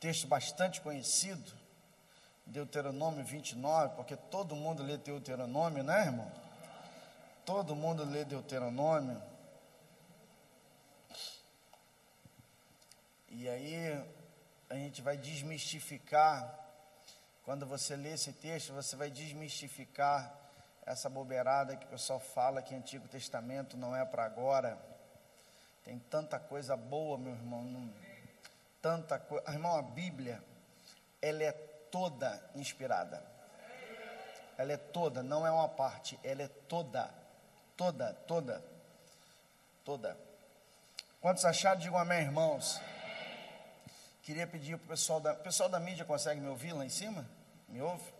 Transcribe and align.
texto 0.00 0.26
bastante 0.26 0.80
conhecido, 0.80 1.52
Deuteronômio 2.46 3.24
29, 3.24 3.96
porque 3.96 4.16
todo 4.16 4.56
mundo 4.56 4.82
lê 4.82 4.96
Deuteronômio, 4.96 5.82
né, 5.82 6.06
irmão? 6.06 6.30
Todo 7.44 7.74
mundo 7.74 8.04
lê 8.04 8.24
Deuteronômio. 8.24 9.20
E 13.28 13.48
aí 13.48 14.04
a 14.70 14.74
gente 14.74 15.02
vai 15.02 15.16
desmistificar. 15.16 16.66
Quando 17.42 17.66
você 17.66 17.96
lê 17.96 18.12
esse 18.12 18.32
texto, 18.32 18.72
você 18.72 18.96
vai 18.96 19.10
desmistificar 19.10 20.34
essa 20.84 21.08
bobeirada 21.08 21.76
que 21.76 21.86
o 21.86 21.88
pessoal 21.88 22.20
fala 22.20 22.62
que 22.62 22.74
Antigo 22.74 23.06
Testamento 23.08 23.76
não 23.76 23.94
é 23.94 24.04
para 24.04 24.24
agora. 24.24 24.78
Tem 25.84 25.98
tanta 25.98 26.38
coisa 26.38 26.76
boa, 26.76 27.16
meu 27.16 27.32
irmão. 27.32 27.62
Não, 27.62 27.90
tanta 28.80 29.18
coisa. 29.18 29.50
Irmão, 29.50 29.76
a 29.76 29.82
Bíblia, 29.82 30.42
ela 31.20 31.42
é 31.42 31.52
toda 31.52 32.42
inspirada. 32.54 33.22
Ela 34.56 34.72
é 34.72 34.76
toda, 34.76 35.22
não 35.22 35.46
é 35.46 35.50
uma 35.50 35.68
parte, 35.68 36.18
ela 36.24 36.42
é 36.42 36.48
toda. 36.48 37.08
Toda, 37.76 38.12
toda. 38.26 38.64
Toda. 39.84 40.18
Quantos 41.20 41.44
acharam, 41.44 41.80
digam 41.80 41.98
amém, 41.98 42.22
irmãos. 42.22 42.80
Queria 44.22 44.46
pedir 44.46 44.76
para 44.76 44.84
o 44.84 44.88
pessoal 44.88 45.20
da. 45.20 45.34
Pessoal 45.34 45.68
da 45.68 45.80
mídia 45.80 46.04
consegue 46.04 46.40
me 46.40 46.48
ouvir 46.48 46.72
lá 46.72 46.84
em 46.84 46.90
cima? 46.90 47.28
Me 47.68 47.80
ouve? 47.80 48.12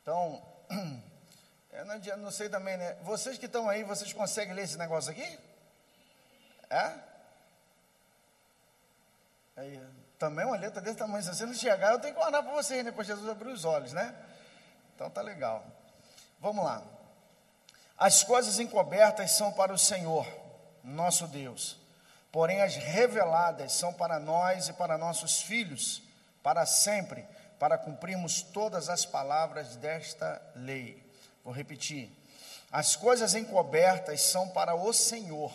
Então, 0.00 0.42
eu 1.70 1.84
não, 1.84 1.98
não 2.18 2.30
sei 2.30 2.48
também, 2.48 2.76
né? 2.76 2.94
Vocês 3.02 3.36
que 3.36 3.46
estão 3.46 3.68
aí, 3.68 3.82
vocês 3.84 4.12
conseguem 4.12 4.54
ler 4.54 4.62
esse 4.62 4.78
negócio 4.78 5.10
aqui? 5.10 5.38
É? 6.70 7.07
Aí, 9.58 9.76
também 10.20 10.46
uma 10.46 10.56
letra 10.56 10.80
desse 10.80 10.98
tamanho, 10.98 11.20
se 11.20 11.34
você 11.34 11.44
não 11.44 11.52
enxergar, 11.52 11.90
eu 11.90 11.98
tenho 11.98 12.14
que 12.14 12.20
orar 12.20 12.44
para 12.44 12.52
vocês, 12.52 12.84
né? 12.84 12.92
Para 12.92 13.02
Jesus 13.02 13.28
abrir 13.28 13.50
os 13.50 13.64
olhos, 13.64 13.92
né? 13.92 14.14
Então 14.94 15.10
tá 15.10 15.20
legal. 15.20 15.66
Vamos 16.38 16.64
lá. 16.64 16.80
As 17.96 18.22
coisas 18.22 18.60
encobertas 18.60 19.32
são 19.32 19.52
para 19.52 19.72
o 19.72 19.78
Senhor, 19.78 20.24
nosso 20.84 21.26
Deus. 21.26 21.76
Porém, 22.30 22.62
as 22.62 22.76
reveladas 22.76 23.72
são 23.72 23.92
para 23.92 24.20
nós 24.20 24.68
e 24.68 24.72
para 24.74 24.96
nossos 24.96 25.42
filhos, 25.42 26.04
para 26.40 26.64
sempre, 26.64 27.26
para 27.58 27.76
cumprirmos 27.76 28.42
todas 28.42 28.88
as 28.88 29.04
palavras 29.04 29.74
desta 29.74 30.40
lei. 30.54 31.04
Vou 31.42 31.52
repetir. 31.52 32.12
As 32.70 32.94
coisas 32.94 33.34
encobertas 33.34 34.20
são 34.20 34.48
para 34.50 34.76
o 34.76 34.92
Senhor, 34.92 35.52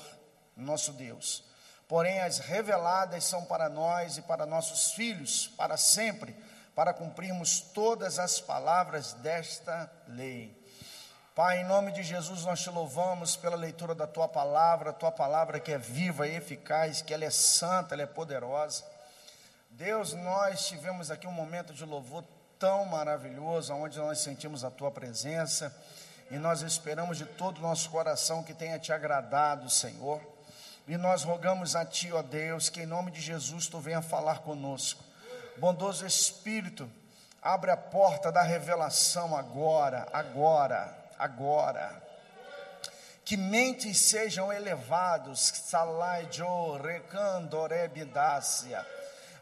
nosso 0.57 0.91
Deus 0.91 1.52
porém 1.87 2.19
as 2.21 2.39
reveladas 2.39 3.23
são 3.23 3.45
para 3.45 3.69
nós 3.69 4.17
e 4.17 4.21
para 4.21 4.45
nossos 4.45 4.91
filhos, 4.93 5.47
para 5.57 5.77
sempre, 5.77 6.35
para 6.75 6.93
cumprirmos 6.93 7.61
todas 7.61 8.19
as 8.19 8.39
palavras 8.39 9.13
desta 9.13 9.91
lei. 10.07 10.61
Pai, 11.35 11.61
em 11.61 11.65
nome 11.65 11.91
de 11.91 12.03
Jesus, 12.03 12.45
nós 12.45 12.61
te 12.61 12.69
louvamos 12.69 13.35
pela 13.35 13.55
leitura 13.55 13.95
da 13.95 14.05
tua 14.05 14.27
palavra, 14.27 14.93
tua 14.93 15.11
palavra 15.11 15.59
que 15.59 15.71
é 15.71 15.79
viva 15.79 16.27
e 16.27 16.35
eficaz, 16.35 17.01
que 17.01 17.13
ela 17.13 17.25
é 17.25 17.31
santa, 17.31 17.95
ela 17.95 18.03
é 18.03 18.07
poderosa. 18.07 18.83
Deus, 19.71 20.13
nós 20.13 20.67
tivemos 20.67 21.09
aqui 21.09 21.25
um 21.25 21.31
momento 21.31 21.73
de 21.73 21.83
louvor 21.85 22.23
tão 22.59 22.85
maravilhoso, 22.85 23.73
onde 23.73 23.97
nós 23.97 24.19
sentimos 24.19 24.63
a 24.63 24.69
tua 24.69 24.91
presença 24.91 25.75
e 26.29 26.37
nós 26.37 26.61
esperamos 26.61 27.17
de 27.17 27.25
todo 27.25 27.57
o 27.57 27.61
nosso 27.61 27.89
coração 27.89 28.43
que 28.43 28.53
tenha 28.53 28.77
te 28.77 28.93
agradado, 28.93 29.69
Senhor. 29.69 30.21
E 30.87 30.97
nós 30.97 31.23
rogamos 31.23 31.75
a 31.75 31.85
Ti, 31.85 32.11
ó 32.11 32.21
Deus, 32.21 32.69
que 32.69 32.81
em 32.81 32.85
nome 32.85 33.11
de 33.11 33.21
Jesus 33.21 33.67
Tu 33.67 33.79
venha 33.79 34.01
falar 34.01 34.39
conosco. 34.39 35.03
Bondoso 35.57 36.05
Espírito, 36.05 36.91
abre 37.41 37.71
a 37.71 37.77
porta 37.77 38.31
da 38.31 38.41
revelação 38.41 39.35
agora, 39.35 40.07
agora, 40.11 40.97
agora. 41.17 42.03
Que 43.23 43.37
mentes 43.37 43.99
sejam 43.99 44.51
elevados, 44.51 45.39
salaijo, 45.39 46.77
recandorebidácia, 46.81 48.85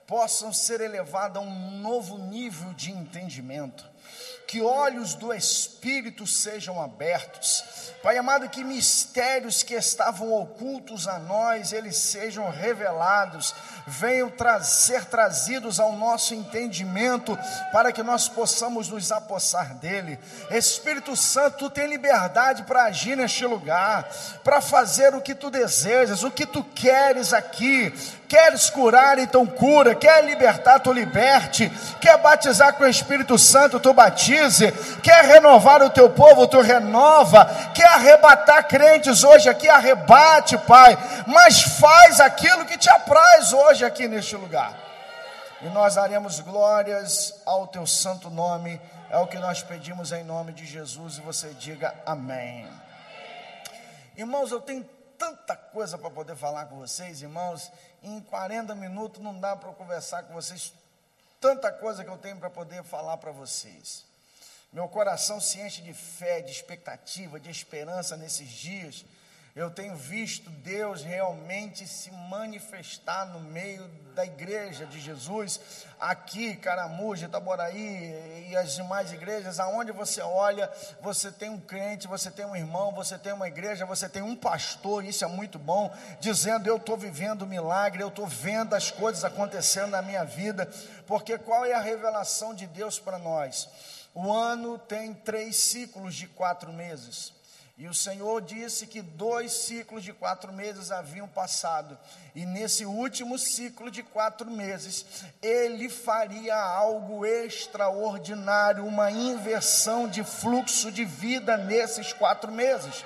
possam 0.05 0.53
ser 0.53 0.81
elevadas 0.81 1.37
a 1.37 1.39
um 1.39 1.79
novo 1.79 2.17
nível 2.17 2.73
de 2.73 2.91
entendimento 2.91 3.90
que 4.47 4.61
olhos 4.61 5.15
do 5.15 5.33
Espírito 5.33 6.27
sejam 6.27 6.81
abertos. 6.81 7.63
Pai 8.03 8.17
amado, 8.17 8.49
que 8.49 8.63
mistérios 8.63 9.61
que 9.61 9.75
estavam 9.75 10.33
ocultos 10.33 11.07
a 11.07 11.19
nós, 11.19 11.71
eles 11.71 11.97
sejam 11.97 12.49
revelados, 12.49 13.53
venham 13.91 14.29
tra 14.29 14.61
ser 14.61 15.05
trazidos 15.05 15.79
ao 15.79 15.91
nosso 15.93 16.33
entendimento, 16.33 17.37
para 17.73 17.91
que 17.91 18.01
nós 18.01 18.29
possamos 18.29 18.87
nos 18.87 19.11
apossar 19.11 19.75
dele. 19.75 20.17
Espírito 20.49 21.15
Santo, 21.15 21.57
tu 21.57 21.69
tem 21.69 21.87
liberdade 21.87 22.63
para 22.63 22.85
agir 22.85 23.17
neste 23.17 23.45
lugar, 23.45 24.09
para 24.43 24.61
fazer 24.61 25.13
o 25.13 25.21
que 25.21 25.35
tu 25.35 25.49
desejas, 25.49 26.23
o 26.23 26.31
que 26.31 26.45
tu 26.45 26.63
queres 26.63 27.33
aqui. 27.33 27.93
Queres 28.31 28.69
curar, 28.69 29.19
então 29.19 29.45
cura. 29.45 29.93
Quer 29.93 30.23
libertar, 30.23 30.79
tu 30.79 30.93
liberte. 30.93 31.69
Quer 31.99 32.17
batizar 32.19 32.75
com 32.75 32.85
o 32.85 32.87
Espírito 32.87 33.37
Santo, 33.37 33.77
tu 33.77 33.93
batize. 33.93 34.71
Quer 35.03 35.25
renovar 35.25 35.83
o 35.83 35.89
teu 35.89 36.09
povo, 36.09 36.47
tu 36.47 36.61
renova. 36.61 37.43
Quer 37.75 37.87
arrebatar 37.87 38.69
crentes 38.69 39.25
hoje 39.25 39.49
aqui, 39.49 39.67
arrebate, 39.67 40.57
Pai. 40.59 40.97
Mas 41.27 41.61
faz 41.61 42.21
aquilo 42.21 42.63
que 42.63 42.77
te 42.77 42.89
apraz 42.89 43.51
hoje 43.51 43.80
aqui 43.85 44.07
neste 44.07 44.35
lugar. 44.35 44.77
E 45.61 45.69
nós 45.69 45.95
daremos 45.95 46.39
glórias 46.39 47.41
ao 47.45 47.67
teu 47.67 47.85
santo 47.85 48.29
nome. 48.29 48.81
É 49.09 49.17
o 49.17 49.27
que 49.27 49.37
nós 49.37 49.61
pedimos 49.61 50.11
em 50.11 50.23
nome 50.23 50.53
de 50.53 50.65
Jesus. 50.65 51.17
E 51.17 51.21
você 51.21 51.53
diga 51.53 51.93
amém. 52.05 52.67
Irmãos, 54.15 54.51
eu 54.51 54.59
tenho 54.59 54.83
tanta 55.17 55.55
coisa 55.55 55.97
para 55.97 56.09
poder 56.09 56.35
falar 56.35 56.65
com 56.65 56.77
vocês, 56.77 57.21
irmãos. 57.21 57.71
Em 58.01 58.19
40 58.21 58.73
minutos 58.75 59.21
não 59.21 59.39
dá 59.39 59.55
para 59.55 59.71
conversar 59.73 60.23
com 60.23 60.33
vocês 60.33 60.73
tanta 61.39 61.71
coisa 61.71 62.03
que 62.03 62.09
eu 62.09 62.17
tenho 62.17 62.37
para 62.37 62.49
poder 62.49 62.83
falar 62.83 63.17
para 63.17 63.31
vocês. 63.31 64.05
Meu 64.73 64.87
coração 64.87 65.39
se 65.39 65.59
enche 65.59 65.81
de 65.81 65.93
fé, 65.93 66.41
de 66.41 66.51
expectativa, 66.51 67.39
de 67.39 67.49
esperança 67.49 68.15
nesses 68.17 68.49
dias 68.49 69.05
eu 69.53 69.69
tenho 69.69 69.95
visto 69.95 70.49
Deus 70.49 71.03
realmente 71.03 71.85
se 71.85 72.09
manifestar 72.11 73.25
no 73.25 73.39
meio 73.41 73.85
da 74.15 74.25
igreja 74.25 74.85
de 74.85 74.99
Jesus, 74.99 75.59
aqui, 75.99 76.55
Caramuja, 76.55 77.25
Itaboraí 77.25 78.47
e 78.49 78.55
as 78.55 78.75
demais 78.75 79.11
igrejas, 79.11 79.59
aonde 79.59 79.91
você 79.91 80.21
olha, 80.21 80.71
você 81.01 81.31
tem 81.31 81.49
um 81.49 81.59
crente, 81.59 82.07
você 82.07 82.31
tem 82.31 82.45
um 82.45 82.55
irmão, 82.55 82.93
você 82.93 83.17
tem 83.17 83.33
uma 83.33 83.47
igreja, 83.47 83.85
você 83.85 84.07
tem 84.07 84.21
um 84.21 84.35
pastor, 84.35 85.03
isso 85.03 85.25
é 85.25 85.27
muito 85.27 85.59
bom, 85.59 85.93
dizendo: 86.19 86.67
Eu 86.67 86.77
estou 86.77 86.95
vivendo 86.95 87.45
milagre, 87.45 88.03
eu 88.03 88.09
estou 88.09 88.27
vendo 88.27 88.73
as 88.73 88.89
coisas 88.89 89.23
acontecendo 89.23 89.91
na 89.91 90.01
minha 90.01 90.23
vida, 90.23 90.69
porque 91.05 91.37
qual 91.37 91.65
é 91.65 91.73
a 91.73 91.81
revelação 91.81 92.53
de 92.53 92.67
Deus 92.67 92.99
para 92.99 93.19
nós? 93.19 93.69
O 94.13 94.31
ano 94.31 94.77
tem 94.77 95.13
três 95.13 95.57
ciclos 95.57 96.15
de 96.15 96.27
quatro 96.27 96.71
meses. 96.71 97.33
E 97.81 97.87
o 97.87 97.95
Senhor 97.95 98.43
disse 98.43 98.85
que 98.85 99.01
dois 99.01 99.51
ciclos 99.51 100.03
de 100.03 100.13
quatro 100.13 100.53
meses 100.53 100.91
haviam 100.91 101.27
passado, 101.27 101.97
e 102.35 102.45
nesse 102.45 102.85
último 102.85 103.39
ciclo 103.39 103.89
de 103.89 104.03
quatro 104.03 104.51
meses, 104.51 105.03
Ele 105.41 105.89
faria 105.89 106.55
algo 106.55 107.25
extraordinário, 107.25 108.85
uma 108.85 109.09
inversão 109.09 110.07
de 110.07 110.23
fluxo 110.23 110.91
de 110.91 111.03
vida 111.03 111.57
nesses 111.57 112.13
quatro 112.13 112.51
meses. 112.51 113.03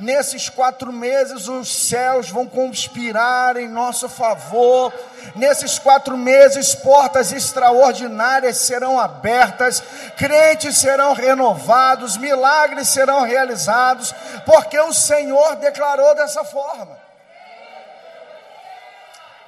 Nesses 0.00 0.48
quatro 0.48 0.92
meses, 0.92 1.46
os 1.46 1.68
céus 1.68 2.28
vão 2.28 2.48
conspirar 2.48 3.56
em 3.56 3.68
nosso 3.68 4.08
favor. 4.08 4.92
Nesses 5.34 5.78
quatro 5.78 6.16
meses, 6.16 6.74
portas 6.74 7.32
extraordinárias 7.32 8.58
serão 8.58 8.98
abertas, 8.98 9.82
crentes 10.16 10.78
serão 10.78 11.12
renovados, 11.12 12.16
milagres 12.16 12.88
serão 12.88 13.22
realizados, 13.22 14.12
porque 14.44 14.78
o 14.78 14.92
Senhor 14.92 15.56
declarou 15.56 16.14
dessa 16.14 16.44
forma. 16.44 16.98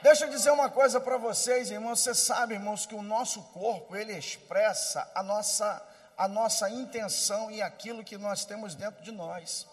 Deixa 0.02 0.24
eu 0.24 0.30
dizer 0.30 0.50
uma 0.50 0.70
coisa 0.70 0.98
para 1.00 1.18
vocês, 1.18 1.70
irmãos. 1.70 2.00
Você 2.00 2.14
sabe, 2.14 2.54
irmãos, 2.54 2.86
que 2.86 2.94
o 2.94 3.02
nosso 3.02 3.42
corpo 3.52 3.94
ele 3.94 4.16
expressa 4.16 5.08
a 5.14 5.22
nossa 5.22 5.82
a 6.16 6.28
nossa 6.28 6.68
intenção 6.68 7.50
e 7.50 7.62
aquilo 7.62 8.04
que 8.04 8.18
nós 8.18 8.44
temos 8.44 8.74
dentro 8.74 9.02
de 9.02 9.10
nós 9.10 9.66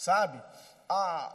sabe? 0.00 0.42
A, 0.88 1.30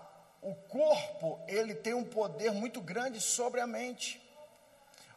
o 0.45 0.53
corpo, 0.53 1.39
ele 1.47 1.73
tem 1.73 1.95
um 1.95 2.03
poder 2.03 2.51
muito 2.51 2.79
grande 2.79 3.19
sobre 3.19 3.59
a 3.59 3.65
mente. 3.65 4.21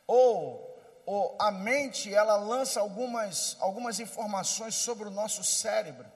Ou, 0.07 0.75
ou 1.05 1.37
a 1.39 1.51
mente, 1.51 2.15
ela 2.15 2.37
lança 2.37 2.81
algumas, 2.81 3.55
algumas 3.61 4.01
informações 4.01 4.75
sobre 4.75 5.07
o 5.07 5.11
nosso 5.11 5.45
cérebro. 5.45 6.11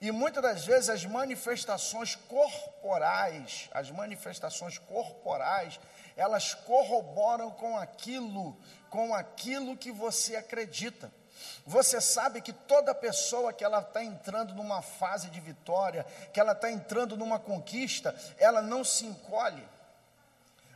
E 0.00 0.10
muitas 0.10 0.42
das 0.42 0.64
vezes 0.64 0.88
as 0.88 1.04
manifestações 1.04 2.14
corporais, 2.14 3.68
as 3.70 3.90
manifestações 3.90 4.78
corporais, 4.78 5.78
elas 6.16 6.54
corroboram 6.54 7.50
com 7.50 7.76
aquilo, 7.76 8.58
com 8.88 9.14
aquilo 9.14 9.76
que 9.76 9.92
você 9.92 10.36
acredita. 10.36 11.12
Você 11.68 12.00
sabe 12.00 12.40
que 12.40 12.50
toda 12.50 12.94
pessoa 12.94 13.52
que 13.52 13.62
ela 13.62 13.80
está 13.80 14.02
entrando 14.02 14.54
numa 14.54 14.80
fase 14.80 15.28
de 15.28 15.38
vitória, 15.38 16.06
que 16.32 16.40
ela 16.40 16.52
está 16.52 16.70
entrando 16.70 17.14
numa 17.14 17.38
conquista, 17.38 18.16
ela 18.38 18.62
não 18.62 18.82
se 18.82 19.04
encolhe. 19.04 19.62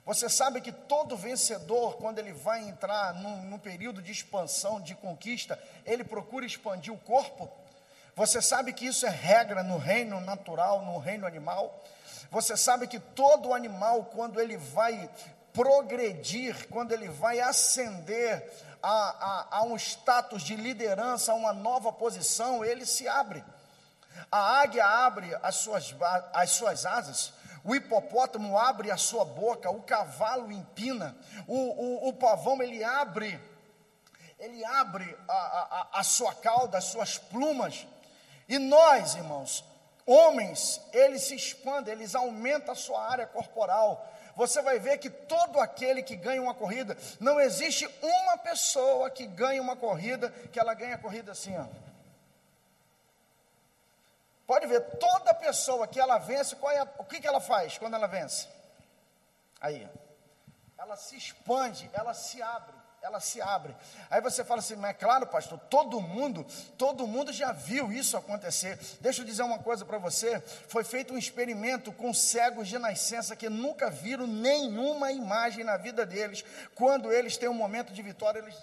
Você 0.04 0.28
sabe 0.28 0.60
que 0.60 0.70
todo 0.70 1.16
vencedor, 1.16 1.96
quando 1.96 2.18
ele 2.18 2.34
vai 2.34 2.60
entrar 2.60 3.14
num, 3.14 3.42
num 3.44 3.58
período 3.58 4.02
de 4.02 4.12
expansão, 4.12 4.82
de 4.82 4.94
conquista, 4.94 5.58
ele 5.86 6.04
procura 6.04 6.44
expandir 6.44 6.92
o 6.92 6.98
corpo. 6.98 7.50
Você 8.14 8.42
sabe 8.42 8.74
que 8.74 8.84
isso 8.84 9.06
é 9.06 9.10
regra 9.10 9.62
no 9.62 9.78
reino 9.78 10.20
natural, 10.20 10.84
no 10.84 10.98
reino 10.98 11.26
animal. 11.26 11.82
Você 12.30 12.54
sabe 12.54 12.86
que 12.86 13.00
todo 13.00 13.54
animal, 13.54 14.10
quando 14.14 14.38
ele 14.38 14.58
vai 14.58 15.08
progredir, 15.54 16.68
quando 16.68 16.92
ele 16.92 17.08
vai 17.08 17.40
ascender 17.40 18.46
a, 18.82 18.90
a, 18.90 19.58
a 19.58 19.62
um 19.62 19.76
status 19.76 20.42
de 20.42 20.56
liderança, 20.56 21.32
a 21.32 21.34
uma 21.34 21.52
nova 21.52 21.92
posição, 21.92 22.64
ele 22.64 22.84
se 22.84 23.06
abre. 23.06 23.44
A 24.30 24.60
águia 24.60 24.84
abre 24.84 25.34
as 25.42 25.56
suas, 25.56 25.94
as 26.32 26.50
suas 26.50 26.84
asas, 26.84 27.32
o 27.64 27.74
hipopótamo 27.74 28.58
abre 28.58 28.90
a 28.90 28.96
sua 28.96 29.24
boca, 29.24 29.70
o 29.70 29.82
cavalo 29.82 30.50
empina, 30.50 31.16
o, 31.46 31.56
o, 31.56 32.08
o 32.08 32.12
pavão 32.12 32.60
ele 32.60 32.82
abre, 32.82 33.40
ele 34.38 34.64
abre 34.64 35.16
a, 35.28 35.32
a, 35.32 36.00
a 36.00 36.02
sua 36.02 36.34
cauda, 36.34 36.78
as 36.78 36.84
suas 36.84 37.16
plumas, 37.18 37.86
e 38.48 38.58
nós, 38.58 39.14
irmãos, 39.14 39.64
homens, 40.04 40.80
eles 40.92 41.22
se 41.22 41.36
expandem, 41.36 41.94
eles 41.94 42.14
aumentam 42.14 42.72
a 42.72 42.76
sua 42.76 43.08
área 43.08 43.26
corporal, 43.26 44.12
você 44.36 44.62
vai 44.62 44.78
ver 44.78 44.98
que 44.98 45.10
todo 45.10 45.60
aquele 45.60 46.02
que 46.02 46.16
ganha 46.16 46.42
uma 46.42 46.54
corrida, 46.54 46.96
não 47.20 47.40
existe 47.40 47.88
uma 48.02 48.38
pessoa 48.38 49.10
que 49.10 49.26
ganha 49.26 49.60
uma 49.60 49.76
corrida, 49.76 50.30
que 50.52 50.58
ela 50.58 50.74
ganha 50.74 50.94
a 50.94 50.98
corrida 50.98 51.32
assim, 51.32 51.56
ó. 51.56 51.66
Pode 54.46 54.66
ver, 54.66 54.80
toda 54.98 55.32
pessoa 55.34 55.86
que 55.86 56.00
ela 56.00 56.18
vence, 56.18 56.56
é 56.72 56.78
a, 56.78 56.88
o 56.98 57.04
que, 57.04 57.20
que 57.20 57.26
ela 57.26 57.40
faz 57.40 57.78
quando 57.78 57.94
ela 57.94 58.06
vence? 58.06 58.48
Aí, 59.60 59.88
ela 60.76 60.96
se 60.96 61.16
expande, 61.16 61.88
ela 61.92 62.12
se 62.12 62.42
abre 62.42 62.81
ela 63.02 63.18
se 63.18 63.42
abre. 63.42 63.74
Aí 64.08 64.20
você 64.20 64.44
fala 64.44 64.60
assim, 64.60 64.76
mas 64.76 64.92
é 64.92 64.94
claro, 64.94 65.26
pastor, 65.26 65.58
todo 65.58 66.00
mundo, 66.00 66.46
todo 66.78 67.06
mundo 67.06 67.32
já 67.32 67.50
viu 67.50 67.92
isso 67.92 68.16
acontecer. 68.16 68.78
Deixa 69.00 69.22
eu 69.22 69.26
dizer 69.26 69.42
uma 69.42 69.58
coisa 69.58 69.84
para 69.84 69.98
você: 69.98 70.40
foi 70.68 70.84
feito 70.84 71.12
um 71.12 71.18
experimento 71.18 71.92
com 71.92 72.14
cegos 72.14 72.68
de 72.68 72.78
nascença 72.78 73.34
que 73.34 73.48
nunca 73.48 73.90
viram 73.90 74.26
nenhuma 74.26 75.10
imagem 75.10 75.64
na 75.64 75.76
vida 75.76 76.06
deles. 76.06 76.44
Quando 76.76 77.12
eles 77.12 77.36
têm 77.36 77.48
um 77.48 77.54
momento 77.54 77.92
de 77.92 78.00
vitória, 78.02 78.38
eles 78.38 78.56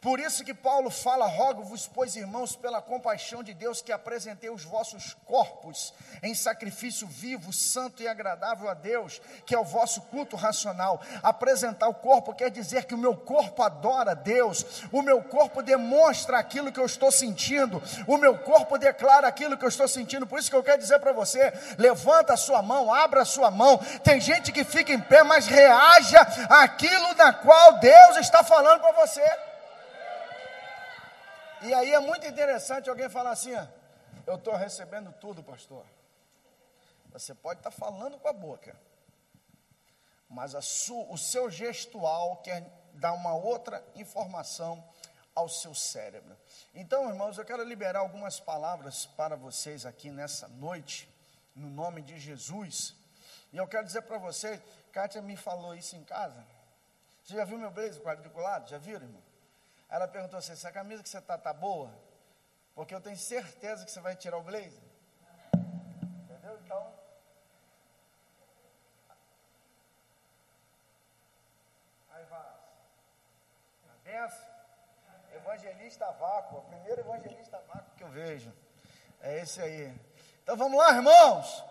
por 0.00 0.18
isso 0.18 0.42
que 0.42 0.54
Paulo 0.54 0.90
fala: 0.90 1.26
rogo-vos, 1.26 1.86
pois 1.86 2.16
irmãos, 2.16 2.56
pela 2.56 2.80
compaixão 2.80 3.42
de 3.42 3.52
Deus, 3.52 3.82
que 3.82 3.92
apresentei 3.92 4.48
os 4.48 4.64
vossos 4.64 5.14
corpos 5.26 5.92
em 6.22 6.34
sacrifício 6.34 7.06
vivo, 7.06 7.52
santo 7.52 8.02
e 8.02 8.08
agradável 8.08 8.70
a 8.70 8.74
Deus, 8.74 9.20
que 9.44 9.54
é 9.54 9.58
o 9.58 9.64
vosso 9.64 10.00
culto 10.02 10.36
racional. 10.36 11.02
Apresentar 11.22 11.86
o 11.88 11.94
corpo 11.94 12.34
quer 12.34 12.50
dizer 12.50 12.86
que 12.86 12.94
o 12.94 12.98
meu 12.98 13.14
corpo 13.14 13.62
adora 13.62 14.14
Deus, 14.14 14.84
o 14.90 15.02
meu 15.02 15.22
corpo 15.22 15.62
demonstra 15.62 16.38
aquilo 16.38 16.72
que 16.72 16.80
eu 16.80 16.86
estou 16.86 17.12
sentindo, 17.12 17.82
o 18.06 18.16
meu 18.16 18.38
corpo 18.38 18.78
declara 18.78 19.28
aquilo 19.28 19.58
que 19.58 19.64
eu 19.64 19.68
estou 19.68 19.86
sentindo. 19.86 20.26
Por 20.26 20.38
isso 20.38 20.48
que 20.48 20.56
eu 20.56 20.64
quero 20.64 20.78
dizer 20.78 20.98
para 20.98 21.12
você: 21.12 21.52
levanta 21.76 22.32
a 22.32 22.38
sua 22.38 22.62
mão, 22.62 22.90
abra 22.90 23.20
a 23.20 23.26
sua 23.26 23.50
mão. 23.50 23.76
Tem 24.02 24.18
gente 24.18 24.50
que 24.50 24.64
fica 24.64 24.94
em 24.94 25.00
pé, 25.00 25.22
mas 25.22 25.46
reaja 25.46 26.20
àquilo 26.48 27.14
na 27.16 27.34
qual 27.34 27.78
Deus 27.78 28.16
está 28.16 28.42
falando 28.42 28.80
para 28.80 28.92
você. 28.92 29.49
E 31.62 31.74
aí 31.74 31.92
é 31.92 32.00
muito 32.00 32.26
interessante 32.26 32.88
alguém 32.88 33.08
falar 33.08 33.32
assim: 33.32 33.52
eu 34.26 34.36
estou 34.36 34.54
recebendo 34.54 35.12
tudo, 35.12 35.42
pastor. 35.42 35.84
Você 37.12 37.34
pode 37.34 37.60
estar 37.60 37.70
tá 37.70 37.76
falando 37.76 38.18
com 38.18 38.28
a 38.28 38.32
boca, 38.32 38.74
mas 40.28 40.54
o 40.54 41.18
seu 41.18 41.50
gestual 41.50 42.36
quer 42.38 42.64
dar 42.94 43.12
uma 43.12 43.34
outra 43.34 43.84
informação 43.94 44.82
ao 45.34 45.48
seu 45.48 45.74
cérebro. 45.74 46.36
Então, 46.74 47.08
irmãos, 47.08 47.36
eu 47.36 47.44
quero 47.44 47.62
liberar 47.62 48.00
algumas 48.00 48.40
palavras 48.40 49.06
para 49.06 49.36
vocês 49.36 49.84
aqui 49.84 50.10
nessa 50.10 50.48
noite, 50.48 51.08
no 51.54 51.68
nome 51.68 52.00
de 52.00 52.18
Jesus. 52.18 52.94
E 53.52 53.56
eu 53.56 53.66
quero 53.66 53.84
dizer 53.84 54.02
para 54.02 54.18
vocês, 54.18 54.60
Kátia 54.92 55.20
me 55.20 55.36
falou 55.36 55.74
isso 55.74 55.96
em 55.96 56.04
casa. 56.04 56.46
Você 57.22 57.34
já 57.34 57.44
viu 57.44 57.58
meu 57.58 57.70
blazer 57.70 58.02
quadriculado? 58.02 58.68
Já 58.68 58.78
viram, 58.78 59.02
irmão? 59.02 59.29
Ela 59.90 60.06
perguntou 60.06 60.38
assim: 60.38 60.52
essa 60.52 60.70
camisa 60.70 61.02
que 61.02 61.08
você 61.08 61.18
está 61.18 61.36
tá 61.36 61.52
boa? 61.52 61.92
Porque 62.74 62.94
eu 62.94 63.00
tenho 63.00 63.16
certeza 63.16 63.84
que 63.84 63.90
você 63.90 64.00
vai 64.00 64.14
tirar 64.14 64.38
o 64.38 64.42
blazer. 64.42 64.80
Entendeu? 65.54 66.58
Então. 66.64 66.94
Aí 72.10 72.24
vai. 72.24 72.52
Benção. 74.04 74.50
Evangelista 75.34 76.10
vácuo. 76.12 76.58
O 76.58 76.62
primeiro 76.62 77.00
evangelista 77.00 77.58
vácuo 77.66 77.94
que 77.96 78.04
eu 78.04 78.10
vejo. 78.10 78.52
É 79.20 79.40
esse 79.40 79.60
aí. 79.60 79.92
Então 80.42 80.56
vamos 80.56 80.78
lá, 80.78 80.92
irmãos. 80.92 81.64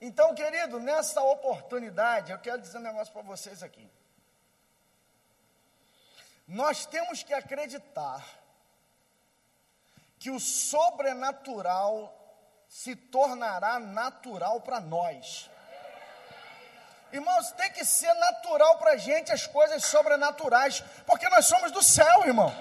Então, 0.00 0.34
querido, 0.34 0.78
nessa 0.78 1.22
oportunidade, 1.22 2.30
eu 2.30 2.38
quero 2.38 2.60
dizer 2.60 2.78
um 2.78 2.82
negócio 2.82 3.12
para 3.12 3.22
vocês 3.22 3.62
aqui. 3.62 3.90
Nós 6.46 6.84
temos 6.86 7.22
que 7.22 7.32
acreditar 7.32 8.22
que 10.18 10.30
o 10.30 10.38
sobrenatural 10.38 12.12
se 12.68 12.94
tornará 12.94 13.78
natural 13.78 14.60
para 14.60 14.80
nós. 14.80 15.50
Irmãos, 17.12 17.52
tem 17.52 17.70
que 17.70 17.84
ser 17.84 18.12
natural 18.14 18.76
para 18.78 18.92
a 18.92 18.96
gente 18.96 19.32
as 19.32 19.46
coisas 19.46 19.84
sobrenaturais, 19.84 20.82
porque 21.06 21.28
nós 21.28 21.46
somos 21.46 21.70
do 21.70 21.82
céu, 21.82 22.24
irmão. 22.26 22.52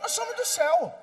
Nós 0.00 0.12
somos 0.12 0.36
do 0.36 0.46
céu. 0.46 0.94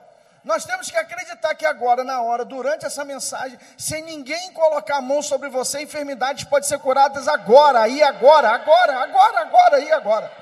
Nós 0.43 0.65
temos 0.65 0.89
que 0.89 0.97
acreditar 0.97 1.53
que 1.53 1.65
agora, 1.65 2.03
na 2.03 2.21
hora, 2.21 2.43
durante 2.43 2.85
essa 2.85 3.05
mensagem, 3.05 3.59
sem 3.77 4.01
ninguém 4.01 4.51
colocar 4.53 4.97
a 4.97 5.01
mão 5.01 5.21
sobre 5.21 5.49
você, 5.49 5.81
enfermidades 5.81 6.45
podem 6.45 6.67
ser 6.67 6.79
curadas 6.79 7.27
agora, 7.27 7.81
aí, 7.81 8.01
agora, 8.01 8.49
agora, 8.49 9.03
agora, 9.03 9.41
agora, 9.41 9.75
aí, 9.75 9.91
agora. 9.91 10.40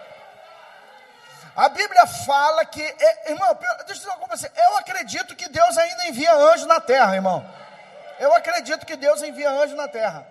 A 1.60 1.68
Bíblia 1.68 2.08
fala 2.08 2.64
que, 2.64 2.82
é, 2.82 3.32
irmão, 3.32 3.54
deixa 3.54 3.82
eu 3.82 3.96
dizer 3.96 4.08
uma 4.08 4.30
coisa. 4.30 4.50
Eu 4.56 4.78
acredito 4.78 5.36
que 5.36 5.50
Deus 5.50 5.78
ainda 5.78 6.08
envia 6.08 6.34
anjo 6.34 6.66
na 6.66 6.80
terra, 6.80 7.14
irmão. 7.14 7.46
Eu 8.18 8.34
acredito 8.34 8.86
que 8.86 8.96
Deus 8.96 9.22
envia 9.22 9.50
anjo 9.50 9.76
na 9.76 9.90
terra. 9.90 10.26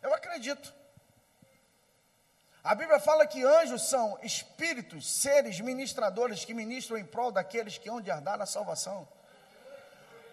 Eu 0.00 0.14
acredito. 0.14 0.72
A 2.62 2.72
Bíblia 2.72 3.00
fala 3.00 3.26
que 3.26 3.42
anjos 3.44 3.82
são 3.88 4.16
espíritos, 4.22 5.10
seres 5.10 5.58
ministradores 5.58 6.44
que 6.44 6.54
ministram 6.54 6.96
em 6.98 7.04
prol 7.04 7.32
daqueles 7.32 7.76
que 7.76 7.90
hão 7.90 8.00
de 8.00 8.08
herdar 8.08 8.40
a 8.40 8.46
salvação. 8.46 9.08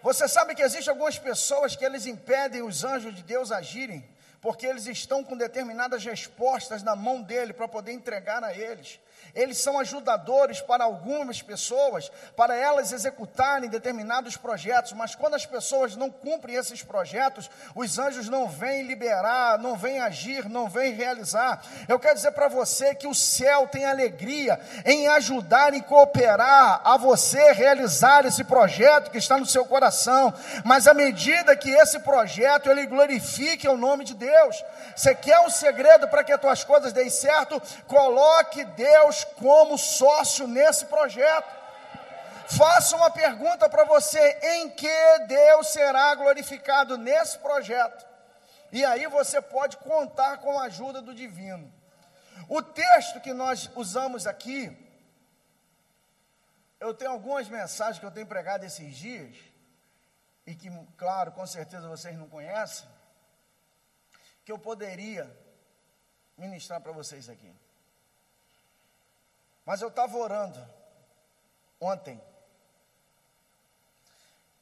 Você 0.04 0.28
sabe 0.28 0.54
que 0.54 0.62
existem 0.62 0.92
algumas 0.92 1.18
pessoas 1.18 1.74
que 1.74 1.84
eles 1.84 2.06
impedem 2.06 2.62
os 2.62 2.84
anjos 2.84 3.12
de 3.12 3.24
Deus 3.24 3.50
agirem, 3.50 4.08
porque 4.40 4.68
eles 4.68 4.86
estão 4.86 5.24
com 5.24 5.36
determinadas 5.36 6.04
respostas 6.04 6.80
na 6.80 6.94
mão 6.94 7.20
dele 7.20 7.52
para 7.52 7.66
poder 7.66 7.90
entregar 7.90 8.44
a 8.44 8.54
eles. 8.54 9.00
Eles 9.34 9.58
são 9.58 9.78
ajudadores 9.78 10.60
para 10.60 10.84
algumas 10.84 11.40
pessoas, 11.40 12.10
para 12.36 12.56
elas 12.56 12.92
executarem 12.92 13.68
determinados 13.68 14.36
projetos, 14.36 14.92
mas 14.92 15.14
quando 15.14 15.34
as 15.34 15.46
pessoas 15.46 15.96
não 15.96 16.10
cumprem 16.10 16.56
esses 16.56 16.82
projetos, 16.82 17.50
os 17.74 17.98
anjos 17.98 18.28
não 18.28 18.48
vêm 18.48 18.82
liberar, 18.82 19.58
não 19.58 19.76
vêm 19.76 20.00
agir, 20.00 20.48
não 20.48 20.68
vêm 20.68 20.92
realizar. 20.92 21.62
Eu 21.88 21.98
quero 21.98 22.16
dizer 22.16 22.32
para 22.32 22.48
você 22.48 22.94
que 22.94 23.06
o 23.06 23.14
céu 23.14 23.68
tem 23.68 23.84
alegria 23.84 24.60
em 24.84 25.08
ajudar 25.08 25.74
e 25.74 25.82
cooperar 25.82 26.80
a 26.84 26.96
você 26.96 27.52
realizar 27.52 28.24
esse 28.26 28.44
projeto 28.44 29.10
que 29.10 29.18
está 29.18 29.38
no 29.38 29.46
seu 29.46 29.64
coração, 29.64 30.32
mas 30.64 30.86
à 30.86 30.94
medida 30.94 31.56
que 31.56 31.70
esse 31.70 32.00
projeto 32.00 32.70
ele 32.70 32.86
glorifique 32.86 33.68
o 33.68 33.76
nome 33.76 34.04
de 34.04 34.14
Deus. 34.14 34.64
Você 34.94 35.14
quer 35.14 35.40
um 35.40 35.50
segredo 35.50 36.08
para 36.08 36.24
que 36.24 36.32
as 36.32 36.40
tuas 36.40 36.64
coisas 36.64 36.92
deem 36.92 37.10
certo? 37.10 37.60
Coloque 37.86 38.64
Deus 38.64 39.09
como 39.24 39.78
sócio 39.78 40.46
nesse 40.46 40.86
projeto. 40.86 41.60
Faça 42.56 42.96
uma 42.96 43.10
pergunta 43.10 43.68
para 43.68 43.84
você: 43.84 44.20
em 44.42 44.70
que 44.70 45.18
Deus 45.26 45.68
será 45.68 46.14
glorificado 46.14 46.98
nesse 46.98 47.38
projeto? 47.38 48.06
E 48.72 48.84
aí 48.84 49.06
você 49.06 49.40
pode 49.40 49.76
contar 49.78 50.38
com 50.38 50.58
a 50.58 50.64
ajuda 50.64 51.00
do 51.02 51.14
divino. 51.14 51.72
O 52.48 52.62
texto 52.62 53.20
que 53.20 53.32
nós 53.32 53.70
usamos 53.74 54.26
aqui, 54.26 54.76
eu 56.78 56.92
tenho 56.94 57.10
algumas 57.12 57.48
mensagens 57.48 57.98
que 57.98 58.06
eu 58.06 58.10
tenho 58.10 58.26
pregado 58.26 58.64
esses 58.64 58.96
dias, 58.96 59.36
e 60.46 60.54
que, 60.54 60.68
claro, 60.96 61.32
com 61.32 61.46
certeza 61.46 61.88
vocês 61.88 62.16
não 62.16 62.28
conhecem. 62.28 62.88
que 64.44 64.50
eu 64.50 64.58
poderia 64.58 65.30
ministrar 66.36 66.80
para 66.80 66.90
vocês 66.90 67.28
aqui. 67.28 67.54
Mas 69.70 69.82
eu 69.82 69.86
estava 69.86 70.18
orando 70.18 70.58
ontem. 71.80 72.20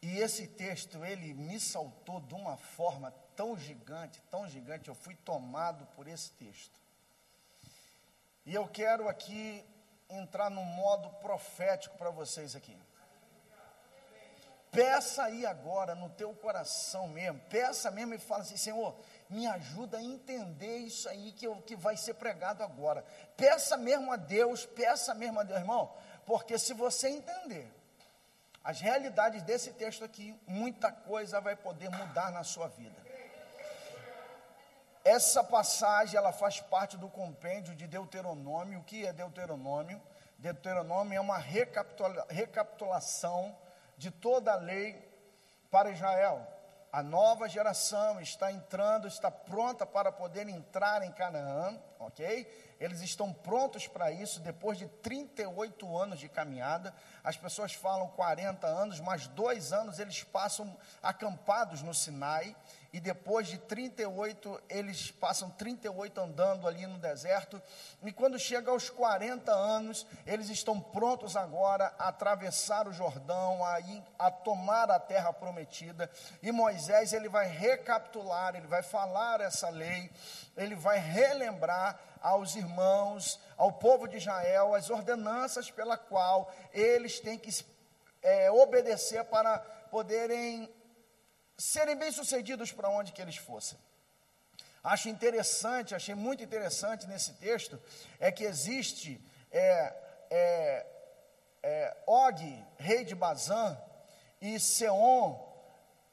E 0.02 0.18
esse 0.18 0.46
texto, 0.46 1.02
ele 1.02 1.32
me 1.32 1.58
saltou 1.58 2.20
de 2.20 2.34
uma 2.34 2.58
forma 2.58 3.10
tão 3.34 3.56
gigante, 3.56 4.20
tão 4.30 4.46
gigante, 4.46 4.90
eu 4.90 4.94
fui 4.94 5.14
tomado 5.14 5.86
por 5.96 6.06
esse 6.06 6.32
texto. 6.32 6.78
E 8.44 8.54
eu 8.54 8.68
quero 8.68 9.08
aqui 9.08 9.64
entrar 10.10 10.50
no 10.50 10.62
modo 10.62 11.08
profético 11.22 11.96
para 11.96 12.10
vocês 12.10 12.54
aqui. 12.54 12.78
Peça 14.70 15.22
aí 15.22 15.46
agora 15.46 15.94
no 15.94 16.10
teu 16.10 16.34
coração 16.34 17.08
mesmo, 17.08 17.40
peça 17.48 17.90
mesmo 17.90 18.12
e 18.12 18.18
fala 18.18 18.42
assim: 18.42 18.58
Senhor, 18.58 18.94
me 19.28 19.46
ajuda 19.46 19.98
a 19.98 20.02
entender 20.02 20.78
isso 20.78 21.08
aí 21.08 21.32
que, 21.32 21.46
eu, 21.46 21.56
que 21.62 21.76
vai 21.76 21.96
ser 21.96 22.14
pregado 22.14 22.62
agora. 22.62 23.04
Peça 23.36 23.76
mesmo 23.76 24.12
a 24.12 24.16
Deus, 24.16 24.64
peça 24.64 25.14
mesmo 25.14 25.40
a 25.40 25.42
Deus, 25.42 25.60
irmão, 25.60 25.92
porque 26.24 26.58
se 26.58 26.72
você 26.72 27.08
entender 27.08 27.70
as 28.64 28.80
realidades 28.80 29.42
desse 29.42 29.72
texto 29.72 30.04
aqui, 30.04 30.38
muita 30.46 30.90
coisa 30.92 31.40
vai 31.40 31.56
poder 31.56 31.88
mudar 31.90 32.30
na 32.30 32.44
sua 32.44 32.68
vida. 32.68 33.08
Essa 35.04 35.42
passagem, 35.42 36.18
ela 36.18 36.32
faz 36.32 36.60
parte 36.60 36.96
do 36.96 37.08
compêndio 37.08 37.74
de 37.74 37.86
Deuteronômio. 37.86 38.80
O 38.80 38.84
que 38.84 39.06
é 39.06 39.12
Deuteronômio? 39.12 40.00
Deuteronômio 40.38 41.16
é 41.16 41.20
uma 41.20 41.38
recapitula 41.38 42.26
recapitulação 42.28 43.56
de 43.96 44.10
toda 44.10 44.52
a 44.52 44.56
lei 44.56 45.02
para 45.70 45.90
Israel. 45.90 46.46
A 46.90 47.02
nova 47.02 47.48
geração 47.48 48.20
está 48.20 48.50
entrando, 48.50 49.06
está 49.06 49.30
pronta 49.30 49.84
para 49.84 50.10
poder 50.10 50.48
entrar 50.48 51.02
em 51.02 51.12
Canaã, 51.12 51.78
ok? 51.98 52.46
eles 52.80 53.00
estão 53.00 53.32
prontos 53.32 53.86
para 53.86 54.10
isso 54.10 54.40
depois 54.40 54.78
de 54.78 54.86
38 54.86 55.98
anos 55.98 56.20
de 56.20 56.28
caminhada. 56.28 56.94
As 57.24 57.36
pessoas 57.36 57.72
falam 57.72 58.08
40 58.08 58.66
anos, 58.66 59.00
mas 59.00 59.26
dois 59.28 59.72
anos 59.72 59.98
eles 59.98 60.22
passam 60.22 60.76
acampados 61.02 61.82
no 61.82 61.92
Sinai 61.92 62.54
e 62.90 63.00
depois 63.00 63.46
de 63.46 63.58
38, 63.58 64.62
eles 64.68 65.10
passam 65.10 65.50
38 65.50 66.18
andando 66.20 66.66
ali 66.66 66.86
no 66.86 66.98
deserto, 66.98 67.60
e 68.02 68.10
quando 68.10 68.38
chega 68.38 68.70
aos 68.70 68.88
40 68.88 69.52
anos, 69.52 70.06
eles 70.26 70.48
estão 70.48 70.80
prontos 70.80 71.36
agora 71.36 71.92
a 71.98 72.08
atravessar 72.08 72.88
o 72.88 72.92
Jordão, 72.92 73.62
a, 73.64 73.78
ir, 73.80 74.02
a 74.18 74.30
tomar 74.30 74.90
a 74.90 74.98
terra 74.98 75.32
prometida, 75.32 76.10
e 76.42 76.50
Moisés 76.50 77.12
ele 77.12 77.28
vai 77.28 77.46
recapitular, 77.46 78.56
ele 78.56 78.66
vai 78.66 78.82
falar 78.82 79.42
essa 79.42 79.68
lei, 79.68 80.10
ele 80.56 80.74
vai 80.74 80.98
relembrar 80.98 82.00
aos 82.22 82.56
irmãos, 82.56 83.38
ao 83.56 83.72
povo 83.72 84.08
de 84.08 84.16
Israel, 84.16 84.74
as 84.74 84.88
ordenanças 84.88 85.70
pela 85.70 85.98
qual 85.98 86.50
eles 86.72 87.20
têm 87.20 87.38
que 87.38 87.50
é, 88.22 88.50
obedecer 88.50 89.24
para 89.24 89.58
poderem 89.90 90.68
serem 91.58 91.96
bem-sucedidos 91.96 92.70
para 92.70 92.88
onde 92.88 93.12
que 93.12 93.20
eles 93.20 93.36
fossem. 93.36 93.76
Acho 94.82 95.08
interessante, 95.08 95.94
achei 95.94 96.14
muito 96.14 96.42
interessante 96.42 97.06
nesse 97.08 97.32
texto, 97.34 97.80
é 98.20 98.30
que 98.30 98.44
existe 98.44 99.20
é, 99.50 99.94
é, 100.30 100.86
é, 101.62 101.96
Og, 102.06 102.64
rei 102.78 103.04
de 103.04 103.14
Bazã, 103.14 103.76
e 104.40 104.60
Seon, 104.60 105.36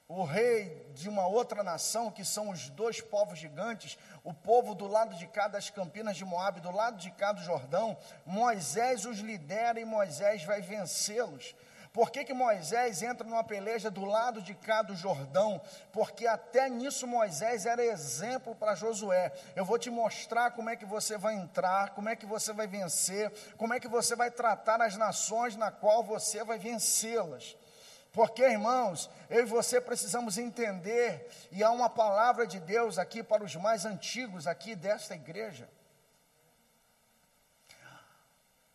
o 0.08 0.24
rei 0.24 0.92
de 0.94 1.08
uma 1.08 1.28
outra 1.28 1.64
nação, 1.64 2.12
que 2.12 2.26
são 2.26 2.50
os 2.50 2.70
dois 2.70 3.02
povos 3.02 3.38
gigantes, 3.38 3.98
o 4.24 4.34
povo 4.34 4.74
do 4.74 4.88
lado 4.88 5.16
de 5.16 5.28
cá 5.28 5.48
das 5.48 5.70
campinas 5.70 6.18
de 6.18 6.26
Moabe, 6.26 6.60
do 6.60 6.72
lado 6.72 6.98
de 6.98 7.12
cá 7.12 7.32
do 7.32 7.42
Jordão, 7.42 7.98
Moisés 8.26 9.06
os 9.06 9.20
lidera 9.20 9.80
e 9.80 9.86
Moisés 9.86 10.44
vai 10.44 10.62
vencê-los. 10.62 11.56
Por 11.96 12.12
que, 12.12 12.26
que 12.26 12.34
Moisés 12.34 13.02
entra 13.02 13.26
numa 13.26 13.42
peleja 13.42 13.90
do 13.90 14.04
lado 14.04 14.42
de 14.42 14.54
cá 14.54 14.82
do 14.82 14.94
Jordão? 14.98 15.62
Porque 15.94 16.28
até 16.28 16.68
nisso 16.68 17.08
Moisés 17.08 17.66
era 17.66 17.82
exemplo 17.82 18.54
para 18.54 18.76
Josué. 18.76 19.32
Eu 19.56 19.64
vou 19.64 19.80
te 19.80 19.90
mostrar 19.90 20.52
como 20.52 20.70
é 20.70 20.76
que 20.76 20.84
você 20.84 21.18
vai 21.18 21.36
entrar, 21.36 21.92
como 21.92 22.10
é 22.10 22.16
que 22.18 22.26
você 22.26 22.52
vai 22.52 22.68
vencer, 22.68 23.32
como 23.56 23.74
é 23.74 23.80
que 23.80 23.88
você 23.88 24.14
vai 24.14 24.30
tratar 24.30 24.82
as 24.82 24.98
nações 24.98 25.56
na 25.56 25.72
qual 25.72 26.04
você 26.04 26.44
vai 26.44 26.60
vencê-las. 26.60 27.56
Porque, 28.12 28.44
irmãos, 28.44 29.10
eu 29.30 29.44
e 29.44 29.46
você 29.46 29.80
precisamos 29.80 30.38
entender, 30.38 31.30
e 31.50 31.64
há 31.64 31.72
uma 31.72 31.90
palavra 31.90 32.46
de 32.46 32.60
Deus 32.60 33.00
aqui 33.00 33.24
para 33.24 33.42
os 33.42 33.56
mais 33.56 33.86
antigos 33.86 34.48
aqui 34.48 34.76
desta 34.76 35.16
igreja. 35.16 35.66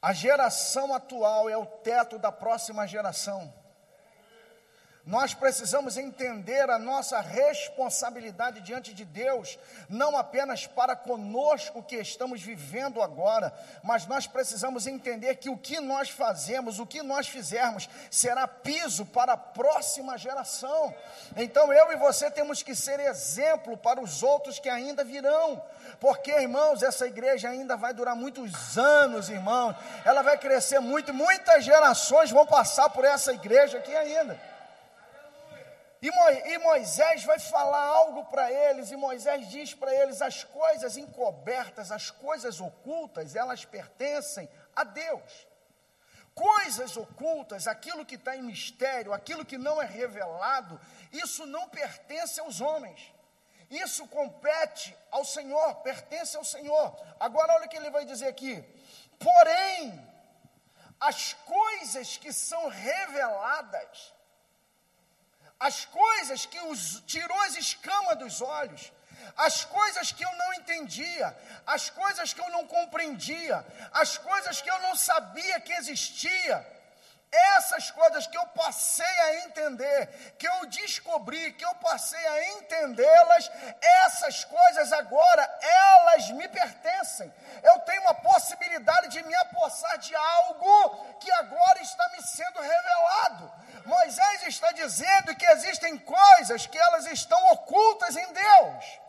A 0.02 0.14
geração 0.14 0.94
atual 0.94 1.50
é 1.50 1.56
o 1.56 1.66
teto 1.66 2.18
da 2.18 2.32
próxima 2.32 2.86
geração. 2.86 3.52
Nós 5.06 5.32
precisamos 5.32 5.96
entender 5.96 6.68
a 6.68 6.78
nossa 6.78 7.20
responsabilidade 7.20 8.60
diante 8.60 8.92
de 8.92 9.04
Deus, 9.04 9.58
não 9.88 10.16
apenas 10.16 10.66
para 10.66 10.94
conosco 10.94 11.82
que 11.82 11.96
estamos 11.96 12.42
vivendo 12.42 13.00
agora, 13.00 13.52
mas 13.82 14.06
nós 14.06 14.26
precisamos 14.26 14.86
entender 14.86 15.36
que 15.36 15.48
o 15.48 15.56
que 15.56 15.80
nós 15.80 16.10
fazemos, 16.10 16.78
o 16.78 16.86
que 16.86 17.02
nós 17.02 17.26
fizermos, 17.26 17.88
será 18.10 18.46
piso 18.46 19.06
para 19.06 19.32
a 19.32 19.38
próxima 19.38 20.18
geração. 20.18 20.94
Então 21.34 21.72
eu 21.72 21.92
e 21.92 21.96
você 21.96 22.30
temos 22.30 22.62
que 22.62 22.74
ser 22.74 23.00
exemplo 23.00 23.78
para 23.78 24.02
os 24.02 24.22
outros 24.22 24.58
que 24.58 24.68
ainda 24.68 25.02
virão, 25.02 25.62
porque 25.98 26.30
irmãos, 26.30 26.82
essa 26.82 27.06
igreja 27.06 27.48
ainda 27.48 27.74
vai 27.74 27.94
durar 27.94 28.14
muitos 28.14 28.76
anos, 28.76 29.30
irmãos, 29.30 29.74
ela 30.04 30.20
vai 30.20 30.36
crescer 30.36 30.78
muito, 30.78 31.14
muitas 31.14 31.64
gerações 31.64 32.30
vão 32.30 32.46
passar 32.46 32.90
por 32.90 33.04
essa 33.04 33.32
igreja 33.32 33.78
aqui 33.78 33.96
ainda. 33.96 34.49
E 36.02 36.58
Moisés 36.58 37.24
vai 37.24 37.38
falar 37.38 37.84
algo 37.84 38.24
para 38.26 38.50
eles, 38.50 38.90
e 38.90 38.96
Moisés 38.96 39.48
diz 39.48 39.74
para 39.74 39.94
eles: 39.94 40.22
as 40.22 40.44
coisas 40.44 40.96
encobertas, 40.96 41.92
as 41.92 42.10
coisas 42.10 42.60
ocultas, 42.60 43.36
elas 43.36 43.64
pertencem 43.64 44.48
a 44.74 44.82
Deus. 44.82 45.46
Coisas 46.34 46.96
ocultas, 46.96 47.66
aquilo 47.66 48.06
que 48.06 48.14
está 48.14 48.34
em 48.34 48.42
mistério, 48.42 49.12
aquilo 49.12 49.44
que 49.44 49.58
não 49.58 49.82
é 49.82 49.84
revelado, 49.84 50.80
isso 51.12 51.44
não 51.44 51.68
pertence 51.68 52.40
aos 52.40 52.60
homens. 52.62 53.12
Isso 53.70 54.06
compete 54.08 54.96
ao 55.10 55.24
Senhor, 55.24 55.74
pertence 55.76 56.36
ao 56.36 56.44
Senhor. 56.44 56.96
Agora, 57.20 57.52
olha 57.54 57.66
o 57.66 57.68
que 57.68 57.76
ele 57.76 57.90
vai 57.90 58.04
dizer 58.04 58.26
aqui. 58.26 58.64
Porém, 59.18 60.08
as 60.98 61.34
coisas 61.34 62.16
que 62.16 62.32
são 62.32 62.68
reveladas, 62.68 64.12
as 65.60 65.84
coisas 65.84 66.46
que 66.46 66.58
os, 66.60 67.02
tirou 67.06 67.38
as 67.42 67.56
escamas 67.56 68.18
dos 68.18 68.40
olhos, 68.40 68.90
as 69.36 69.64
coisas 69.64 70.10
que 70.10 70.24
eu 70.24 70.34
não 70.36 70.54
entendia, 70.54 71.36
as 71.66 71.90
coisas 71.90 72.32
que 72.32 72.40
eu 72.40 72.50
não 72.50 72.66
compreendia, 72.66 73.64
as 73.92 74.16
coisas 74.16 74.62
que 74.62 74.70
eu 74.70 74.80
não 74.80 74.96
sabia 74.96 75.60
que 75.60 75.72
existia, 75.74 76.66
essas 77.32 77.90
coisas 77.92 78.26
que 78.26 78.36
eu 78.36 78.46
passei 78.48 79.20
a 79.20 79.34
entender, 79.44 80.34
que 80.36 80.48
eu 80.48 80.66
descobri, 80.66 81.52
que 81.52 81.64
eu 81.64 81.74
passei 81.76 82.26
a 82.26 82.48
entendê-las, 82.54 83.50
essas 84.04 84.44
coisas 84.44 84.92
agora, 84.92 85.58
elas 85.60 86.30
me 86.30 86.48
pertencem. 86.48 87.32
Eu 87.62 87.78
tenho 87.80 88.08
a 88.08 88.14
possibilidade 88.14 89.08
de 89.08 89.22
me 89.22 89.34
apossar 89.36 89.96
de 89.98 90.14
algo 90.14 91.18
que 91.20 91.30
agora 91.32 91.80
está 91.80 92.08
me 92.08 92.22
sendo 92.22 92.60
revelado. 92.60 93.52
Moisés 93.86 94.42
está 94.48 94.72
dizendo 94.72 95.36
que 95.36 95.46
existem 95.46 95.98
coisas 95.98 96.66
que 96.66 96.78
elas 96.78 97.06
estão 97.06 97.52
ocultas 97.52 98.16
em 98.16 98.32
Deus. 98.32 99.00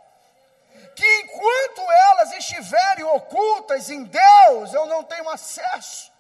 Que 0.96 1.22
enquanto 1.22 1.82
elas 1.92 2.34
estiverem 2.34 3.04
ocultas 3.06 3.90
em 3.90 4.04
Deus, 4.04 4.74
eu 4.74 4.86
não 4.86 5.04
tenho 5.04 5.30
acesso. 5.30 6.12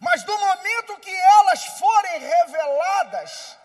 Mas 0.00 0.22
do 0.22 0.38
momento 0.38 0.98
que 1.00 1.14
elas 1.14 1.64
forem 1.64 2.18
reveladas, 2.20 3.56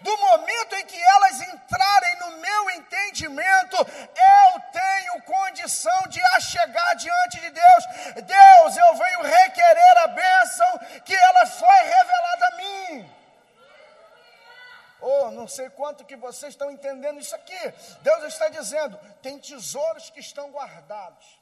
do 0.00 0.16
momento 0.18 0.74
em 0.76 0.86
que 0.86 1.00
elas 1.00 1.40
entrarem 1.42 2.16
no 2.16 2.30
meu 2.38 2.70
entendimento, 2.70 3.76
eu 3.76 4.60
tenho 4.72 5.22
condição 5.22 6.02
de 6.08 6.20
a 6.22 6.40
chegar 6.40 6.94
diante 6.94 7.40
de 7.40 7.50
Deus. 7.50 7.84
Deus, 8.24 8.76
eu 8.76 8.94
venho 8.94 9.22
requerer 9.22 9.98
a 9.98 10.06
bênção 10.08 10.78
que 11.04 11.14
ela 11.14 11.46
foi 11.46 11.78
revelada 11.84 12.46
a 12.46 12.56
mim. 12.56 13.14
Oh, 15.02 15.30
não 15.30 15.48
sei 15.48 15.70
quanto 15.70 16.04
que 16.04 16.16
vocês 16.16 16.52
estão 16.52 16.70
entendendo 16.70 17.20
isso 17.20 17.34
aqui. 17.34 17.74
Deus 18.02 18.24
está 18.24 18.48
dizendo: 18.48 18.98
tem 19.22 19.38
tesouros 19.38 20.10
que 20.10 20.20
estão 20.20 20.50
guardados. 20.50 21.39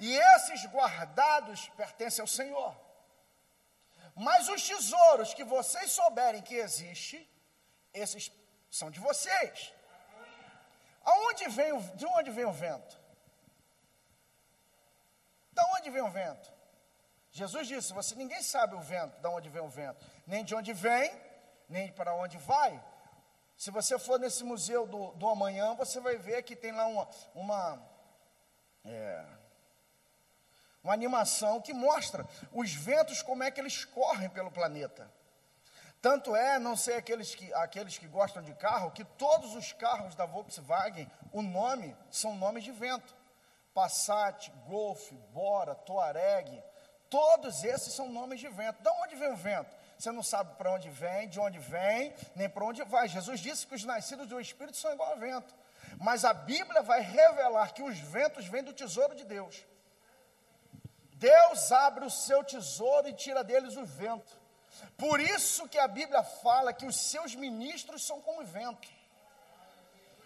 E 0.00 0.16
esses 0.34 0.64
guardados 0.66 1.68
pertencem 1.76 2.22
ao 2.22 2.26
Senhor. 2.26 2.74
Mas 4.14 4.48
os 4.48 4.66
tesouros 4.66 5.34
que 5.34 5.44
vocês 5.44 5.92
souberem 5.92 6.42
que 6.42 6.54
existe, 6.54 7.18
esses 7.92 8.32
são 8.70 8.90
de 8.90 8.98
vocês. 8.98 9.74
Aonde 11.02 11.48
vem 11.48 11.72
o, 11.72 11.80
de 11.96 12.06
onde 12.06 12.30
vem 12.30 12.44
o 12.44 12.52
vento? 12.52 12.98
De 15.52 15.62
onde 15.76 15.90
vem 15.90 16.02
o 16.02 16.10
vento? 16.10 16.52
Jesus 17.30 17.68
disse: 17.68 17.92
você 17.92 18.14
ninguém 18.14 18.42
sabe 18.42 18.74
o 18.74 18.80
vento, 18.80 19.20
de 19.20 19.28
onde 19.28 19.48
vem 19.48 19.62
o 19.62 19.68
vento, 19.68 20.04
nem 20.26 20.44
de 20.44 20.54
onde 20.54 20.72
vem, 20.72 21.10
nem 21.68 21.92
para 21.92 22.14
onde 22.14 22.38
vai. 22.38 22.82
Se 23.56 23.70
você 23.70 23.98
for 23.98 24.18
nesse 24.18 24.42
museu 24.42 24.86
do, 24.86 25.12
do 25.12 25.28
amanhã, 25.28 25.74
você 25.74 26.00
vai 26.00 26.16
ver 26.16 26.42
que 26.42 26.56
tem 26.56 26.72
lá 26.72 26.86
uma, 26.86 27.08
uma, 27.34 27.90
é, 28.84 29.26
uma 30.82 30.94
animação 30.94 31.60
que 31.60 31.72
mostra 31.72 32.26
os 32.52 32.72
ventos, 32.72 33.22
como 33.22 33.42
é 33.42 33.50
que 33.50 33.60
eles 33.60 33.84
correm 33.84 34.28
pelo 34.30 34.50
planeta. 34.50 35.10
Tanto 36.00 36.34
é, 36.34 36.58
não 36.58 36.76
sei 36.76 36.96
aqueles 36.96 37.34
que, 37.34 37.52
aqueles 37.54 37.98
que 37.98 38.06
gostam 38.06 38.42
de 38.42 38.54
carro, 38.54 38.90
que 38.90 39.04
todos 39.04 39.54
os 39.54 39.72
carros 39.72 40.14
da 40.14 40.24
Volkswagen, 40.24 41.10
o 41.30 41.42
nome 41.42 41.94
são 42.10 42.34
nomes 42.34 42.64
de 42.64 42.72
vento. 42.72 43.14
Passat, 43.74 44.50
Golf, 44.66 45.12
Bora, 45.32 45.74
Touareg, 45.74 46.62
todos 47.10 47.62
esses 47.64 47.92
são 47.92 48.08
nomes 48.08 48.40
de 48.40 48.48
vento. 48.48 48.82
De 48.82 48.88
onde 48.88 49.14
vem 49.16 49.32
o 49.32 49.36
vento? 49.36 49.76
Você 49.98 50.10
não 50.10 50.22
sabe 50.22 50.54
para 50.56 50.72
onde 50.72 50.88
vem, 50.88 51.28
de 51.28 51.38
onde 51.38 51.58
vem, 51.58 52.14
nem 52.34 52.48
para 52.48 52.64
onde 52.64 52.82
vai. 52.84 53.06
Jesus 53.06 53.38
disse 53.38 53.66
que 53.66 53.74
os 53.74 53.84
nascidos 53.84 54.26
do 54.26 54.40
Espírito 54.40 54.78
são 54.78 54.92
igual 54.94 55.12
a 55.12 55.16
vento. 55.16 55.54
Mas 55.98 56.24
a 56.24 56.32
Bíblia 56.32 56.80
vai 56.80 57.02
revelar 57.02 57.74
que 57.74 57.82
os 57.82 57.98
ventos 57.98 58.46
vêm 58.46 58.64
do 58.64 58.72
tesouro 58.72 59.14
de 59.14 59.24
Deus. 59.24 59.66
Deus 61.20 61.70
abre 61.70 62.04
o 62.06 62.10
seu 62.10 62.42
tesouro 62.42 63.06
e 63.06 63.12
tira 63.12 63.44
deles 63.44 63.76
o 63.76 63.84
vento. 63.84 64.32
Por 64.96 65.20
isso 65.20 65.68
que 65.68 65.78
a 65.78 65.86
Bíblia 65.86 66.22
fala 66.22 66.72
que 66.72 66.86
os 66.86 66.96
seus 66.96 67.34
ministros 67.34 68.06
são 68.06 68.20
como 68.22 68.42
vento. 68.44 68.88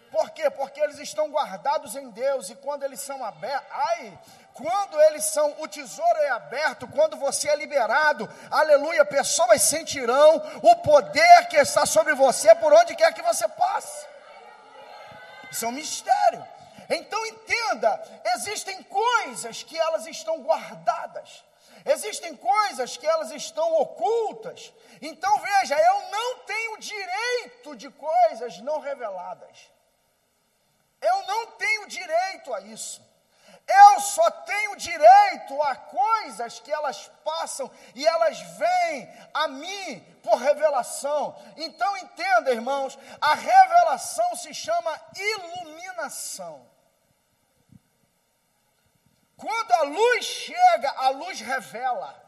Por 0.09 0.29
quê? 0.29 0.49
Porque 0.49 0.79
eles 0.79 0.97
estão 0.99 1.29
guardados 1.29 1.97
em 1.97 2.09
Deus 2.11 2.49
e 2.49 2.55
quando 2.55 2.83
eles 2.83 3.01
são 3.01 3.25
abertos, 3.25 3.67
ai, 3.69 4.17
quando 4.53 5.01
eles 5.01 5.25
são, 5.25 5.53
o 5.59 5.67
tesouro 5.67 6.19
é 6.19 6.29
aberto, 6.29 6.87
quando 6.87 7.17
você 7.17 7.49
é 7.49 7.55
liberado, 7.57 8.29
aleluia, 8.49 9.03
pessoas 9.03 9.61
sentirão 9.63 10.37
o 10.61 10.75
poder 10.77 11.47
que 11.49 11.57
está 11.57 11.85
sobre 11.85 12.13
você 12.13 12.55
por 12.55 12.71
onde 12.71 12.95
quer 12.95 13.13
que 13.13 13.21
você 13.21 13.45
passe. 13.49 14.07
Isso 15.51 15.65
é 15.65 15.67
um 15.67 15.73
mistério. 15.73 16.54
Então 16.89 17.25
entenda, 17.25 18.23
existem 18.35 18.83
coisas 18.83 19.63
que 19.63 19.77
elas 19.77 20.05
estão 20.07 20.41
guardadas. 20.41 21.43
Existem 21.85 22.35
coisas 22.35 22.97
que 22.97 23.05
elas 23.05 23.31
estão 23.31 23.73
ocultas. 23.73 24.73
Então 25.01 25.37
veja, 25.39 25.77
eu 25.79 26.09
não 26.09 26.39
tenho 26.39 26.77
direito 26.77 27.75
de 27.75 27.89
coisas 27.91 28.59
não 28.59 28.79
reveladas. 28.79 29.71
Eu 31.01 31.27
não 31.27 31.51
tenho 31.51 31.87
direito 31.87 32.53
a 32.53 32.61
isso. 32.61 33.05
Eu 33.67 33.99
só 33.99 34.29
tenho 34.29 34.75
direito 34.75 35.61
a 35.61 35.75
coisas 35.75 36.59
que 36.59 36.71
elas 36.71 37.11
passam 37.23 37.69
e 37.95 38.05
elas 38.05 38.39
vêm 38.39 39.29
a 39.33 39.47
mim 39.47 39.99
por 40.21 40.35
revelação. 40.35 41.35
Então 41.57 41.97
entenda, 41.97 42.51
irmãos, 42.51 42.97
a 43.19 43.33
revelação 43.33 44.35
se 44.35 44.53
chama 44.53 45.01
iluminação. 45.15 46.74
Quando 49.37 49.71
a 49.71 49.83
luz 49.83 50.25
chega, 50.25 50.91
a 50.97 51.09
luz 51.09 51.39
revela. 51.39 52.23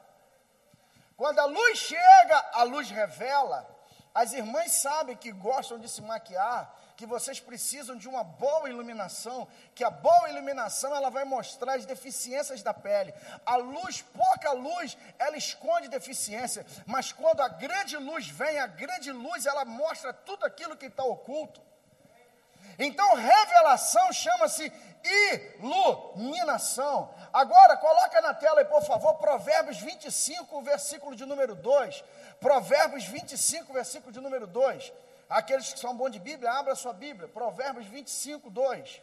Quando 1.15 1.39
a 1.39 1.45
luz 1.45 1.77
chega, 1.77 2.45
a 2.53 2.63
luz 2.63 2.89
revela. 2.89 3.77
As 4.13 4.33
irmãs 4.33 4.71
sabem 4.71 5.15
que 5.15 5.31
gostam 5.31 5.77
de 5.77 5.87
se 5.87 6.01
maquiar, 6.01 6.73
que 6.95 7.05
vocês 7.05 7.39
precisam 7.39 7.95
de 7.95 8.07
uma 8.09 8.23
boa 8.23 8.67
iluminação, 8.67 9.47
que 9.75 9.83
a 9.83 9.91
boa 9.91 10.29
iluminação 10.29 10.95
ela 10.95 11.11
vai 11.11 11.23
mostrar 11.23 11.75
as 11.75 11.85
deficiências 11.85 12.63
da 12.63 12.73
pele. 12.73 13.13
A 13.45 13.57
luz, 13.57 14.01
pouca 14.01 14.51
luz, 14.53 14.97
ela 15.19 15.37
esconde 15.37 15.87
deficiência, 15.87 16.65
mas 16.87 17.11
quando 17.11 17.41
a 17.41 17.47
grande 17.47 17.95
luz 17.97 18.27
vem, 18.27 18.57
a 18.57 18.65
grande 18.65 19.11
luz 19.11 19.45
ela 19.45 19.63
mostra 19.63 20.11
tudo 20.11 20.45
aquilo 20.47 20.75
que 20.75 20.87
está 20.87 21.03
oculto. 21.03 21.61
Então, 22.79 23.15
revelação 23.15 24.11
chama-se 24.13 24.71
iluminação. 25.59 27.13
Agora, 27.33 27.77
coloca 27.77 28.21
na 28.21 28.33
tela 28.33 28.59
aí, 28.59 28.65
por 28.65 28.83
favor, 28.83 29.15
Provérbios 29.15 29.79
25, 29.79 30.61
versículo 30.61 31.15
de 31.15 31.25
número 31.25 31.55
2. 31.55 32.03
Provérbios 32.39 33.05
25, 33.05 33.73
versículo 33.73 34.11
de 34.11 34.19
número 34.19 34.47
2. 34.47 34.93
Aqueles 35.29 35.73
que 35.73 35.79
são 35.79 35.95
bons 35.95 36.11
de 36.11 36.19
Bíblia, 36.19 36.51
abra 36.51 36.75
sua 36.75 36.93
Bíblia. 36.93 37.27
Provérbios 37.27 37.85
25, 37.87 38.49
2. 38.49 39.01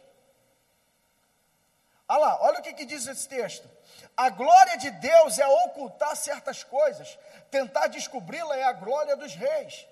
Olha 2.07 2.19
lá, 2.19 2.41
olha 2.41 2.59
o 2.59 2.61
que, 2.61 2.73
que 2.73 2.85
diz 2.85 3.07
esse 3.07 3.27
texto. 3.27 3.69
A 4.15 4.29
glória 4.29 4.77
de 4.77 4.91
Deus 4.91 5.39
é 5.39 5.47
ocultar 5.47 6.15
certas 6.15 6.63
coisas, 6.63 7.17
tentar 7.49 7.87
descobri-la 7.87 8.55
é 8.55 8.63
a 8.63 8.73
glória 8.73 9.15
dos 9.15 9.33
reis. 9.33 9.87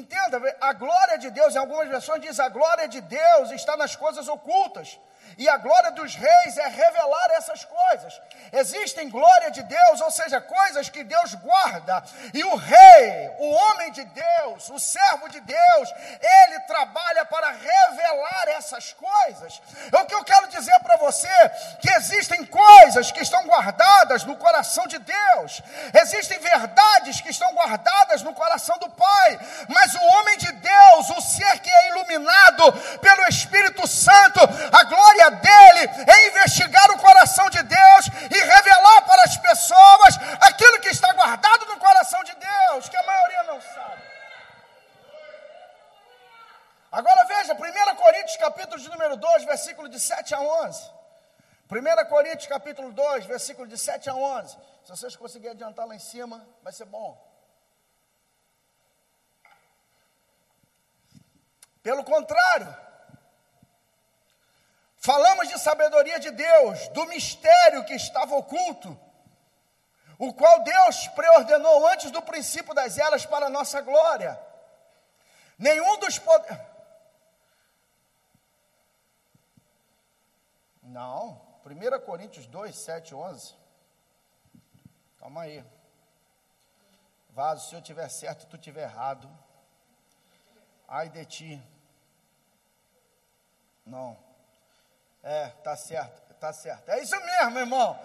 Entenda, 0.00 0.42
a 0.60 0.72
glória 0.72 1.16
de 1.18 1.30
Deus, 1.30 1.54
em 1.54 1.58
algumas 1.58 1.88
versões 1.88 2.20
diz, 2.20 2.40
a 2.40 2.48
glória 2.48 2.88
de 2.88 3.00
Deus 3.00 3.52
está 3.52 3.76
nas 3.76 3.94
coisas 3.94 4.26
ocultas. 4.26 4.98
E 5.36 5.48
a 5.48 5.56
glória 5.56 5.90
dos 5.92 6.14
reis 6.14 6.56
é 6.56 6.68
revelar 6.68 7.30
essas 7.32 7.64
coisas. 7.64 8.20
Existem 8.52 9.08
glória 9.08 9.50
de 9.50 9.62
Deus, 9.62 10.00
ou 10.00 10.10
seja, 10.10 10.40
coisas 10.40 10.88
que 10.88 11.02
Deus 11.02 11.34
guarda. 11.34 12.04
E 12.32 12.44
o 12.44 12.54
rei, 12.54 13.30
o 13.38 13.50
homem 13.50 13.90
de 13.92 14.04
Deus, 14.04 14.68
o 14.70 14.78
servo 14.78 15.28
de 15.28 15.40
Deus, 15.40 15.92
ele 16.20 16.60
trabalha 16.60 17.24
para 17.24 17.50
revelar 17.50 18.48
essas 18.48 18.92
coisas. 18.92 19.60
É 19.92 19.98
o 19.98 20.06
que 20.06 20.14
eu 20.14 20.24
quero 20.24 20.48
dizer 20.48 20.78
para 20.80 20.96
você, 20.96 21.28
que 21.80 21.90
existem 21.90 22.44
coisas 22.44 23.10
que 23.10 23.20
estão 23.20 23.44
guardadas 23.44 24.24
no 24.24 24.36
coração 24.36 24.86
de 24.86 24.98
Deus. 24.98 25.62
Existem 25.94 26.38
verdades 26.38 27.20
que 27.20 27.30
estão 27.30 27.52
guardadas 27.54 28.22
no 28.22 28.32
coração 28.34 28.78
do 28.78 28.88
Pai. 28.90 29.38
Mas 29.68 29.94
o 29.94 30.04
homem 30.04 30.38
de 30.38 30.52
Deus, 30.52 31.10
o 31.10 31.20
ser 31.20 31.58
que 31.58 31.70
é 31.70 31.88
iluminado 31.88 32.72
pelo 33.00 33.28
Espírito 33.28 33.86
Santo, 33.86 34.40
a 34.72 34.84
glória 34.84 35.13
glória 35.14 35.30
dele 35.30 36.10
é 36.10 36.28
investigar 36.28 36.90
o 36.90 36.98
coração 36.98 37.48
de 37.50 37.62
Deus 37.62 38.06
e 38.30 38.38
revelar 38.38 39.02
para 39.06 39.22
as 39.22 39.36
pessoas 39.36 40.16
aquilo 40.40 40.80
que 40.80 40.88
está 40.88 41.12
guardado 41.12 41.66
no 41.66 41.78
coração 41.78 42.22
de 42.24 42.34
Deus, 42.34 42.88
que 42.88 42.96
a 42.96 43.02
maioria 43.02 43.42
não 43.44 43.60
sabe. 43.60 44.02
Agora 46.90 47.24
veja, 47.24 47.54
1 47.54 47.96
Coríntios 47.96 48.36
capítulo 48.36 48.80
de 48.80 48.88
número 48.88 49.16
2, 49.16 49.44
versículo 49.44 49.88
de 49.88 49.98
7 49.98 50.34
a 50.34 50.40
11. 50.40 50.90
1 51.70 52.08
Coríntios 52.08 52.46
capítulo 52.46 52.92
2, 52.92 53.26
versículo 53.26 53.66
de 53.66 53.78
7 53.78 54.10
a 54.10 54.14
11. 54.14 54.56
Se 54.84 54.90
vocês 54.90 55.16
conseguirem 55.16 55.52
adiantar 55.54 55.86
lá 55.86 55.94
em 55.94 55.98
cima, 55.98 56.46
vai 56.62 56.72
ser 56.72 56.84
bom. 56.84 57.20
Pelo 61.82 62.04
contrário, 62.04 62.83
Falamos 65.04 65.50
de 65.50 65.58
sabedoria 65.58 66.18
de 66.18 66.30
Deus, 66.30 66.88
do 66.88 67.04
mistério 67.04 67.84
que 67.84 67.92
estava 67.92 68.34
oculto, 68.36 68.98
o 70.18 70.32
qual 70.32 70.62
Deus 70.62 71.08
preordenou 71.08 71.86
antes 71.88 72.10
do 72.10 72.22
princípio 72.22 72.72
das 72.72 72.96
eras 72.96 73.26
para 73.26 73.44
a 73.44 73.50
nossa 73.50 73.82
glória. 73.82 74.40
Nenhum 75.58 75.98
dos 75.98 76.18
poderes. 76.18 76.58
Não, 80.82 81.38
1 81.66 82.00
Coríntios 82.06 82.46
2, 82.46 82.74
7, 82.74 83.14
11. 83.14 83.54
Calma 85.18 85.42
aí. 85.42 85.62
Vaso, 87.28 87.68
se 87.68 87.74
eu 87.74 87.82
tiver 87.82 88.08
certo 88.08 88.44
e 88.44 88.46
tu 88.46 88.56
tiver 88.56 88.84
errado, 88.84 89.30
ai 90.88 91.10
de 91.10 91.26
ti. 91.26 91.62
Não. 93.84 94.32
É, 95.24 95.48
tá 95.62 95.74
certo, 95.74 96.34
tá 96.34 96.52
certo. 96.52 96.90
É 96.90 97.02
isso 97.02 97.18
mesmo, 97.18 97.58
irmão. 97.58 97.98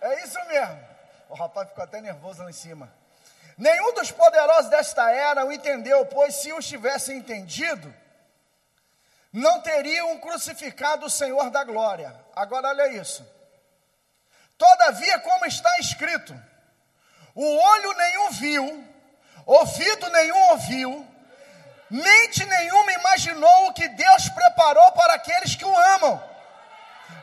É 0.00 0.24
isso 0.24 0.38
mesmo. 0.46 0.84
O 1.28 1.34
rapaz 1.34 1.68
ficou 1.68 1.84
até 1.84 2.00
nervoso 2.00 2.42
lá 2.42 2.50
em 2.50 2.52
cima. 2.52 2.92
Nenhum 3.56 3.94
dos 3.94 4.10
poderosos 4.10 4.68
desta 4.68 5.10
era 5.12 5.46
o 5.46 5.52
entendeu, 5.52 6.04
pois 6.06 6.34
se 6.34 6.52
os 6.52 6.66
tivessem 6.66 7.18
entendido, 7.18 7.94
não 9.32 9.60
teriam 9.62 10.18
crucificado 10.18 11.06
o 11.06 11.10
Senhor 11.10 11.50
da 11.50 11.62
glória. 11.62 12.14
Agora 12.34 12.68
olha 12.68 12.88
isso. 12.88 13.24
Todavia, 14.58 15.20
como 15.20 15.46
está 15.46 15.78
escrito, 15.78 16.34
o 17.34 17.56
olho 17.56 17.92
nenhum 17.94 18.30
viu, 18.30 18.88
ouvido 19.46 20.10
nenhum 20.10 20.50
ouviu, 20.50 21.13
mente 21.94 22.44
nenhuma 22.44 22.92
imaginou 22.92 23.68
o 23.68 23.72
que 23.72 23.86
Deus 23.88 24.28
preparou 24.28 24.90
para 24.92 25.14
aqueles 25.14 25.54
que 25.54 25.64
o 25.64 25.78
amam. 25.94 26.22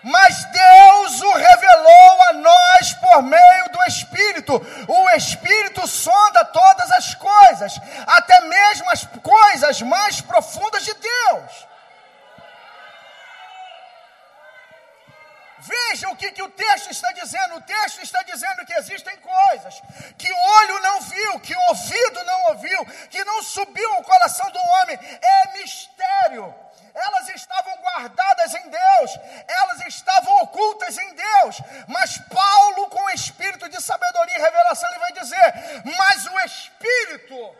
Mas 0.04 0.46
Deus 0.46 1.22
o 1.22 1.34
revelou 1.34 2.22
a 2.30 2.34
nós 2.34 2.94
por 2.94 3.22
meio 3.22 3.70
do 3.70 3.84
Espírito. 3.84 4.54
O 4.88 5.10
Espírito 5.12 5.86
sonda 5.88 6.46
todas 6.46 6.92
as 6.92 7.14
coisas, 7.14 7.80
até 8.08 8.42
mesmo 8.42 8.90
as 8.90 9.06
coisas 9.22 9.82
mais 9.82 10.22
profundas 10.22 10.84
de 10.84 10.94
Deus. 10.94 11.71
Veja 15.62 16.10
o 16.10 16.16
que, 16.16 16.32
que 16.32 16.42
o 16.42 16.50
texto 16.50 16.90
está 16.90 17.12
dizendo. 17.12 17.56
O 17.56 17.62
texto 17.62 18.02
está 18.02 18.24
dizendo 18.24 18.66
que 18.66 18.74
existem 18.74 19.16
coisas 19.18 19.82
que 20.18 20.32
o 20.32 20.38
olho 20.38 20.80
não 20.80 21.02
viu, 21.02 21.40
que 21.40 21.56
o 21.56 21.62
ouvido 21.70 22.24
não 22.24 22.44
ouviu, 22.50 22.86
que 23.10 23.24
não 23.24 23.44
subiu 23.44 23.94
ao 23.94 24.04
coração 24.04 24.50
do 24.52 24.60
homem. 24.60 24.98
É 25.22 25.58
mistério. 25.60 26.54
Elas 26.94 27.30
estavam 27.30 27.74
guardadas 27.78 28.54
em 28.54 28.70
Deus, 28.70 29.20
elas 29.48 29.86
estavam 29.88 30.44
ocultas 30.44 30.98
em 30.98 31.14
Deus. 31.14 31.62
Mas 31.88 32.18
Paulo, 32.18 32.90
com 32.90 33.04
o 33.04 33.10
espírito 33.12 33.70
de 33.70 33.82
sabedoria 33.82 34.38
e 34.38 34.42
revelação, 34.42 34.90
ele 34.90 35.00
vai 35.00 35.14
dizer: 35.14 35.54
Mas 35.98 36.26
o 36.26 36.40
Espírito 36.42 37.56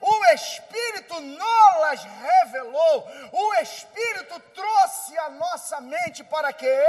o 0.00 0.24
Espírito 0.26 1.20
nolas 1.20 2.04
revelou, 2.04 3.06
o 3.32 3.54
Espírito 3.54 4.38
trouxe 4.54 5.18
a 5.18 5.30
nossa 5.30 5.80
mente 5.80 6.22
para 6.22 6.52
quê? 6.52 6.84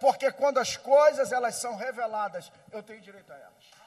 Porque 0.00 0.30
quando 0.32 0.58
as 0.58 0.76
coisas 0.76 1.32
elas 1.32 1.54
são 1.54 1.76
reveladas, 1.76 2.50
eu 2.70 2.82
tenho 2.82 3.00
direito 3.00 3.32
a 3.32 3.36
elas. 3.36 3.80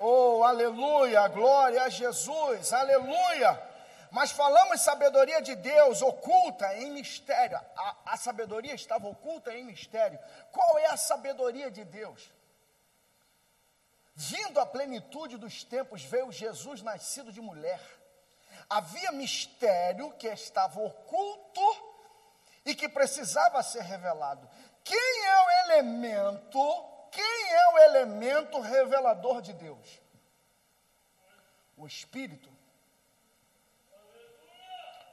Oh, 0.00 0.42
aleluia, 0.42 1.26
glória 1.28 1.82
a 1.82 1.88
Jesus, 1.88 2.72
aleluia. 2.72 3.74
Mas 4.10 4.30
falamos 4.30 4.80
sabedoria 4.80 5.40
de 5.40 5.56
Deus 5.56 6.02
oculta 6.02 6.72
em 6.76 6.90
mistério. 6.90 7.58
A, 7.76 7.96
a 8.06 8.16
sabedoria 8.16 8.74
estava 8.74 9.08
oculta 9.08 9.52
em 9.52 9.64
mistério. 9.64 10.18
Qual 10.52 10.78
é 10.78 10.86
a 10.86 10.96
sabedoria 10.96 11.70
de 11.70 11.84
Deus? 11.84 12.30
Vindo 14.14 14.60
à 14.60 14.66
plenitude 14.66 15.36
dos 15.36 15.64
tempos, 15.64 16.04
veio 16.04 16.30
Jesus 16.30 16.82
nascido 16.82 17.32
de 17.32 17.40
mulher. 17.40 17.80
Havia 18.70 19.10
mistério 19.10 20.12
que 20.12 20.28
estava 20.28 20.80
oculto 20.80 21.60
e 22.64 22.74
que 22.74 22.88
precisava 22.88 23.62
ser 23.62 23.82
revelado. 23.82 24.48
Quem 24.84 25.26
é 25.26 25.44
o 25.44 25.50
elemento? 25.64 26.94
Quem 27.10 27.52
é 27.52 27.74
o 27.74 27.78
elemento 27.78 28.60
revelador 28.60 29.42
de 29.42 29.52
Deus? 29.52 30.00
O 31.76 31.86
Espírito. 31.86 32.53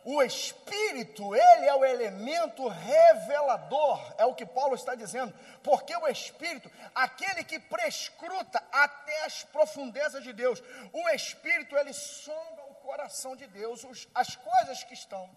O 0.03 0.21
Espírito, 0.23 1.35
ele 1.35 1.65
é 1.67 1.75
o 1.75 1.85
elemento 1.85 2.67
revelador, 2.67 4.13
é 4.17 4.25
o 4.25 4.33
que 4.33 4.45
Paulo 4.45 4.73
está 4.73 4.95
dizendo, 4.95 5.33
porque 5.61 5.95
o 5.95 6.07
Espírito, 6.07 6.71
aquele 6.95 7.43
que 7.43 7.59
prescruta 7.59 8.63
até 8.71 9.25
as 9.25 9.43
profundezas 9.43 10.23
de 10.23 10.33
Deus, 10.33 10.61
o 10.91 11.09
Espírito, 11.09 11.77
ele 11.77 11.93
sonda 11.93 12.63
o 12.69 12.75
coração 12.75 13.35
de 13.35 13.45
Deus, 13.45 13.83
os, 13.83 14.07
as 14.15 14.35
coisas 14.35 14.83
que 14.83 14.95
estão 14.95 15.29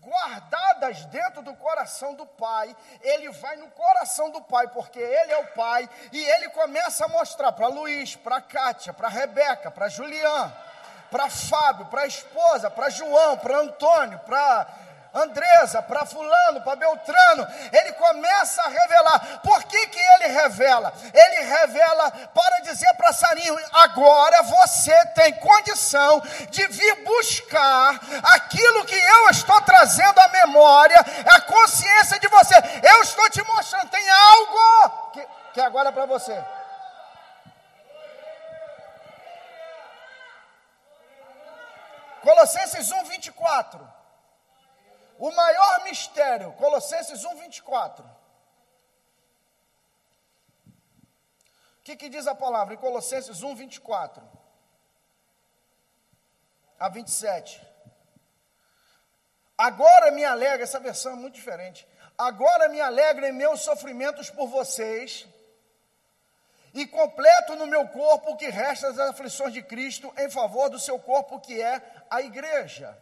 guardadas 0.00 1.04
dentro 1.06 1.42
do 1.42 1.54
coração 1.54 2.14
do 2.14 2.26
Pai, 2.26 2.74
ele 3.02 3.30
vai 3.30 3.56
no 3.56 3.68
coração 3.70 4.30
do 4.30 4.40
Pai, 4.40 4.68
porque 4.68 4.98
ele 4.98 5.32
é 5.32 5.38
o 5.38 5.48
Pai, 5.48 5.88
e 6.12 6.24
ele 6.24 6.48
começa 6.50 7.04
a 7.04 7.08
mostrar 7.08 7.52
para 7.52 7.66
Luiz, 7.66 8.16
para 8.16 8.40
Kátia, 8.40 8.92
para 8.92 9.08
Rebeca, 9.08 9.70
para 9.70 9.88
Julián, 9.88 10.56
para 11.10 11.30
Fábio, 11.30 11.86
para 11.86 12.02
a 12.02 12.06
esposa, 12.06 12.70
para 12.70 12.90
João, 12.90 13.36
para 13.38 13.58
Antônio, 13.58 14.18
para 14.20 14.66
Andresa, 15.14 15.82
para 15.82 16.04
fulano, 16.04 16.60
para 16.60 16.76
Beltrano, 16.76 17.46
ele 17.72 17.92
começa 17.92 18.62
a 18.62 18.68
revelar. 18.68 19.40
Por 19.42 19.64
que, 19.64 19.86
que 19.86 19.98
ele 19.98 20.26
revela? 20.28 20.92
Ele 21.12 21.44
revela 21.44 22.10
para 22.10 22.60
dizer 22.60 22.92
para 22.94 23.12
Sarinho: 23.12 23.58
agora 23.72 24.42
você 24.42 25.06
tem 25.14 25.32
condição 25.34 26.20
de 26.50 26.66
vir 26.66 27.04
buscar 27.04 27.98
aquilo 28.34 28.84
que 28.84 28.94
eu 28.94 29.30
estou 29.30 29.60
trazendo 29.62 30.18
à 30.20 30.28
memória, 30.28 30.98
a 31.26 31.40
consciência 31.40 32.18
de 32.18 32.28
você. 32.28 32.54
Eu 32.82 33.02
estou 33.02 33.28
te 33.30 33.42
mostrando, 33.44 33.88
tem 33.88 34.08
algo 34.08 35.10
que, 35.12 35.26
que 35.54 35.60
agora 35.60 35.88
é 35.88 35.92
para 35.92 36.06
você. 36.06 36.38
Colossenses 42.38 42.92
1, 42.92 43.04
24. 43.04 43.92
O 45.18 45.32
maior 45.32 45.82
mistério, 45.82 46.52
Colossenses 46.52 47.24
1, 47.24 47.36
24. 47.36 48.04
O 51.80 51.82
que, 51.82 51.96
que 51.96 52.08
diz 52.08 52.28
a 52.28 52.36
palavra 52.36 52.74
em 52.74 52.76
Colossenses 52.76 53.42
1, 53.42 53.56
24 53.56 54.22
a 56.78 56.88
27? 56.88 57.60
Agora 59.56 60.12
me 60.12 60.24
alegra, 60.24 60.62
essa 60.62 60.78
versão 60.78 61.14
é 61.14 61.16
muito 61.16 61.34
diferente. 61.34 61.88
Agora 62.16 62.68
me 62.68 62.80
alegra 62.80 63.28
em 63.28 63.32
meus 63.32 63.62
sofrimentos 63.62 64.30
por 64.30 64.46
vocês, 64.46 65.26
e 66.74 66.86
completo 66.86 67.56
no 67.56 67.66
meu 67.66 67.88
corpo 67.88 68.30
o 68.30 68.36
que 68.36 68.48
resta 68.48 68.92
das 68.92 69.10
aflições 69.10 69.52
de 69.52 69.62
Cristo 69.62 70.12
em 70.18 70.30
favor 70.30 70.68
do 70.68 70.78
seu 70.78 70.98
corpo, 70.98 71.40
que 71.40 71.60
é 71.60 71.82
a 72.10 72.20
igreja. 72.22 72.96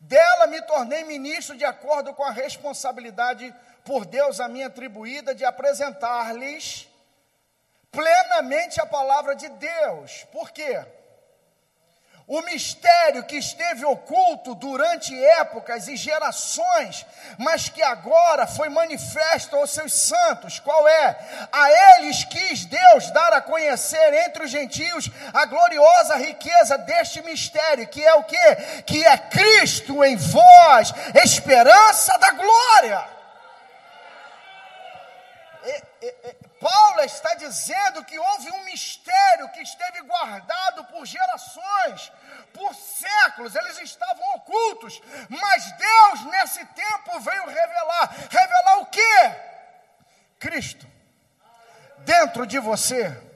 Dela 0.00 0.46
me 0.46 0.60
tornei 0.62 1.04
ministro 1.04 1.56
de 1.56 1.64
acordo 1.64 2.12
com 2.14 2.24
a 2.24 2.30
responsabilidade 2.30 3.54
por 3.84 4.04
Deus 4.04 4.40
a 4.40 4.48
mim 4.48 4.62
atribuída 4.62 5.34
de 5.34 5.44
apresentar-lhes 5.44 6.88
plenamente 7.90 8.80
a 8.80 8.86
palavra 8.86 9.36
de 9.36 9.48
Deus. 9.48 10.24
Por 10.32 10.50
quê? 10.50 10.84
O 12.32 12.40
mistério 12.40 13.24
que 13.24 13.36
esteve 13.36 13.84
oculto 13.84 14.54
durante 14.54 15.14
épocas 15.22 15.86
e 15.86 15.96
gerações, 15.96 17.04
mas 17.36 17.68
que 17.68 17.82
agora 17.82 18.46
foi 18.46 18.70
manifesto 18.70 19.54
aos 19.54 19.70
seus 19.70 19.92
santos, 19.92 20.58
qual 20.58 20.88
é? 20.88 21.18
A 21.52 21.98
eles 21.98 22.24
quis 22.24 22.64
Deus 22.64 23.10
dar 23.10 23.34
a 23.34 23.42
conhecer 23.42 24.14
entre 24.26 24.44
os 24.44 24.50
gentios 24.50 25.10
a 25.30 25.44
gloriosa 25.44 26.16
riqueza 26.16 26.78
deste 26.78 27.20
mistério, 27.20 27.86
que 27.86 28.02
é 28.02 28.14
o 28.14 28.24
que? 28.24 28.56
Que 28.86 29.04
é 29.04 29.18
Cristo 29.18 30.02
em 30.02 30.16
vós, 30.16 30.94
esperança 31.22 32.16
da 32.16 32.30
glória. 32.30 33.21
Paulo 36.60 37.00
está 37.02 37.34
dizendo 37.34 38.04
que 38.04 38.18
houve 38.18 38.50
um 38.50 38.64
mistério 38.64 39.48
que 39.50 39.62
esteve 39.62 40.02
guardado 40.02 40.84
por 40.84 41.04
gerações, 41.06 42.12
por 42.52 42.74
séculos, 42.74 43.54
eles 43.54 43.78
estavam 43.78 44.34
ocultos, 44.36 45.00
mas 45.28 45.72
Deus 45.72 46.24
nesse 46.26 46.64
tempo 46.66 47.20
veio 47.20 47.46
revelar. 47.46 48.14
Revelar 48.30 48.78
o 48.78 48.86
que? 48.86 49.52
Cristo 50.38 50.86
dentro 51.98 52.46
de 52.46 52.58
você. 52.58 53.31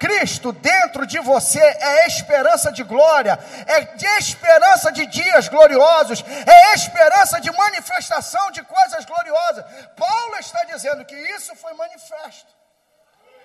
Cristo 0.00 0.50
dentro 0.50 1.06
de 1.06 1.18
você 1.20 1.60
é 1.60 2.06
esperança 2.06 2.72
de 2.72 2.82
glória, 2.82 3.38
é 3.66 3.82
de 3.84 4.06
esperança 4.16 4.90
de 4.90 5.04
dias 5.04 5.46
gloriosos, 5.46 6.24
é 6.46 6.72
esperança 6.74 7.38
de 7.38 7.52
manifestação 7.52 8.50
de 8.50 8.62
coisas 8.62 9.04
gloriosas. 9.04 9.62
Paulo 9.94 10.36
está 10.38 10.64
dizendo 10.64 11.04
que 11.04 11.14
isso 11.14 11.54
foi 11.54 11.74
manifesto. 11.74 12.50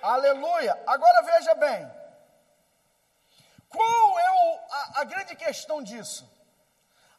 Aleluia. 0.01 0.81
Agora 0.87 1.23
veja 1.23 1.53
bem. 1.55 1.91
Qual 3.67 4.19
é 4.19 4.31
o, 4.31 4.59
a, 4.71 5.01
a 5.01 5.03
grande 5.03 5.35
questão 5.35 5.83
disso? 5.83 6.23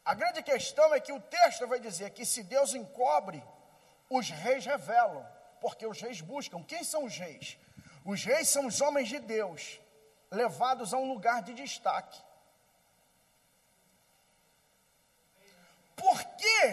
A 0.03 0.15
grande 0.15 0.41
questão 0.41 0.95
é 0.95 0.99
que 0.99 1.13
o 1.13 1.19
texto 1.19 1.67
vai 1.67 1.79
dizer 1.79 2.09
que 2.09 2.25
se 2.25 2.41
Deus 2.41 2.73
encobre, 2.73 3.43
os 4.09 4.31
reis 4.31 4.65
revelam, 4.65 5.23
porque 5.61 5.85
os 5.85 6.01
reis 6.01 6.21
buscam. 6.21 6.63
Quem 6.63 6.83
são 6.83 7.03
os 7.03 7.15
reis? 7.15 7.55
Os 8.11 8.23
reis 8.23 8.47
são 8.47 8.67
os 8.67 8.79
homens 8.79 9.09
de 9.09 9.19
Deus, 9.19 9.81
levados 10.31 10.93
a 10.93 10.97
um 10.97 11.09
lugar 11.11 11.41
de 11.41 11.53
destaque. 11.53 12.17
Por 15.93 16.23
que, 16.23 16.63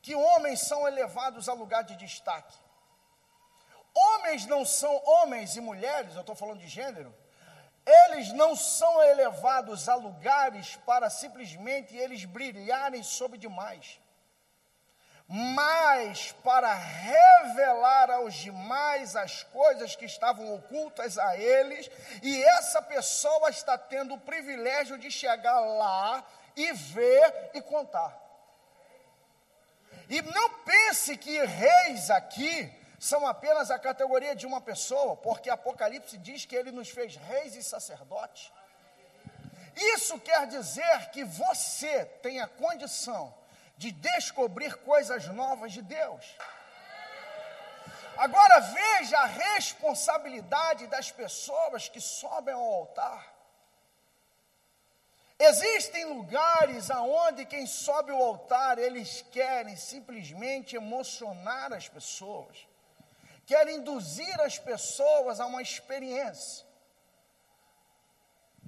que 0.00 0.14
homens 0.14 0.62
são 0.62 0.88
elevados 0.88 1.50
a 1.50 1.52
lugar 1.52 1.84
de 1.84 1.96
destaque? 1.96 2.56
Homens 3.94 4.46
não 4.46 4.64
são 4.64 4.94
homens 5.04 5.54
e 5.54 5.60
mulheres, 5.60 6.14
eu 6.14 6.22
estou 6.22 6.34
falando 6.34 6.60
de 6.60 6.68
gênero, 6.68 7.14
eles 7.84 8.32
não 8.32 8.56
são 8.56 9.02
elevados 9.02 9.86
a 9.86 9.96
lugares 9.96 10.76
para 10.76 11.10
simplesmente 11.10 11.94
eles 11.94 12.24
brilharem 12.24 13.02
sobre 13.02 13.36
demais 13.36 14.00
mas 15.28 16.32
para 16.42 16.72
revelar 16.72 18.10
aos 18.10 18.34
demais 18.34 19.14
as 19.14 19.42
coisas 19.42 19.94
que 19.94 20.06
estavam 20.06 20.54
ocultas 20.54 21.18
a 21.18 21.36
eles, 21.36 21.90
e 22.22 22.42
essa 22.42 22.80
pessoa 22.80 23.50
está 23.50 23.76
tendo 23.76 24.14
o 24.14 24.20
privilégio 24.20 24.96
de 24.96 25.10
chegar 25.10 25.60
lá 25.60 26.24
e 26.56 26.72
ver 26.72 27.50
e 27.52 27.60
contar. 27.60 28.18
E 30.08 30.22
não 30.22 30.60
pense 30.60 31.14
que 31.18 31.44
reis 31.44 32.10
aqui 32.10 32.72
são 32.98 33.26
apenas 33.26 33.70
a 33.70 33.78
categoria 33.78 34.34
de 34.34 34.46
uma 34.46 34.62
pessoa, 34.62 35.14
porque 35.14 35.50
Apocalipse 35.50 36.16
diz 36.16 36.46
que 36.46 36.56
ele 36.56 36.72
nos 36.72 36.88
fez 36.88 37.16
reis 37.16 37.54
e 37.54 37.62
sacerdotes. 37.62 38.50
Isso 39.76 40.18
quer 40.20 40.46
dizer 40.46 41.10
que 41.10 41.22
você 41.22 42.06
tem 42.22 42.40
a 42.40 42.48
condição 42.48 43.37
de 43.78 43.92
descobrir 43.92 44.74
coisas 44.78 45.28
novas 45.28 45.72
de 45.72 45.82
Deus. 45.82 46.24
Agora 48.16 48.58
veja 48.60 49.16
a 49.16 49.26
responsabilidade 49.26 50.88
das 50.88 51.12
pessoas 51.12 51.88
que 51.88 52.00
sobem 52.00 52.52
ao 52.52 52.74
altar. 52.74 53.38
Existem 55.38 56.04
lugares 56.06 56.90
aonde 56.90 57.46
quem 57.46 57.64
sobe 57.64 58.10
ao 58.10 58.20
altar, 58.20 58.76
eles 58.76 59.24
querem 59.30 59.76
simplesmente 59.76 60.74
emocionar 60.74 61.72
as 61.72 61.88
pessoas, 61.88 62.66
querem 63.46 63.76
induzir 63.76 64.40
as 64.40 64.58
pessoas 64.58 65.38
a 65.38 65.46
uma 65.46 65.62
experiência. 65.62 66.66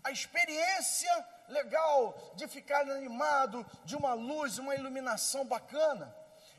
A 0.04 0.12
experiência 0.12 1.12
legal 1.50 2.16
de 2.34 2.46
ficar 2.48 2.82
animado, 2.82 3.66
de 3.84 3.96
uma 3.96 4.14
luz, 4.14 4.58
uma 4.58 4.74
iluminação 4.74 5.44
bacana, 5.44 6.14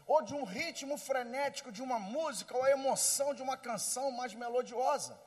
ou 0.05 0.21
de 0.21 0.33
um 0.33 0.43
ritmo 0.43 0.97
frenético 0.97 1.71
de 1.71 1.81
uma 1.81 1.99
música, 1.99 2.55
ou 2.55 2.63
a 2.63 2.71
emoção 2.71 3.33
de 3.33 3.41
uma 3.41 3.57
canção 3.57 4.11
mais 4.11 4.33
melodiosa. 4.33 5.17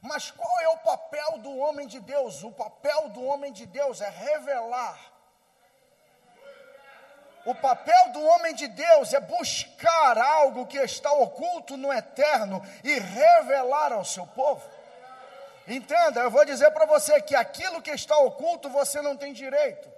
Mas 0.00 0.30
qual 0.30 0.60
é 0.60 0.68
o 0.68 0.78
papel 0.78 1.38
do 1.38 1.56
homem 1.56 1.86
de 1.86 2.00
Deus? 2.00 2.42
O 2.42 2.52
papel 2.52 3.08
do 3.08 3.24
homem 3.24 3.52
de 3.52 3.66
Deus 3.66 4.00
é 4.00 4.08
revelar. 4.08 4.98
O 7.44 7.54
papel 7.54 8.12
do 8.12 8.22
homem 8.22 8.54
de 8.54 8.68
Deus 8.68 9.14
é 9.14 9.20
buscar 9.20 10.18
algo 10.18 10.66
que 10.66 10.78
está 10.78 11.10
oculto 11.12 11.76
no 11.76 11.92
eterno 11.92 12.62
e 12.84 12.98
revelar 12.98 13.92
ao 13.92 14.04
seu 14.04 14.26
povo. 14.26 14.68
Entenda, 15.68 16.20
eu 16.20 16.30
vou 16.30 16.46
dizer 16.46 16.70
para 16.70 16.86
você 16.86 17.20
que 17.20 17.36
aquilo 17.36 17.82
que 17.82 17.90
está 17.90 18.16
oculto 18.18 18.70
você 18.70 19.02
não 19.02 19.16
tem 19.16 19.34
direito, 19.34 19.92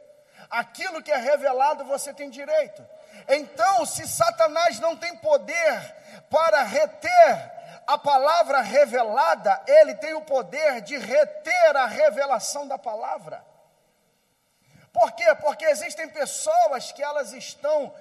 aquilo 0.51 1.01
que 1.01 1.13
é 1.13 1.17
revelado 1.17 1.85
você 1.85 2.13
tem 2.13 2.29
direito. 2.29 2.85
Então, 3.29 3.87
se 3.87 4.07
Satanás 4.09 4.81
não 4.81 4.97
tem 4.97 5.17
poder 5.19 5.95
para 6.29 6.65
reter 6.65 7.53
a 7.87 7.97
palavra 7.97 8.61
revelada, 8.61 9.63
ele 9.67 9.95
tem 9.95 10.13
o 10.15 10.23
poder 10.23 10.81
de 10.81 10.97
reter 10.97 11.77
a 11.77 11.87
revelação 11.87 12.67
da 12.67 12.77
palavra. 12.77 13.45
Por 14.93 15.13
quê? 15.13 15.35
Porque 15.41 15.65
existem 15.65 16.09
pessoas 16.09 16.91
que 16.91 17.03
elas 17.03 17.33
estão 17.33 17.95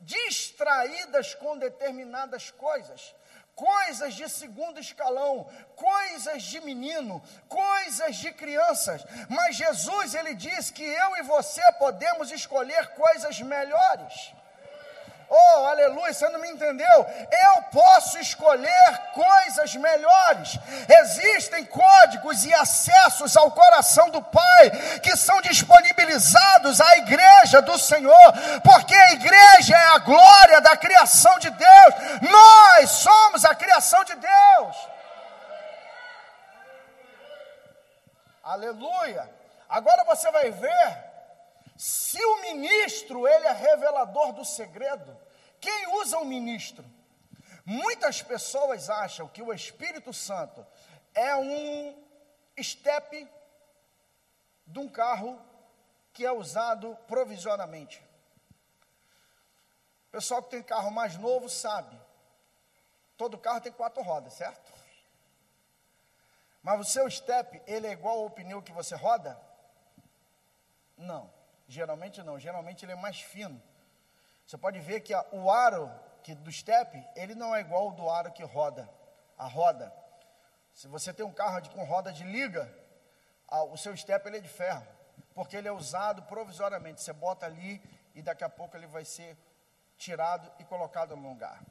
distraídas 0.00 1.34
com 1.34 1.58
determinadas 1.58 2.50
coisas, 2.50 3.14
coisas 3.56 4.14
de 4.14 4.28
segundo 4.28 4.78
escalão, 4.78 5.50
coisas 5.74 6.42
de 6.42 6.60
menino, 6.60 7.22
coisas 7.48 8.16
de 8.16 8.30
crianças. 8.30 9.04
Mas 9.30 9.56
Jesus 9.56 10.14
ele 10.14 10.34
diz 10.34 10.70
que 10.70 10.84
eu 10.84 11.16
e 11.16 11.22
você 11.22 11.62
podemos 11.72 12.30
escolher 12.30 12.88
coisas 12.88 13.40
melhores. 13.40 14.34
Oh, 15.28 15.66
aleluia, 15.66 16.14
você 16.14 16.28
não 16.28 16.38
me 16.38 16.48
entendeu? 16.48 16.86
Eu 16.86 17.62
posso 17.72 18.16
escolher 18.18 18.98
coisas 19.12 19.74
melhores. 19.74 20.56
Existem 20.88 21.64
códigos 21.64 22.44
e 22.44 22.54
acessos 22.54 23.36
ao 23.36 23.50
coração 23.50 24.08
do 24.10 24.22
Pai 24.22 24.70
que 25.02 25.16
são 25.16 25.40
disponibilizados 25.40 26.80
à 26.80 26.98
igreja 26.98 27.60
do 27.60 27.76
Senhor, 27.76 28.32
porque 28.62 28.94
a 28.94 29.12
igreja 29.14 29.76
é 29.76 29.86
a 29.94 29.98
glória 29.98 30.60
da 30.60 30.76
criação 30.76 31.36
de 31.40 31.50
Deus. 31.50 31.94
Nós 32.22 32.90
somos 32.90 33.44
a 33.44 33.54
criação 33.54 34.04
de 34.04 34.14
Deus. 34.14 34.76
Aleluia. 38.44 39.28
Agora 39.68 40.04
você 40.04 40.30
vai 40.30 40.52
ver 40.52 41.05
se 41.76 42.22
o 42.24 42.40
ministro, 42.42 43.26
ele 43.28 43.46
é 43.46 43.52
revelador 43.52 44.32
do 44.32 44.44
segredo, 44.44 45.16
quem 45.60 45.94
usa 46.00 46.18
o 46.18 46.24
ministro? 46.24 46.84
Muitas 47.64 48.22
pessoas 48.22 48.88
acham 48.88 49.28
que 49.28 49.42
o 49.42 49.52
Espírito 49.52 50.12
Santo 50.12 50.64
é 51.12 51.34
um 51.36 52.06
estepe 52.56 53.28
de 54.66 54.78
um 54.78 54.88
carro 54.88 55.40
que 56.12 56.24
é 56.24 56.32
usado 56.32 56.96
provisoriamente. 57.06 58.02
O 60.08 60.10
pessoal 60.12 60.42
que 60.42 60.50
tem 60.50 60.62
carro 60.62 60.90
mais 60.90 61.16
novo 61.16 61.48
sabe. 61.48 62.00
Todo 63.16 63.36
carro 63.36 63.60
tem 63.60 63.72
quatro 63.72 64.02
rodas, 64.02 64.34
certo? 64.34 64.72
Mas 66.62 66.80
o 66.80 66.84
seu 66.84 67.10
step, 67.10 67.62
ele 67.66 67.86
é 67.86 67.92
igual 67.92 68.20
ao 68.20 68.30
pneu 68.30 68.62
que 68.62 68.72
você 68.72 68.94
roda? 68.94 69.38
Não. 70.96 71.35
Geralmente 71.68 72.22
não, 72.22 72.38
geralmente 72.38 72.84
ele 72.84 72.92
é 72.92 72.96
mais 72.96 73.20
fino. 73.20 73.60
Você 74.46 74.56
pode 74.56 74.78
ver 74.78 75.00
que 75.00 75.12
a, 75.12 75.24
o 75.32 75.50
aro 75.50 75.90
que 76.22 76.34
do 76.34 76.50
step, 76.50 77.04
ele 77.14 77.34
não 77.34 77.54
é 77.54 77.60
igual 77.60 77.84
ao 77.84 77.92
do 77.92 78.08
aro 78.08 78.32
que 78.32 78.42
roda, 78.42 78.88
a 79.36 79.46
roda. 79.46 79.92
Se 80.72 80.88
você 80.88 81.12
tem 81.12 81.24
um 81.24 81.32
carro 81.32 81.60
de, 81.60 81.70
com 81.70 81.84
roda 81.84 82.12
de 82.12 82.24
liga, 82.24 82.72
a, 83.48 83.62
o 83.64 83.76
seu 83.76 83.96
step 83.96 84.26
ele 84.26 84.38
é 84.38 84.40
de 84.40 84.48
ferro, 84.48 84.86
porque 85.34 85.56
ele 85.56 85.68
é 85.68 85.72
usado 85.72 86.22
provisoriamente. 86.22 87.00
Você 87.00 87.12
bota 87.12 87.46
ali 87.46 87.82
e 88.14 88.22
daqui 88.22 88.44
a 88.44 88.48
pouco 88.48 88.76
ele 88.76 88.86
vai 88.86 89.04
ser 89.04 89.36
tirado 89.96 90.50
e 90.58 90.64
colocado 90.64 91.16
no 91.16 91.28
lugar. 91.28 91.62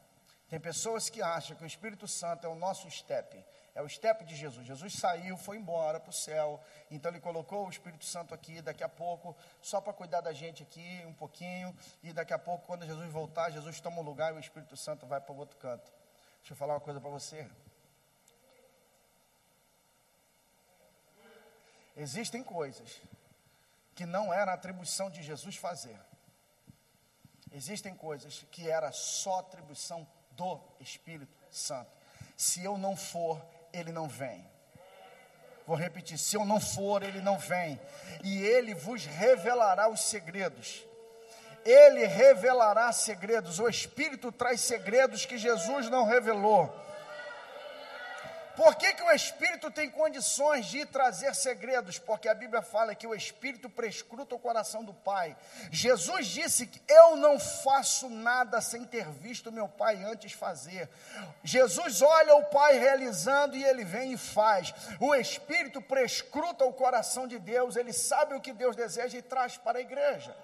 Tem 0.50 0.60
pessoas 0.60 1.10
que 1.10 1.22
acham 1.22 1.56
que 1.56 1.64
o 1.64 1.68
Espírito 1.68 2.08
Santo 2.08 2.46
é 2.46 2.50
o 2.50 2.56
nosso 2.56 2.90
step, 2.90 3.44
é 3.76 3.82
o 3.82 3.90
step 3.90 4.24
de 4.24 4.36
Jesus. 4.36 4.66
Jesus 4.66 4.94
saiu, 4.94 5.38
foi 5.38 5.58
embora 5.58 6.00
para 6.00 6.10
o 6.10 6.14
céu, 6.14 6.64
então 6.90 7.12
ele 7.12 7.20
colocou 7.20 7.68
o 7.68 7.70
Espírito 7.70 8.06
Santo 8.06 8.34
aqui, 8.34 8.62
daqui 8.62 8.84
a 8.84 8.90
pouco, 8.90 9.36
só 9.62 9.82
para 9.82 9.92
cuidar 9.92 10.22
da 10.22 10.32
gente 10.32 10.64
aqui 10.64 11.04
um 11.06 11.14
pouquinho, 11.14 11.76
e 12.02 12.14
daqui 12.14 12.34
a 12.34 12.40
pouco, 12.40 12.66
quando 12.66 12.86
Jesus 12.86 13.12
voltar, 13.12 13.52
Jesus 13.52 13.82
toma 13.82 14.00
o 14.00 14.02
lugar 14.02 14.34
e 14.34 14.38
o 14.38 14.40
Espírito 14.40 14.78
Santo 14.78 15.06
vai 15.06 15.20
para 15.20 15.34
o 15.34 15.38
outro 15.38 15.58
canto. 15.58 15.92
Deixa 16.40 16.54
eu 16.54 16.58
falar 16.58 16.76
uma 16.76 16.80
coisa 16.80 17.02
para 17.02 17.10
você. 17.10 17.50
Existem 21.98 22.44
coisas 22.44 23.02
que 23.94 24.06
não 24.06 24.34
era 24.34 24.54
atribuição 24.54 25.10
de 25.10 25.22
Jesus 25.22 25.56
fazer. 25.58 26.00
Existem 27.52 27.96
coisas 27.96 28.46
que 28.52 28.70
era 28.70 28.92
só 28.92 29.40
atribuição 29.40 30.08
do 30.32 30.62
Espírito 30.80 31.34
Santo. 31.50 31.90
Se 32.36 32.64
eu 32.64 32.78
não 32.78 32.98
for, 32.98 33.42
ele 33.76 33.92
não 33.92 34.08
vem. 34.08 34.46
Vou 35.66 35.76
repetir: 35.76 36.18
se 36.18 36.36
eu 36.36 36.46
não 36.46 36.60
for, 36.60 37.04
ele 37.04 37.22
não 37.22 37.38
vem. 37.38 37.80
E 38.24 38.44
ele 38.44 38.74
vos 38.74 39.06
revelará 39.06 39.90
os 39.90 40.02
segredos. 40.02 40.86
Ele 41.66 42.06
revelará 42.06 42.92
segredos. 42.92 43.60
O 43.60 43.68
Espírito 43.68 44.32
traz 44.32 44.62
segredos 44.62 45.26
que 45.26 45.38
Jesus 45.38 45.90
não 45.90 46.06
revelou. 46.06 46.74
Por 48.56 48.76
que, 48.76 48.94
que 48.94 49.04
o 49.04 49.12
Espírito 49.12 49.70
tem 49.70 49.90
condições 49.90 50.68
de 50.68 50.86
trazer 50.86 51.36
segredos? 51.36 52.00
Porque 52.00 52.30
a 52.30 52.34
Bíblia 52.34 52.62
fala 52.62 52.96
que 52.96 53.06
o 53.06 53.14
Espírito 53.14 53.70
prescruta 53.70 54.34
o 54.34 54.40
coração 54.40 54.82
do 54.82 54.94
Pai. 54.94 55.36
Jesus 55.70 56.28
disse 56.28 56.66
que 56.66 56.82
eu 56.88 57.18
não 57.18 57.38
faço 57.38 58.10
nada 58.10 58.62
sem 58.62 58.86
ter 58.86 59.10
visto 59.10 59.52
meu 59.52 59.68
Pai 59.68 60.02
antes 60.06 60.32
fazer. 60.32 60.90
Jesus 61.44 62.02
olha 62.02 62.36
o 62.36 62.46
Pai 62.46 62.80
realizando 62.80 63.58
e 63.58 63.64
ele 63.64 63.84
vem 63.84 64.14
e 64.14 64.18
faz. 64.18 64.74
O 65.02 65.14
Espírito 65.14 65.82
prescruta 65.82 66.64
o 66.64 66.74
coração 66.74 67.28
de 67.28 67.38
Deus, 67.38 67.76
ele 67.76 67.92
sabe 67.92 68.36
o 68.36 68.42
que 68.42 68.54
Deus 68.54 68.76
deseja 68.76 69.18
e 69.18 69.22
traz 69.22 69.58
para 69.58 69.80
a 69.80 69.82
igreja. 69.82 70.36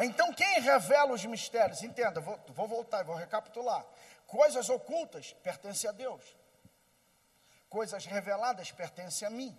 Então, 0.00 0.32
quem 0.32 0.60
revela 0.60 1.12
os 1.12 1.24
mistérios? 1.24 1.84
Entenda, 1.84 2.20
vou, 2.20 2.36
vou 2.48 2.66
voltar, 2.66 3.04
vou 3.04 3.14
recapitular. 3.14 3.86
Coisas 4.26 4.68
ocultas 4.68 5.36
pertencem 5.40 5.88
a 5.88 5.92
Deus 5.92 6.43
coisas 7.74 8.06
reveladas 8.06 8.70
pertencem 8.70 9.26
a 9.26 9.30
mim. 9.30 9.52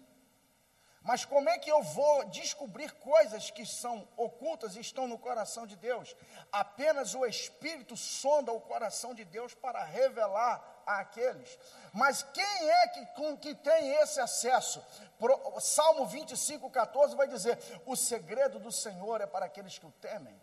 Mas 1.01 1.25
como 1.25 1.49
é 1.49 1.57
que 1.59 1.69
eu 1.69 1.83
vou 1.83 2.23
descobrir 2.29 2.91
coisas 2.93 3.51
que 3.51 3.65
são 3.65 4.07
ocultas 4.15 4.75
e 4.75 4.79
estão 4.79 5.05
no 5.05 5.19
coração 5.19 5.67
de 5.67 5.75
Deus? 5.75 6.15
Apenas 6.49 7.13
o 7.13 7.25
Espírito 7.25 7.97
sonda 7.97 8.53
o 8.53 8.61
coração 8.61 9.13
de 9.13 9.25
Deus 9.25 9.53
para 9.53 9.83
revelar 9.83 10.55
àqueles. 10.85 11.59
Mas 11.93 12.23
quem 12.23 12.69
é 12.69 12.87
que, 12.87 13.05
com, 13.17 13.37
que 13.37 13.53
tem 13.53 13.91
esse 13.97 14.19
acesso? 14.21 14.83
Pro, 15.19 15.59
Salmo 15.59 16.07
25, 16.07 16.71
14 16.71 17.15
vai 17.17 17.27
dizer: 17.27 17.59
O 17.85 17.95
segredo 17.97 18.59
do 18.59 18.71
Senhor 18.71 19.19
é 19.19 19.27
para 19.27 19.45
aqueles 19.45 19.77
que 19.77 19.85
o 19.85 19.91
temem. 19.91 20.41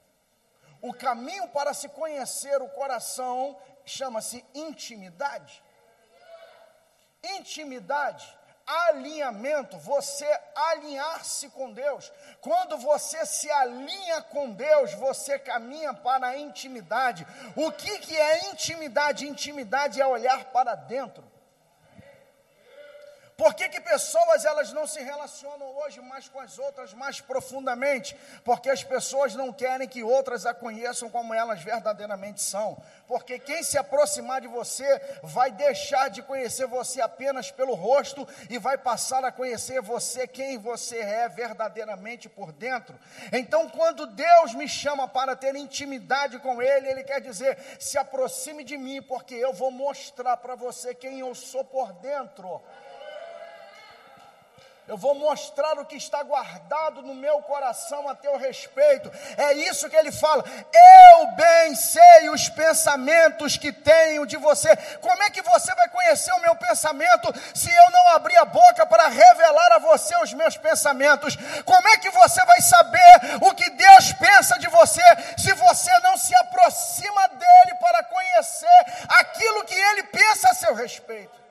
O 0.83 0.93
caminho 0.93 1.49
para 1.49 1.73
se 1.73 1.89
conhecer 1.89 2.61
o 2.61 2.69
coração 2.69 3.59
chama-se 3.85 4.45
intimidade 4.55 5.63
intimidade, 7.23 8.27
alinhamento, 8.67 9.77
você 9.79 10.27
alinhar-se 10.55 11.49
com 11.51 11.73
Deus. 11.73 12.13
Quando 12.41 12.77
você 12.79 13.25
se 13.27 13.51
alinha 13.51 14.23
com 14.23 14.51
Deus, 14.51 14.93
você 14.95 15.39
caminha 15.39 15.93
para 15.95 16.29
a 16.29 16.37
intimidade. 16.37 17.27
O 17.57 17.71
que, 17.73 17.99
que 17.99 18.17
é 18.17 18.51
intimidade? 18.51 19.29
Intimidade 19.29 20.01
é 20.01 20.07
olhar 20.07 20.47
para 20.47 20.75
dentro. 20.75 21.32
Por 23.43 23.55
que, 23.55 23.69
que 23.69 23.81
pessoas 23.81 24.45
elas 24.45 24.73
não 24.73 24.87
se 24.87 25.03
relacionam 25.03 25.67
hoje 25.79 26.01
mais 26.01 26.29
com 26.29 26.39
as 26.39 26.61
outras 26.61 26.95
mais 26.95 27.21
profundamente? 27.21 28.17
Porque 28.45 28.71
as 28.71 28.85
pessoas 28.85 29.35
não 29.35 29.53
querem 29.53 29.89
que 29.89 30.05
outras 30.05 30.47
a 30.47 30.55
conheçam 30.55 31.11
como 31.11 31.35
elas 31.35 31.61
verdadeiramente 31.61 32.41
são. 32.41 32.81
Porque 33.05 33.41
quem 33.41 33.65
se 33.65 33.77
aproximar 33.77 34.41
de 34.43 34.47
você 34.47 34.87
vai 35.25 35.51
deixar 35.51 36.09
de 36.09 36.23
conhecer 36.23 36.69
você 36.69 37.01
apenas 37.01 37.51
pelo 37.51 37.75
rosto 37.75 38.29
e 38.49 38.59
vai 38.59 38.79
passar 38.79 39.25
a 39.25 39.33
conhecer 39.33 39.83
você 39.83 40.25
quem 40.25 40.57
você 40.57 40.99
é 40.99 41.29
verdadeiramente 41.29 42.29
por 42.29 42.53
dentro. 42.53 42.97
Então, 43.33 43.69
quando 43.69 44.07
Deus 44.07 44.55
me 44.55 44.69
chama 44.69 45.09
para 45.09 45.35
ter 45.35 45.57
intimidade 45.57 46.39
com 46.39 46.63
Ele, 46.63 46.87
Ele 46.87 47.03
quer 47.03 47.21
dizer: 47.21 47.59
se 47.81 47.99
aproxime 47.99 48.63
de 48.63 48.79
mim, 48.79 49.03
porque 49.03 49.35
eu 49.35 49.53
vou 49.53 49.73
mostrar 49.73 50.37
para 50.37 50.55
você 50.55 50.95
quem 50.95 51.19
eu 51.19 51.35
sou 51.35 51.65
por 51.65 51.93
dentro. 51.95 52.63
Eu 54.89 54.97
vou 54.97 55.15
mostrar 55.15 55.79
o 55.79 55.87
que 55.87 55.95
está 55.95 56.25
guardado 56.25 57.03
no 57.03 57.15
meu 57.15 57.41
coração 57.43 58.09
a 58.09 58.17
teu 58.17 58.37
respeito. 58.37 59.13
É 59.37 59.53
isso 59.53 59.89
que 59.89 59.95
ele 59.95 60.11
fala. 60.11 60.45
Eu 60.45 61.27
bem 61.37 61.75
sei 61.77 62.29
os 62.31 62.49
pensamentos 62.49 63.57
que 63.57 63.73
tenho 63.73 64.27
de 64.27 64.37
você. 64.37 64.75
Como 65.01 65.23
é 65.23 65.31
que 65.31 65.41
você 65.41 65.73
vai 65.77 65.89
conhecer 65.89 66.33
o 66.33 66.41
meu 66.41 66.57
pensamento 66.57 67.33
se 67.55 67.71
eu 67.71 67.91
não 67.93 68.09
abrir 68.09 68.37
a 68.39 68.45
boca 68.45 68.85
para 68.85 69.07
revelar 69.07 69.73
a 69.73 69.79
você 69.79 70.17
os 70.17 70.33
meus 70.35 70.57
pensamentos? 70.57 71.37
Como 71.65 71.87
é 71.89 71.99
que 71.99 72.11
você 72.11 72.45
vai 72.45 72.61
saber 72.61 73.39
o 73.41 73.55
que 73.55 73.71
Deus 73.71 74.13
pensa 74.15 74.59
de 74.59 74.67
você 74.67 75.03
se 75.39 75.53
você 75.53 75.97
não 76.01 76.17
se 76.17 76.35
aproxima 76.35 77.29
dele 77.29 77.75
para 77.79 78.03
conhecer 78.03 78.87
aquilo 79.09 79.65
que 79.65 79.75
ele 79.75 80.03
pensa 80.05 80.51
a 80.51 80.55
seu 80.55 80.75
respeito? 80.75 81.42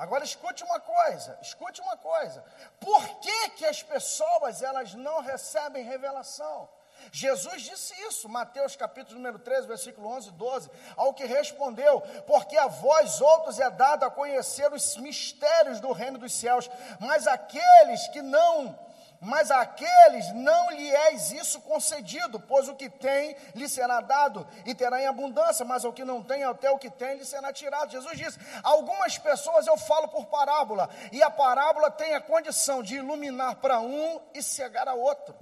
Agora 0.00 0.24
escute 0.24 0.64
uma 0.64 0.80
coisa, 0.80 1.38
escute 1.42 1.78
uma 1.82 1.94
coisa. 1.94 2.42
Por 2.80 3.06
que, 3.20 3.50
que 3.50 3.66
as 3.66 3.82
pessoas 3.82 4.62
elas 4.62 4.94
não 4.94 5.20
recebem 5.20 5.84
revelação? 5.84 6.70
Jesus 7.12 7.60
disse 7.60 7.92
isso, 8.08 8.26
Mateus 8.26 8.74
capítulo 8.74 9.16
número 9.16 9.38
13, 9.38 9.66
versículo 9.66 10.08
11 10.08 10.28
e 10.30 10.32
12, 10.32 10.70
ao 10.96 11.12
que 11.12 11.26
respondeu, 11.26 12.00
porque 12.26 12.56
a 12.56 12.66
vós 12.66 13.20
outros 13.20 13.60
é 13.60 13.68
dado 13.68 14.04
a 14.04 14.10
conhecer 14.10 14.72
os 14.72 14.96
mistérios 14.96 15.80
do 15.80 15.92
reino 15.92 16.16
dos 16.16 16.32
céus, 16.32 16.70
mas 16.98 17.26
aqueles 17.26 18.08
que 18.08 18.22
não 18.22 18.78
mas 19.20 19.50
àqueles 19.50 20.32
não 20.32 20.70
lhe 20.70 20.88
és 20.88 21.30
isso 21.30 21.60
concedido, 21.60 22.40
pois 22.40 22.68
o 22.68 22.74
que 22.74 22.88
tem 22.88 23.36
lhe 23.54 23.68
será 23.68 24.00
dado 24.00 24.48
e 24.64 24.74
terá 24.74 25.00
em 25.02 25.06
abundância, 25.06 25.64
mas 25.64 25.84
o 25.84 25.92
que 25.92 26.04
não 26.04 26.22
tem, 26.22 26.42
até 26.42 26.70
o 26.70 26.78
que 26.78 26.88
tem 26.88 27.18
lhe 27.18 27.24
será 27.26 27.52
tirado. 27.52 27.90
Jesus 27.90 28.16
disse: 28.16 28.38
algumas 28.62 29.18
pessoas 29.18 29.66
eu 29.66 29.76
falo 29.76 30.08
por 30.08 30.26
parábola, 30.26 30.88
e 31.12 31.22
a 31.22 31.30
parábola 31.30 31.90
tem 31.90 32.14
a 32.14 32.20
condição 32.20 32.82
de 32.82 32.96
iluminar 32.96 33.56
para 33.56 33.78
um 33.80 34.20
e 34.32 34.42
cegar 34.42 34.88
a 34.88 34.94
outro. 34.94 35.34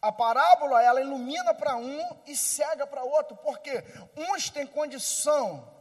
A 0.00 0.12
parábola 0.12 0.82
ela 0.82 1.00
ilumina 1.00 1.54
para 1.54 1.76
um 1.76 2.16
e 2.26 2.36
cega 2.36 2.86
para 2.86 3.02
outro, 3.02 3.36
porque 3.36 3.84
uns 4.16 4.48
têm 4.48 4.66
condição 4.66 5.73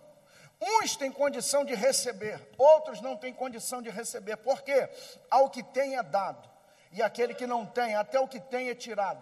Uns 0.65 0.95
têm 0.95 1.11
condição 1.11 1.65
de 1.65 1.75
receber, 1.75 2.39
outros 2.57 3.01
não 3.01 3.17
têm 3.17 3.33
condição 3.33 3.81
de 3.81 3.89
receber. 3.89 4.37
Por 4.37 4.61
quê? 4.61 4.89
Ao 5.29 5.49
que 5.49 5.61
tem 5.61 5.97
é 5.97 6.03
dado, 6.03 6.49
e 6.91 7.01
aquele 7.01 7.33
que 7.33 7.45
não 7.45 7.65
tem, 7.65 7.95
até 7.95 8.17
o 8.17 8.27
que 8.27 8.39
tem 8.39 8.69
é 8.69 8.75
tirado. 8.75 9.21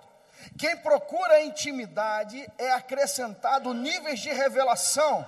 Quem 0.58 0.77
procura 0.77 1.41
intimidade 1.41 2.47
é 2.58 2.71
acrescentado 2.71 3.73
níveis 3.73 4.19
de 4.19 4.30
revelação 4.32 5.27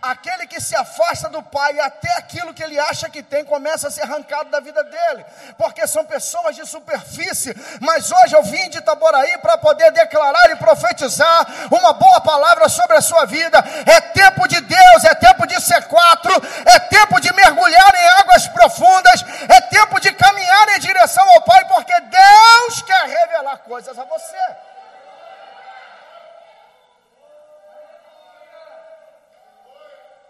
Aquele 0.00 0.46
que 0.46 0.60
se 0.60 0.74
afasta 0.74 1.28
do 1.28 1.42
Pai, 1.42 1.78
até 1.80 2.10
aquilo 2.16 2.54
que 2.54 2.62
ele 2.62 2.78
acha 2.78 3.08
que 3.08 3.22
tem, 3.22 3.44
começa 3.44 3.88
a 3.88 3.90
ser 3.90 4.02
arrancado 4.02 4.50
da 4.50 4.60
vida 4.60 4.82
dele, 4.84 5.24
porque 5.56 5.86
são 5.86 6.04
pessoas 6.04 6.56
de 6.56 6.66
superfície. 6.66 7.54
Mas 7.80 8.10
hoje 8.10 8.34
eu 8.34 8.42
vim 8.42 8.68
de 8.70 8.78
Itaboraí 8.78 9.38
para 9.38 9.58
poder 9.58 9.90
declarar 9.92 10.50
e 10.50 10.56
profetizar 10.56 11.46
uma 11.70 11.92
boa 11.92 12.20
palavra 12.20 12.68
sobre 12.68 12.96
a 12.96 13.00
sua 13.02 13.24
vida. 13.26 13.58
É 13.86 14.00
tempo 14.00 14.46
de 14.48 14.60
Deus, 14.60 15.04
é 15.04 15.14
tempo 15.14 15.46
de 15.46 15.60
ser 15.60 15.84
quatro, 15.84 16.32
é 16.66 16.78
tempo 16.80 17.20
de 17.20 17.32
mergulhar 17.32 17.94
em 17.94 18.08
águas 18.20 18.48
profundas, 18.48 19.24
é 19.48 19.60
tempo 19.62 20.00
de 20.00 20.12
caminhar 20.12 20.68
em 20.76 20.80
direção 20.80 21.28
ao 21.30 21.42
Pai, 21.42 21.64
porque 21.66 21.98
Deus 22.00 22.82
quer 22.82 23.06
revelar 23.06 23.58
coisas 23.58 23.98
a 23.98 24.04
você. 24.04 24.74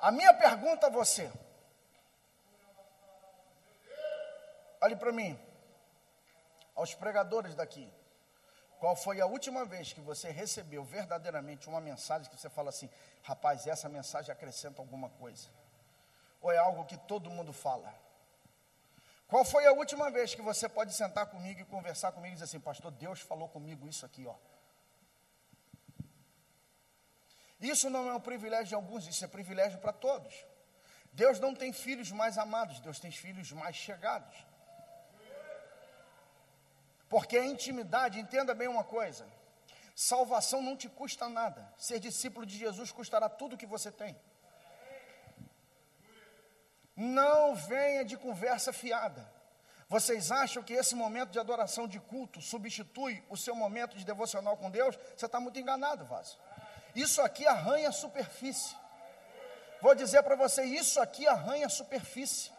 A 0.04 0.10
minha 0.10 0.34
pergunta 0.34 0.86
a 0.86 0.90
você. 1.04 1.30
Olhe 4.80 4.96
para 4.96 5.12
mim. 5.12 5.38
Aos 6.74 6.94
pregadores 6.94 7.54
daqui. 7.54 7.92
Qual 8.80 8.96
foi 8.96 9.20
a 9.20 9.26
última 9.26 9.64
vez 9.64 9.92
que 9.92 10.00
você 10.00 10.30
recebeu 10.30 10.82
verdadeiramente 10.84 11.68
uma 11.68 11.80
mensagem 11.80 12.30
que 12.30 12.38
você 12.38 12.50
fala 12.50 12.70
assim: 12.70 12.90
rapaz, 13.22 13.66
essa 13.66 13.88
mensagem 13.88 14.32
acrescenta 14.32 14.82
alguma 14.82 15.08
coisa? 15.10 15.48
Ou 16.40 16.50
é 16.50 16.58
algo 16.58 16.84
que 16.84 16.96
todo 16.96 17.30
mundo 17.30 17.52
fala? 17.52 17.94
Qual 19.26 19.44
foi 19.44 19.66
a 19.66 19.72
última 19.72 20.10
vez 20.10 20.34
que 20.34 20.42
você 20.42 20.68
pode 20.68 20.92
sentar 20.92 21.26
comigo 21.26 21.60
e 21.60 21.64
conversar 21.64 22.12
comigo 22.12 22.32
e 22.32 22.34
dizer 22.34 22.44
assim, 22.44 22.60
pastor, 22.60 22.90
Deus 22.90 23.20
falou 23.20 23.48
comigo 23.48 23.88
isso 23.88 24.04
aqui, 24.04 24.26
ó. 24.26 24.34
Isso 27.58 27.88
não 27.88 28.10
é 28.10 28.14
um 28.14 28.20
privilégio 28.20 28.66
de 28.66 28.74
alguns, 28.74 29.06
isso 29.06 29.24
é 29.24 29.28
privilégio 29.28 29.78
para 29.78 29.92
todos. 29.92 30.34
Deus 31.14 31.38
não 31.38 31.54
tem 31.54 31.72
filhos 31.72 32.10
mais 32.10 32.36
amados, 32.36 32.80
Deus 32.80 32.98
tem 32.98 33.10
filhos 33.10 33.52
mais 33.52 33.76
chegados. 33.76 34.36
Porque 37.08 37.36
a 37.38 37.44
intimidade, 37.44 38.18
entenda 38.18 38.52
bem 38.54 38.66
uma 38.66 38.82
coisa: 38.82 39.24
salvação 39.94 40.60
não 40.60 40.76
te 40.76 40.88
custa 40.88 41.28
nada, 41.28 41.72
ser 41.78 42.00
discípulo 42.00 42.44
de 42.44 42.58
Jesus 42.58 42.90
custará 42.90 43.28
tudo 43.28 43.56
que 43.56 43.66
você 43.66 43.92
tem. 43.92 44.16
Não 46.96 47.54
venha 47.54 48.04
de 48.04 48.16
conversa 48.16 48.72
fiada. 48.72 49.32
Vocês 49.88 50.32
acham 50.32 50.62
que 50.62 50.72
esse 50.72 50.94
momento 50.96 51.30
de 51.30 51.38
adoração 51.38 51.86
de 51.86 52.00
culto 52.00 52.40
substitui 52.40 53.22
o 53.28 53.36
seu 53.36 53.54
momento 53.54 53.96
de 53.96 54.04
devocional 54.04 54.56
com 54.56 54.70
Deus? 54.70 54.98
Você 55.16 55.26
está 55.26 55.38
muito 55.38 55.58
enganado, 55.60 56.04
vaso. 56.06 56.38
Isso 56.94 57.20
aqui 57.22 57.46
arranha 57.46 57.90
a 57.90 57.92
superfície. 57.92 58.74
Vou 59.84 59.94
dizer 59.94 60.22
para 60.22 60.34
você, 60.34 60.64
isso 60.64 60.98
aqui 60.98 61.28
arranha 61.28 61.66
a 61.66 61.68
superfície. 61.68 62.50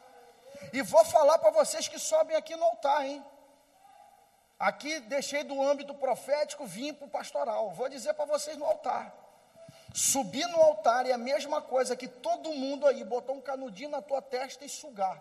E 0.72 0.84
vou 0.84 1.04
falar 1.06 1.40
para 1.40 1.50
vocês 1.50 1.88
que 1.88 1.98
sobem 1.98 2.36
aqui 2.38 2.56
no 2.56 2.64
altar, 2.64 3.04
hein? 3.04 3.26
Aqui 4.60 5.00
deixei 5.00 5.44
do 5.44 5.60
âmbito 5.60 5.96
profético, 5.96 6.68
vim 6.68 6.94
para 6.94 7.08
o 7.08 7.10
pastoral. 7.10 7.72
Vou 7.72 7.90
dizer 7.90 8.14
para 8.14 8.26
vocês 8.26 8.56
no 8.58 8.66
altar. 8.66 9.12
Subir 9.92 10.46
no 10.50 10.62
altar 10.62 11.08
é 11.08 11.14
a 11.14 11.18
mesma 11.18 11.64
coisa 11.64 11.96
que 11.96 12.08
todo 12.08 12.54
mundo 12.54 12.86
aí 12.86 13.04
botar 13.04 13.34
um 13.34 13.42
canudinho 13.42 13.90
na 13.90 14.04
tua 14.04 14.22
testa 14.22 14.64
e 14.64 14.70
sugar. 14.70 15.20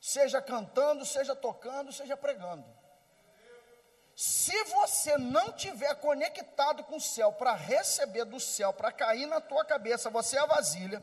Seja 0.00 0.40
cantando, 0.40 1.04
seja 1.04 1.34
tocando, 1.34 1.92
seja 1.92 2.16
pregando. 2.16 2.64
Se 4.16 4.62
você 4.64 5.18
não 5.18 5.52
tiver 5.52 5.92
conectado 5.96 6.84
com 6.84 6.96
o 6.96 7.00
céu 7.00 7.32
para 7.32 7.52
receber 7.52 8.24
do 8.24 8.38
céu, 8.38 8.72
para 8.72 8.92
cair 8.92 9.26
na 9.26 9.40
tua 9.40 9.64
cabeça, 9.64 10.08
você 10.08 10.36
é 10.36 10.40
a 10.40 10.46
vasilha. 10.46 11.02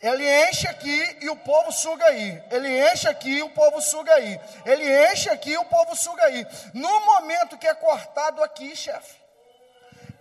Ele 0.00 0.24
enche 0.48 0.66
aqui 0.66 1.18
e 1.20 1.30
o 1.30 1.36
povo 1.36 1.70
suga 1.72 2.04
aí. 2.06 2.42
Ele 2.50 2.90
enche 2.90 3.08
aqui 3.08 3.38
e 3.38 3.42
o 3.42 3.50
povo 3.50 3.80
suga 3.80 4.14
aí. 4.14 4.40
Ele 4.64 5.12
enche 5.12 5.30
aqui 5.30 5.50
e 5.50 5.58
o 5.58 5.64
povo 5.64 5.94
suga 5.96 6.24
aí. 6.24 6.46
No 6.74 7.00
momento 7.06 7.58
que 7.58 7.68
é 7.68 7.74
cortado 7.74 8.42
aqui, 8.42 8.74
chefe, 8.74 9.20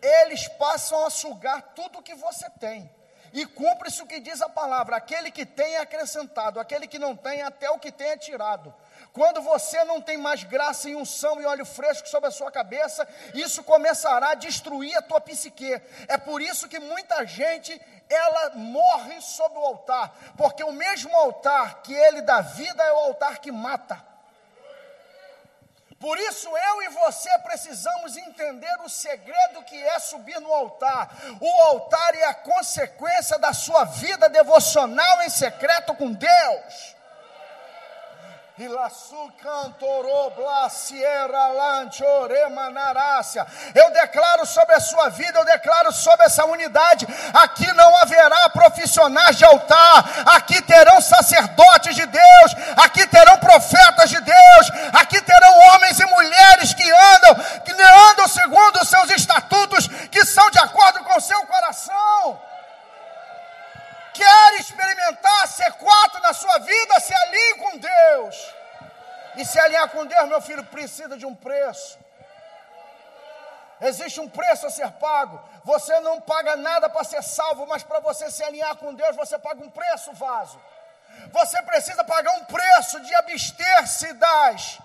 eles 0.01 0.47
passam 0.47 1.05
a 1.05 1.09
sugar 1.09 1.73
tudo 1.75 2.01
que 2.01 2.13
você 2.15 2.49
tem. 2.59 2.89
E 3.33 3.45
cumpre-se 3.45 4.01
o 4.01 4.07
que 4.07 4.19
diz 4.19 4.41
a 4.41 4.49
palavra: 4.49 4.97
aquele 4.97 5.31
que 5.31 5.45
tem 5.45 5.75
é 5.75 5.79
acrescentado, 5.79 6.59
aquele 6.59 6.87
que 6.87 6.99
não 6.99 7.15
tem, 7.15 7.41
até 7.41 7.69
o 7.69 7.79
que 7.79 7.91
tem 7.91 8.09
é 8.09 8.17
tirado. 8.17 8.73
Quando 9.13 9.41
você 9.41 9.83
não 9.83 10.01
tem 10.01 10.17
mais 10.17 10.43
graça 10.43 10.89
e 10.89 10.95
unção 10.95 11.41
e 11.41 11.45
óleo 11.45 11.65
fresco 11.65 12.07
sobre 12.07 12.29
a 12.29 12.31
sua 12.31 12.51
cabeça, 12.51 13.07
isso 13.33 13.63
começará 13.63 14.31
a 14.31 14.35
destruir 14.35 14.95
a 14.97 15.01
tua 15.01 15.19
psique. 15.19 15.81
É 16.07 16.17
por 16.17 16.41
isso 16.41 16.67
que 16.67 16.79
muita 16.79 17.25
gente 17.25 17.79
ela 18.09 18.51
morre 18.55 19.21
sobre 19.21 19.57
o 19.57 19.65
altar, 19.65 20.13
porque 20.37 20.63
o 20.63 20.71
mesmo 20.71 21.15
altar 21.15 21.81
que 21.81 21.93
ele 21.93 22.21
dá 22.21 22.41
vida 22.41 22.83
é 22.83 22.91
o 22.91 22.97
altar 22.97 23.39
que 23.39 23.51
mata. 23.51 24.11
Por 26.01 26.17
isso 26.17 26.49
eu 26.49 26.81
e 26.81 26.89
você 26.89 27.29
precisamos 27.39 28.17
entender 28.17 28.75
o 28.83 28.89
segredo 28.89 29.63
que 29.63 29.77
é 29.77 29.99
subir 29.99 30.41
no 30.41 30.51
altar. 30.51 31.15
O 31.39 31.61
altar 31.61 32.15
é 32.15 32.25
a 32.25 32.33
consequência 32.33 33.37
da 33.37 33.53
sua 33.53 33.83
vida 33.83 34.27
devocional 34.27 35.21
em 35.21 35.29
secreto 35.29 35.93
com 35.93 36.11
Deus. 36.11 36.95
Eu 43.73 43.89
declaro 43.91 44.45
sobre 44.45 44.75
a 44.75 44.79
sua 44.79 45.09
vida, 45.09 45.39
eu 45.39 45.45
declaro 45.45 45.91
sobre 45.91 46.25
essa 46.25 46.45
unidade. 46.45 47.07
Aqui 47.33 47.71
não 47.73 47.95
haverá 47.97 48.49
profissionais 48.49 49.37
de 49.37 49.45
altar, 49.45 50.05
aqui 50.35 50.61
terão 50.61 51.01
sacerdotes 51.01 51.95
de 51.95 52.05
Deus, 52.05 52.55
aqui 52.77 53.07
terão 53.07 53.37
profetas 53.37 54.09
de 54.09 54.19
Deus, 54.21 54.71
aqui 54.93 55.21
terão 55.21 55.59
homens 55.69 55.99
e 55.99 56.05
mulheres 56.05 56.73
que 56.73 56.91
andam, 56.91 57.35
que 57.65 57.71
andam 57.71 58.27
segundo 58.27 58.81
os 58.81 58.89
seus 58.89 59.09
estatutos, 59.09 59.87
que 60.11 60.23
são 60.25 60.49
de 60.51 60.59
acordo 60.59 61.03
com 61.03 61.17
o 61.17 61.21
seu 61.21 61.45
coração. 61.45 62.50
Quer 64.13 64.53
experimentar 64.59 65.47
ser 65.47 65.71
quatro 65.73 66.21
na 66.21 66.33
sua 66.33 66.57
vida? 66.59 66.99
Se 66.99 67.13
alinhe 67.13 67.53
com 67.55 67.77
Deus. 67.77 68.53
E 69.35 69.45
se 69.45 69.59
alinhar 69.59 69.89
com 69.89 70.05
Deus, 70.05 70.27
meu 70.27 70.41
filho, 70.41 70.63
precisa 70.65 71.17
de 71.17 71.25
um 71.25 71.35
preço. 71.35 71.97
Existe 73.79 74.19
um 74.19 74.29
preço 74.29 74.67
a 74.67 74.69
ser 74.69 74.91
pago. 74.93 75.41
Você 75.63 75.99
não 76.01 76.21
paga 76.21 76.55
nada 76.55 76.89
para 76.89 77.03
ser 77.03 77.23
salvo, 77.23 77.65
mas 77.65 77.83
para 77.83 77.99
você 77.99 78.29
se 78.29 78.43
alinhar 78.43 78.75
com 78.75 78.93
Deus, 78.93 79.15
você 79.15 79.39
paga 79.39 79.63
um 79.63 79.69
preço, 79.69 80.13
vaso. 80.13 80.59
Você 81.31 81.61
precisa 81.63 82.03
pagar 82.03 82.33
um 82.33 82.45
preço 82.45 82.99
de 83.01 83.13
abster-se 83.15 84.13
das 84.13 84.79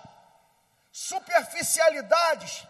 superficialidades. 0.91 2.65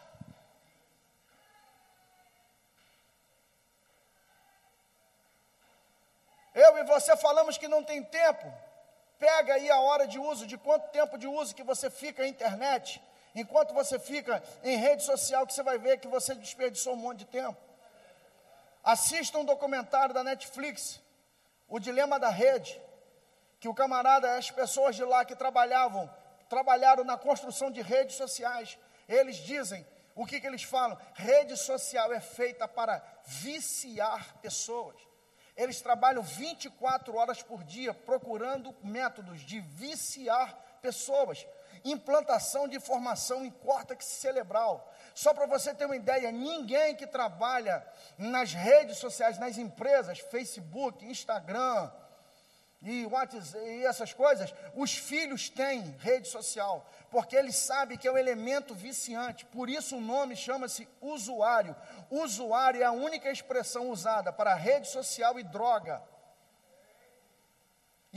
Eu 6.57 6.75
e 6.79 6.83
você 6.85 7.15
falamos 7.15 7.55
que 7.55 7.67
não 7.67 7.83
tem 7.83 8.03
tempo. 8.03 8.51
Pega 9.19 9.53
aí 9.53 9.69
a 9.69 9.79
hora 9.79 10.07
de 10.07 10.17
uso, 10.17 10.47
de 10.47 10.57
quanto 10.57 10.89
tempo 10.89 11.15
de 11.15 11.27
uso 11.27 11.53
que 11.53 11.61
você 11.61 11.87
fica 11.87 12.23
na 12.23 12.27
internet, 12.27 12.99
enquanto 13.35 13.75
você 13.75 13.99
fica 13.99 14.41
em 14.63 14.75
rede 14.75 15.03
social, 15.03 15.45
que 15.45 15.53
você 15.53 15.61
vai 15.61 15.77
ver 15.77 15.99
que 15.99 16.07
você 16.07 16.33
desperdiçou 16.33 16.93
um 16.93 17.03
monte 17.05 17.19
de 17.19 17.25
tempo. 17.25 17.59
Assista 18.83 19.37
um 19.37 19.45
documentário 19.45 20.15
da 20.15 20.23
Netflix, 20.23 20.99
O 21.67 21.79
Dilema 21.79 22.19
da 22.19 22.29
Rede, 22.29 22.81
que 23.59 23.67
o 23.67 23.73
camarada, 23.75 24.35
as 24.35 24.49
pessoas 24.49 24.95
de 24.95 25.03
lá 25.03 25.23
que 25.23 25.35
trabalhavam, 25.35 26.09
trabalharam 26.49 27.03
na 27.03 27.17
construção 27.17 27.69
de 27.69 27.81
redes 27.83 28.15
sociais, 28.15 28.79
eles 29.07 29.35
dizem, 29.35 29.85
o 30.15 30.25
que, 30.25 30.39
que 30.41 30.47
eles 30.47 30.63
falam? 30.63 30.97
Rede 31.13 31.55
social 31.55 32.11
é 32.11 32.19
feita 32.19 32.67
para 32.67 33.03
viciar 33.25 34.37
pessoas. 34.41 35.06
Eles 35.57 35.81
trabalham 35.81 36.21
24 36.21 37.15
horas 37.15 37.41
por 37.41 37.63
dia 37.63 37.91
procurando 37.91 38.75
métodos 38.83 39.41
de 39.41 39.59
viciar 39.59 40.55
pessoas. 40.81 41.47
Implantação 41.83 42.67
de 42.67 42.77
informação 42.77 43.43
em 43.43 43.49
córtex 43.49 44.05
cerebral. 44.05 44.93
Só 45.15 45.33
para 45.33 45.47
você 45.47 45.73
ter 45.73 45.85
uma 45.85 45.95
ideia, 45.95 46.31
ninguém 46.31 46.95
que 46.95 47.07
trabalha 47.07 47.85
nas 48.17 48.53
redes 48.53 48.97
sociais, 48.97 49.39
nas 49.39 49.57
empresas, 49.57 50.19
Facebook, 50.19 51.03
Instagram, 51.05 51.91
e 52.81 53.05
WhatsApp 53.05 53.57
e 53.65 53.85
essas 53.85 54.13
coisas, 54.13 54.53
os 54.75 54.95
filhos 54.95 55.49
têm 55.49 55.95
rede 55.99 56.27
social, 56.27 56.87
porque 57.09 57.35
eles 57.35 57.55
sabem 57.55 57.97
que 57.97 58.07
é 58.07 58.11
um 58.11 58.17
elemento 58.17 58.73
viciante, 58.75 59.45
por 59.45 59.69
isso 59.69 59.97
o 59.97 60.01
nome 60.01 60.35
chama-se 60.35 60.87
usuário. 61.01 61.75
Usuário 62.09 62.81
é 62.81 62.85
a 62.85 62.91
única 62.91 63.31
expressão 63.31 63.89
usada 63.89 64.31
para 64.31 64.53
rede 64.53 64.87
social 64.87 65.39
e 65.39 65.43
droga. 65.43 66.01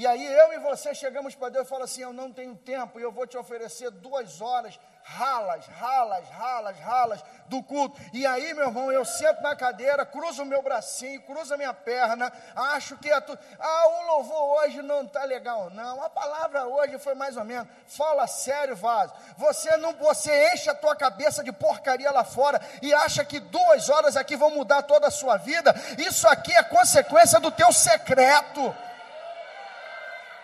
E 0.01 0.07
aí 0.07 0.25
eu 0.25 0.55
e 0.55 0.59
você 0.61 0.95
chegamos 0.95 1.35
para 1.35 1.51
Deus 1.51 1.67
e 1.67 1.69
falamos 1.69 1.91
assim: 1.91 2.01
Eu 2.01 2.11
não 2.11 2.33
tenho 2.33 2.57
tempo 2.57 2.99
e 2.99 3.03
eu 3.03 3.13
vou 3.13 3.27
te 3.27 3.37
oferecer 3.37 3.91
duas 3.91 4.41
horas 4.41 4.81
ralas, 5.03 5.67
ralas, 5.67 6.27
ralas, 6.31 6.79
ralas 6.79 7.25
do 7.49 7.63
culto. 7.63 8.01
E 8.11 8.27
aí, 8.27 8.55
meu 8.55 8.69
irmão, 8.69 8.91
eu 8.91 9.05
sento 9.05 9.43
na 9.43 9.55
cadeira, 9.55 10.07
cruzo 10.07 10.43
o 10.43 10.47
meu 10.47 10.63
bracinho, 10.63 11.21
cruzo 11.21 11.53
a 11.53 11.59
minha 11.59 11.75
perna, 11.75 12.33
acho 12.57 12.97
que 12.97 13.11
é 13.11 13.21
tudo. 13.21 13.39
Ah, 13.59 13.89
o 13.89 14.07
louvor 14.07 14.65
hoje 14.65 14.81
não 14.81 15.03
está 15.03 15.25
legal, 15.25 15.69
não. 15.69 16.03
A 16.03 16.09
palavra 16.09 16.67
hoje 16.67 16.99
foi 16.99 17.15
mais 17.15 17.37
ou 17.37 17.45
menos. 17.45 17.69
Fala 17.87 18.27
sério, 18.27 18.75
vaso. 18.75 19.13
Você 19.37 19.77
não, 19.77 19.93
você 19.93 20.55
enche 20.55 20.71
a 20.71 20.75
tua 20.75 20.97
cabeça 20.97 21.45
de 21.45 21.53
porcaria 21.53 22.11
lá 22.11 22.25
fora 22.25 22.59
e 22.81 22.95
acha 22.95 23.23
que 23.23 23.39
duas 23.39 23.91
horas 23.91 24.17
aqui 24.17 24.35
vão 24.35 24.49
mudar 24.49 24.81
toda 24.85 25.09
a 25.09 25.11
sua 25.11 25.37
vida. 25.37 25.75
Isso 25.99 26.27
aqui 26.27 26.57
é 26.57 26.63
consequência 26.63 27.39
do 27.39 27.51
teu 27.51 27.71
secreto. 27.71 28.75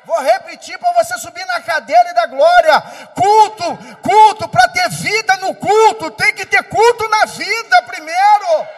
Vou 0.06 0.20
repetir 0.20 0.78
para 0.78 0.92
você 0.92 1.18
subir 1.18 1.44
na 1.46 1.60
cadeira 1.60 2.10
e 2.10 2.14
da 2.14 2.26
glória. 2.26 2.80
Culto, 3.12 3.76
culto, 4.00 4.48
para 4.48 4.68
ter 4.68 4.88
vida 4.88 5.36
no 5.38 5.52
culto, 5.56 6.12
tem 6.12 6.32
que 6.32 6.46
ter 6.46 6.62
culto 6.62 7.08
na 7.08 7.24
vida 7.24 7.82
primeiro. 7.82 8.68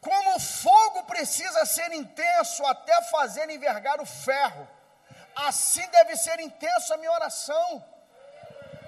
como 0.00 0.36
o 0.36 0.40
fogo 0.40 1.04
precisa 1.04 1.64
ser 1.66 1.92
intenso 1.92 2.64
até 2.66 3.02
fazer 3.02 3.48
envergar 3.50 4.00
o 4.00 4.06
ferro, 4.06 4.68
assim 5.34 5.86
deve 5.88 6.16
ser 6.16 6.38
intenso 6.40 6.94
a 6.94 6.96
minha 6.96 7.12
oração. 7.12 7.84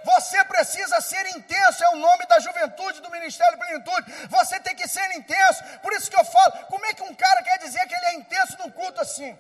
Você 0.04 0.42
precisa 0.44 1.00
ser 1.00 1.26
intenso, 1.26 1.84
é 1.84 1.88
o 1.90 1.96
nome 1.96 2.24
da 2.26 2.38
juventude, 2.38 3.02
do 3.02 3.11
Ministério 3.11 3.58
de 3.58 3.64
Plenitude. 3.64 4.12
Você 4.28 4.58
tem 4.61 4.74
que 4.74 4.88
ser 4.88 5.11
intenso. 5.12 5.62
Por 5.82 5.92
isso 5.92 6.11
que 6.11 6.18
eu 6.18 6.24
falo, 6.24 6.52
como 6.66 6.86
é 6.86 6.94
que 6.94 7.02
um 7.02 7.14
cara 7.14 7.42
quer 7.42 7.58
dizer 7.58 7.86
que 7.86 7.94
ele 7.94 8.06
é 8.06 8.14
intenso 8.14 8.56
num 8.58 8.70
culto 8.70 9.00
assim? 9.00 9.36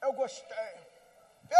Eu 0.00 0.12
gostei. 0.12 0.83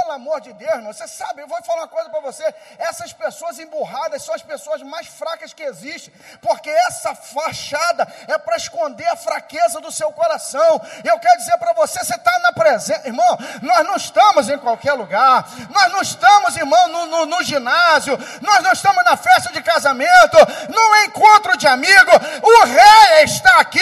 Pelo 0.00 0.12
amor 0.12 0.40
de 0.40 0.52
Deus, 0.52 0.74
irmão, 0.74 0.92
você 0.92 1.06
sabe, 1.06 1.40
eu 1.40 1.46
vou 1.46 1.62
falar 1.62 1.82
uma 1.82 1.88
coisa 1.88 2.10
para 2.10 2.20
você: 2.20 2.42
essas 2.78 3.12
pessoas 3.12 3.60
emburradas 3.60 4.22
são 4.22 4.34
as 4.34 4.42
pessoas 4.42 4.82
mais 4.82 5.06
fracas 5.06 5.52
que 5.52 5.62
existem, 5.62 6.12
porque 6.42 6.68
essa 6.68 7.14
fachada 7.14 8.06
é 8.26 8.36
para 8.36 8.56
esconder 8.56 9.06
a 9.06 9.16
fraqueza 9.16 9.80
do 9.80 9.92
seu 9.92 10.10
coração. 10.12 10.80
Eu 11.04 11.18
quero 11.20 11.38
dizer 11.38 11.56
para 11.58 11.72
você: 11.74 12.04
você 12.04 12.16
está 12.16 12.38
na 12.40 12.52
presença, 12.52 13.06
irmão, 13.06 13.38
nós 13.62 13.86
não 13.86 13.94
estamos 13.96 14.48
em 14.48 14.58
qualquer 14.58 14.94
lugar, 14.94 15.48
nós 15.70 15.92
não 15.92 16.02
estamos, 16.02 16.56
irmão, 16.56 16.88
no, 16.88 17.06
no, 17.06 17.26
no 17.26 17.42
ginásio, 17.44 18.18
nós 18.40 18.62
não 18.64 18.72
estamos 18.72 19.04
na 19.04 19.16
festa 19.16 19.52
de 19.52 19.62
casamento, 19.62 20.38
no 20.70 20.96
encontro 21.04 21.56
de 21.56 21.68
amigo, 21.68 22.10
o 22.42 22.64
rei 22.64 23.24
está 23.24 23.60
aqui, 23.60 23.80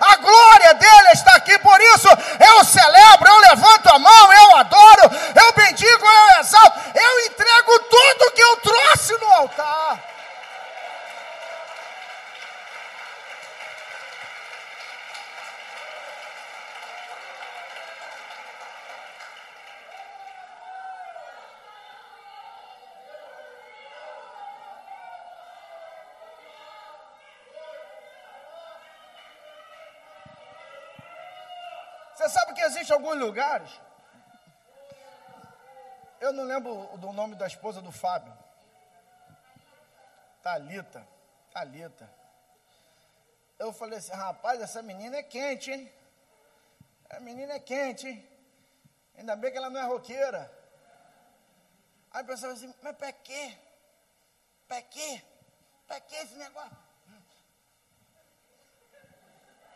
a 0.00 0.16
glória 0.16 0.74
dele 0.74 1.10
está 1.12 1.36
aqui, 1.36 1.56
por 1.60 1.80
isso 1.80 2.08
eu 2.40 2.64
celebro, 2.64 3.28
eu 3.28 3.38
levanto 3.50 3.88
a 3.88 3.98
mão, 3.98 4.32
eu 4.32 4.56
adoro, 4.56 5.10
eu 5.34 5.43
bendigo, 5.52 6.06
eu 6.06 6.40
exalto, 6.40 6.98
eu 6.98 7.20
entrego 7.26 7.78
tudo 7.80 8.32
que 8.32 8.42
eu 8.42 8.56
trouxe 8.58 9.18
no 9.18 9.32
altar. 9.32 10.14
Você 32.14 32.28
sabe 32.28 32.54
que 32.54 32.62
existem 32.62 32.94
alguns 32.94 33.18
lugares 33.18 33.68
eu 36.24 36.32
não 36.32 36.44
lembro 36.44 36.96
do 36.96 37.12
nome 37.12 37.34
da 37.34 37.46
esposa 37.46 37.82
do 37.82 37.92
Fábio. 37.92 38.32
Talita, 40.42 41.06
Talita. 41.52 42.10
Eu 43.58 43.72
falei 43.72 43.98
assim, 43.98 44.12
rapaz, 44.12 44.60
essa 44.60 44.82
menina 44.82 45.18
é 45.18 45.22
quente, 45.22 45.70
hein? 45.70 45.92
A 47.10 47.20
menina 47.20 47.54
é 47.54 47.58
quente, 47.58 48.08
hein? 48.08 48.28
Ainda 49.16 49.36
bem 49.36 49.52
que 49.52 49.58
ela 49.58 49.68
não 49.68 49.80
é 49.80 49.84
roqueira. 49.84 50.50
Aí 52.10 52.22
a 52.22 52.24
pessoa 52.24 52.52
assim, 52.52 52.74
mas 52.82 52.96
para 52.96 53.12
quê? 53.12 53.58
Para 54.66 54.80
quê? 54.82 55.22
Para 55.86 56.00
quê 56.00 56.16
esse 56.16 56.36
negócio? 56.36 56.76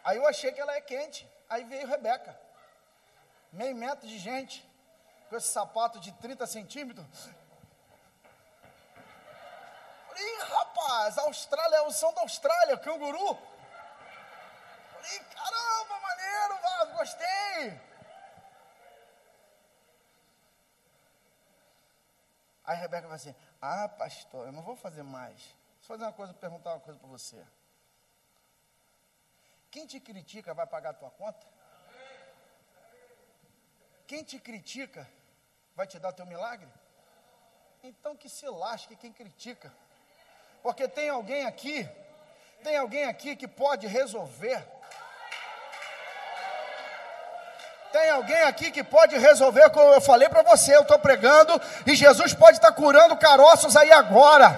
Aí 0.02 0.16
eu 0.16 0.26
achei 0.26 0.50
que 0.50 0.60
ela 0.60 0.74
é 0.74 0.80
quente. 0.80 1.28
Aí 1.48 1.64
veio 1.64 1.86
Rebeca. 1.86 2.38
Meio 3.52 3.76
metro 3.76 4.08
de 4.08 4.18
gente 4.18 4.67
com 5.28 5.36
esse 5.36 5.48
sapato 5.48 6.00
de 6.00 6.12
30 6.12 6.46
centímetros. 6.46 7.06
Falei, 10.06 10.38
rapaz, 10.40 11.18
a 11.18 11.22
Austrália 11.22 11.76
é 11.76 11.82
o 11.82 11.92
som 11.92 12.12
da 12.14 12.22
Austrália, 12.22 12.78
canguru. 12.78 13.38
Falei, 14.92 15.18
caramba, 15.34 16.00
maneiro, 16.00 16.62
Vasco, 16.62 16.96
gostei. 16.96 17.88
Aí 22.64 22.76
a 22.76 22.80
Rebeca 22.80 23.08
vai 23.08 23.16
assim: 23.16 23.34
Ah, 23.62 23.88
pastor, 23.88 24.46
eu 24.46 24.52
não 24.52 24.62
vou 24.62 24.76
fazer 24.76 25.02
mais. 25.02 25.40
Só 25.80 25.94
fazer 25.94 26.04
uma 26.04 26.12
coisa, 26.12 26.34
perguntar 26.34 26.74
uma 26.74 26.80
coisa 26.80 26.98
para 26.98 27.08
você. 27.08 27.42
Quem 29.70 29.86
te 29.86 29.98
critica 30.00 30.52
vai 30.52 30.66
pagar 30.66 30.90
a 30.90 30.94
tua 30.94 31.10
conta? 31.10 31.46
Quem 34.06 34.22
te 34.22 34.38
critica 34.38 35.08
vai 35.78 35.86
te 35.86 35.96
dar 36.00 36.10
teu 36.10 36.26
milagre? 36.26 36.66
Então 37.84 38.16
que 38.16 38.28
se 38.28 38.48
lasque 38.48 38.96
quem 38.96 39.12
critica. 39.12 39.72
Porque 40.60 40.88
tem 40.88 41.08
alguém 41.08 41.46
aqui, 41.46 41.88
tem 42.64 42.76
alguém 42.76 43.04
aqui 43.04 43.36
que 43.36 43.46
pode 43.46 43.86
resolver. 43.86 44.60
Tem 47.92 48.10
alguém 48.10 48.42
aqui 48.42 48.72
que 48.72 48.82
pode 48.82 49.16
resolver, 49.16 49.70
como 49.70 49.94
eu 49.94 50.00
falei 50.00 50.28
para 50.28 50.42
você, 50.42 50.74
eu 50.74 50.82
estou 50.82 50.98
pregando, 50.98 51.62
e 51.86 51.94
Jesus 51.94 52.34
pode 52.34 52.56
estar 52.58 52.72
curando 52.72 53.16
caroços 53.16 53.76
aí 53.76 53.92
agora. 53.92 54.48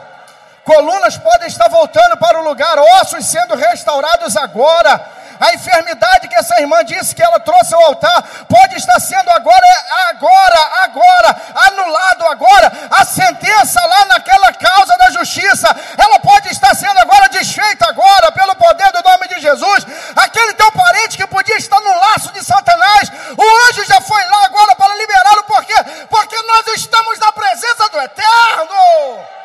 Colunas 0.64 1.18
podem 1.18 1.48
estar 1.48 1.68
voltando 1.68 2.16
para 2.16 2.40
o 2.40 2.44
lugar, 2.44 2.78
ossos 2.78 3.26
sendo 3.26 3.54
restaurados 3.56 4.38
agora 4.38 5.19
a 5.40 5.54
enfermidade 5.54 6.28
que 6.28 6.36
essa 6.36 6.60
irmã 6.60 6.84
disse 6.84 7.14
que 7.14 7.22
ela 7.22 7.40
trouxe 7.40 7.74
ao 7.74 7.84
altar 7.84 8.22
pode 8.46 8.76
estar 8.76 9.00
sendo 9.00 9.30
agora, 9.30 9.66
agora, 10.08 10.70
agora, 10.82 11.36
anulado 11.66 12.26
agora. 12.26 12.72
A 12.90 13.04
sentença 13.06 13.80
lá 13.86 14.04
naquela 14.04 14.52
causa 14.52 14.96
da 14.98 15.10
justiça, 15.10 15.74
ela 15.96 16.18
pode 16.20 16.50
estar 16.50 16.74
sendo 16.74 16.98
agora 16.98 17.28
desfeita 17.30 17.88
agora 17.88 18.30
pelo 18.32 18.54
poder 18.54 18.92
do 18.92 19.02
nome 19.02 19.28
de 19.28 19.40
Jesus. 19.40 19.86
Aquele 20.14 20.52
teu 20.52 20.70
parente 20.72 21.16
que 21.16 21.26
podia 21.26 21.56
estar 21.56 21.80
no 21.80 21.94
laço 21.94 22.30
de 22.32 22.44
Satanás, 22.44 23.10
o 23.36 23.68
anjo 23.68 23.84
já 23.86 24.00
foi 24.00 24.22
lá 24.24 24.44
agora 24.44 24.76
para 24.76 24.94
liberá-lo, 24.96 25.44
por 25.44 25.64
quê? 25.64 25.74
Porque 26.10 26.36
nós 26.42 26.66
estamos 26.76 27.18
na 27.18 27.32
presença 27.32 27.88
do 27.88 28.00
Eterno. 28.00 29.39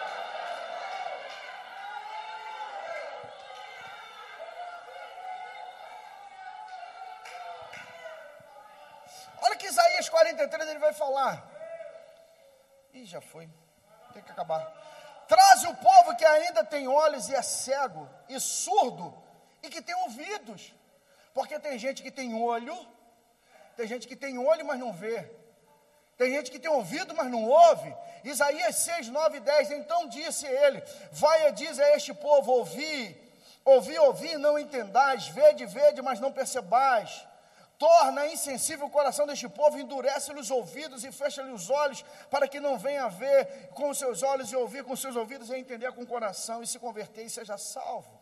43 10.15 10.69
ele 10.69 10.79
vai 10.79 10.93
falar. 10.93 11.45
Ih, 12.93 13.05
já 13.05 13.19
foi. 13.19 13.49
Tem 14.13 14.23
que 14.23 14.31
acabar. 14.31 14.63
Traz 15.27 15.65
o 15.65 15.75
povo 15.75 16.15
que 16.15 16.23
ainda 16.23 16.63
tem 16.63 16.87
olhos 16.87 17.27
e 17.27 17.35
é 17.35 17.41
cego, 17.41 18.09
e 18.29 18.39
surdo, 18.39 19.13
e 19.61 19.69
que 19.69 19.81
tem 19.81 19.95
ouvidos. 20.03 20.73
Porque 21.33 21.59
tem 21.59 21.77
gente 21.77 22.01
que 22.01 22.11
tem 22.11 22.33
olho, 22.33 22.77
tem 23.75 23.85
gente 23.87 24.07
que 24.07 24.15
tem 24.15 24.37
olho, 24.37 24.65
mas 24.65 24.79
não 24.79 24.93
vê. 24.93 25.29
Tem 26.17 26.31
gente 26.31 26.49
que 26.49 26.59
tem 26.59 26.71
ouvido, 26.71 27.13
mas 27.13 27.29
não 27.29 27.43
ouve. 27.43 27.93
Isaías 28.23 28.77
6, 28.77 29.09
9 29.09 29.37
e 29.37 29.41
10. 29.41 29.71
Então 29.71 30.07
disse 30.07 30.47
ele: 30.47 30.81
Vai 31.11 31.49
e 31.49 31.51
diz 31.51 31.77
a 31.77 31.89
este 31.91 32.13
povo: 32.13 32.53
Ouvi, 32.53 32.97
ouvi, 33.65 33.99
ouvi, 33.99 34.37
não 34.37 34.57
entendais, 34.57 35.27
vede, 35.27 35.65
vede, 35.65 36.01
mas 36.01 36.21
não 36.21 36.31
percebais 36.31 37.27
torna 37.77 38.27
insensível 38.27 38.87
o 38.87 38.89
coração 38.89 39.27
deste 39.27 39.47
povo, 39.49 39.77
endurece-lhe 39.77 40.39
os 40.39 40.51
ouvidos 40.51 41.03
e 41.03 41.11
fecha-lhe 41.11 41.51
os 41.51 41.69
olhos, 41.69 42.03
para 42.29 42.47
que 42.47 42.59
não 42.59 42.77
venha 42.77 43.07
ver 43.09 43.69
com 43.69 43.89
os 43.89 43.97
seus 43.97 44.23
olhos 44.23 44.51
e 44.51 44.55
ouvir 44.55 44.83
com 44.83 44.93
os 44.93 45.01
seus 45.01 45.15
ouvidos 45.15 45.49
e 45.49 45.55
entender 45.55 45.91
com 45.93 46.03
o 46.03 46.07
coração 46.07 46.61
e 46.61 46.67
se 46.67 46.79
converter 46.79 47.25
e 47.25 47.29
seja 47.29 47.57
salvo. 47.57 48.21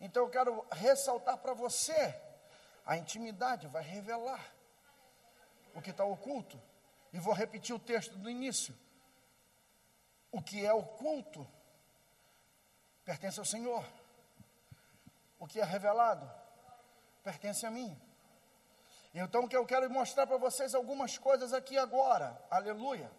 Então 0.00 0.24
eu 0.24 0.30
quero 0.30 0.66
ressaltar 0.70 1.38
para 1.38 1.52
você: 1.52 2.14
a 2.84 2.96
intimidade 2.96 3.66
vai 3.66 3.82
revelar 3.82 4.44
o 5.74 5.82
que 5.82 5.90
está 5.90 6.04
oculto. 6.04 6.60
E 7.12 7.18
vou 7.18 7.32
repetir 7.32 7.74
o 7.74 7.78
texto 7.78 8.16
do 8.18 8.28
início. 8.28 8.76
O 10.30 10.42
que 10.42 10.64
é 10.64 10.72
oculto 10.72 11.46
pertence 13.04 13.38
ao 13.38 13.44
Senhor. 13.44 13.84
O 15.38 15.46
que 15.46 15.60
é 15.60 15.64
revelado 15.64 16.30
pertence 17.22 17.64
a 17.64 17.70
mim. 17.70 17.98
Então, 19.14 19.48
que 19.48 19.56
eu 19.56 19.64
quero 19.64 19.90
mostrar 19.90 20.26
para 20.26 20.36
vocês 20.36 20.74
algumas 20.74 21.16
coisas 21.16 21.52
aqui 21.52 21.78
agora. 21.78 22.40
Aleluia. 22.50 23.10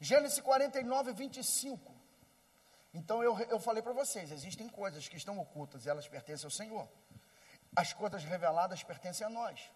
Gênesis 0.00 0.40
49, 0.40 1.12
25. 1.12 1.94
Então, 2.92 3.22
eu, 3.22 3.38
eu 3.38 3.58
falei 3.58 3.82
para 3.82 3.92
vocês: 3.92 4.30
existem 4.30 4.68
coisas 4.68 5.08
que 5.08 5.16
estão 5.16 5.38
ocultas 5.38 5.86
e 5.86 5.88
elas 5.88 6.06
pertencem 6.06 6.46
ao 6.46 6.50
Senhor. 6.50 6.88
As 7.74 7.92
coisas 7.92 8.22
reveladas 8.22 8.82
pertencem 8.82 9.26
a 9.26 9.30
nós. 9.30 9.70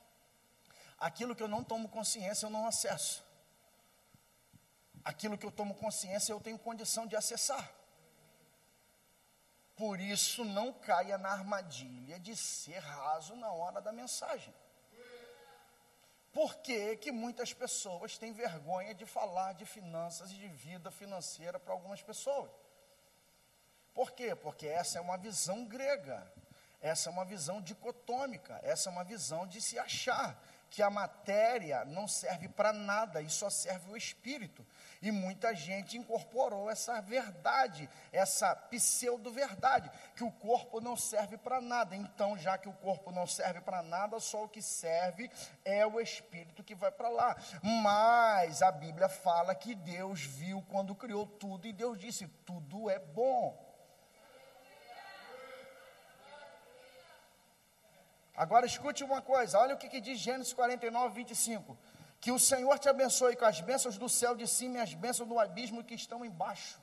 Aquilo 0.99 1.35
que 1.35 1.43
eu 1.43 1.49
não 1.49 1.65
tomo 1.65 1.89
consciência, 1.89 2.47
eu 2.47 2.51
não 2.51 2.67
acesso. 2.67 3.25
Aquilo 5.05 5.39
que 5.39 5.47
eu 5.47 5.53
tomo 5.53 5.75
consciência, 5.75 6.33
eu 6.33 6.41
tenho 6.41 6.59
condição 6.59 7.07
de 7.07 7.17
acessar. 7.17 7.73
Por 9.77 10.01
isso, 10.01 10.45
não 10.45 10.73
caia 10.73 11.17
na 11.17 11.31
armadilha 11.31 12.19
de 12.19 12.35
ser 12.37 12.79
raso 12.79 13.37
na 13.37 13.51
hora 13.51 13.81
da 13.81 13.93
mensagem. 13.93 14.55
Por 16.37 16.57
que, 16.57 16.99
que 16.99 17.11
muitas 17.11 17.55
pessoas 17.55 18.19
têm 18.19 18.31
vergonha 18.31 18.95
de 18.95 19.07
falar 19.07 19.55
de 19.55 19.65
finanças 19.65 20.31
e 20.31 20.35
de 20.35 20.49
vida 20.49 20.91
financeira 20.91 21.59
para 21.59 21.73
algumas 21.73 22.03
pessoas? 22.03 22.51
Por 23.95 24.11
quê? 24.11 24.35
Porque 24.37 24.67
essa 24.67 24.99
é 24.99 25.01
uma 25.01 25.17
visão 25.17 25.65
grega, 25.65 26.31
essa 26.79 27.09
é 27.09 27.11
uma 27.11 27.25
visão 27.25 27.63
dicotômica, 27.63 28.61
essa 28.63 28.91
é 28.91 28.93
uma 28.93 29.03
visão 29.03 29.47
de 29.47 29.63
se 29.63 29.79
achar 29.79 30.39
que 30.71 30.83
a 30.83 30.91
matéria 30.91 31.85
não 31.85 32.07
serve 32.07 32.49
para 32.49 32.73
nada 32.73 33.23
e 33.23 33.31
só 33.31 33.49
serve 33.49 33.91
o 33.91 33.97
espírito. 33.97 34.67
E 35.01 35.11
muita 35.11 35.55
gente 35.55 35.97
incorporou 35.97 36.71
essa 36.71 37.01
verdade, 37.01 37.89
essa 38.13 38.55
pseudo-verdade, 38.55 39.91
que 40.15 40.25
o 40.25 40.33
corpo 40.33 40.81
não 40.81 40.97
serve 40.97 41.37
para 41.37 41.61
nada. 41.61 41.95
Então, 41.95 42.37
já 42.37 42.59
que 42.59 42.69
o 42.69 42.73
corpo 42.73 43.11
não 43.11 43.27
serve 43.27 43.61
para 43.61 43.83
nada, 43.83 44.19
só 44.19 44.45
o 44.45 44.49
que 44.49 44.63
serve 44.63 45.31
é 45.65 45.87
o 45.87 46.01
espírito 46.01 46.65
que 46.65 46.75
vai 46.75 46.91
para 46.91 47.09
lá. 47.09 47.37
Mas 47.63 48.63
a 48.63 48.73
Bíblia 48.73 49.09
fala 49.09 49.55
que 49.55 49.75
Deus 49.75 50.21
viu 50.23 50.63
quando 50.69 50.95
criou 50.95 51.27
tudo 51.27 51.67
e 51.67 51.73
Deus 51.73 51.99
disse: 51.99 52.27
tudo 52.45 52.91
é 52.91 52.99
bom. 52.99 53.66
Agora 58.37 58.67
escute 58.67 59.03
uma 59.03 59.23
coisa, 59.23 59.59
olha 59.59 59.75
o 59.75 59.79
que, 59.79 59.89
que 59.89 60.01
diz 60.01 60.19
Gênesis 60.19 60.53
49, 60.53 61.15
25. 61.15 61.77
Que 62.21 62.31
o 62.31 62.39
Senhor 62.39 62.79
te 62.79 62.89
abençoe 62.89 63.37
com 63.37 63.45
as 63.45 63.61
bênçãos 63.61 63.97
do 63.97 64.09
céu 64.09 64.35
de 64.35 64.47
cima 64.47 64.79
e 64.79 64.81
as 64.81 64.95
bênçãos 64.95 65.29
do 65.29 65.39
abismo 65.39 65.83
que 65.83 65.95
estão 65.95 66.25
embaixo. 66.25 66.79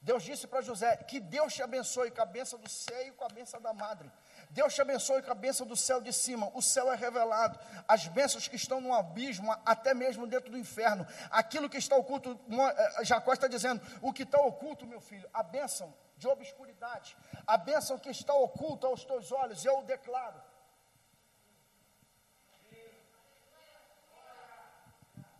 Deus 0.00 0.24
disse 0.24 0.48
para 0.48 0.60
José: 0.60 0.96
Que 0.96 1.20
Deus 1.20 1.54
te 1.54 1.62
abençoe 1.62 2.10
com 2.10 2.20
a 2.20 2.26
bênção 2.26 2.58
do 2.58 2.68
céu 2.68 3.06
e 3.06 3.12
com 3.12 3.24
a 3.24 3.28
bênção 3.28 3.60
da 3.60 3.72
madre. 3.72 4.10
Deus 4.50 4.74
te 4.74 4.82
abençoe 4.82 5.22
com 5.22 5.30
a 5.30 5.34
bênção 5.34 5.64
do 5.64 5.76
céu 5.76 6.00
de 6.00 6.12
cima. 6.12 6.50
O 6.54 6.60
céu 6.60 6.92
é 6.92 6.96
revelado. 6.96 7.58
As 7.86 8.08
bênçãos 8.08 8.48
que 8.48 8.56
estão 8.56 8.80
no 8.80 8.92
abismo, 8.92 9.56
até 9.64 9.94
mesmo 9.94 10.26
dentro 10.26 10.50
do 10.50 10.58
inferno. 10.58 11.06
Aquilo 11.30 11.70
que 11.70 11.78
está 11.78 11.94
oculto, 11.96 12.38
eh, 12.50 13.04
Jacó 13.04 13.32
está 13.32 13.46
dizendo: 13.46 13.80
O 14.00 14.12
que 14.12 14.24
está 14.24 14.40
oculto, 14.40 14.84
meu 14.86 15.00
filho, 15.00 15.28
a 15.32 15.42
bênção 15.42 15.94
de 16.22 16.28
obscuridade, 16.28 17.16
a 17.46 17.56
bênção 17.56 17.98
que 17.98 18.10
está 18.10 18.34
oculta 18.34 18.86
aos 18.86 19.04
teus 19.04 19.30
olhos, 19.32 19.64
eu 19.64 19.78
o 19.80 19.84
declaro. 19.84 20.40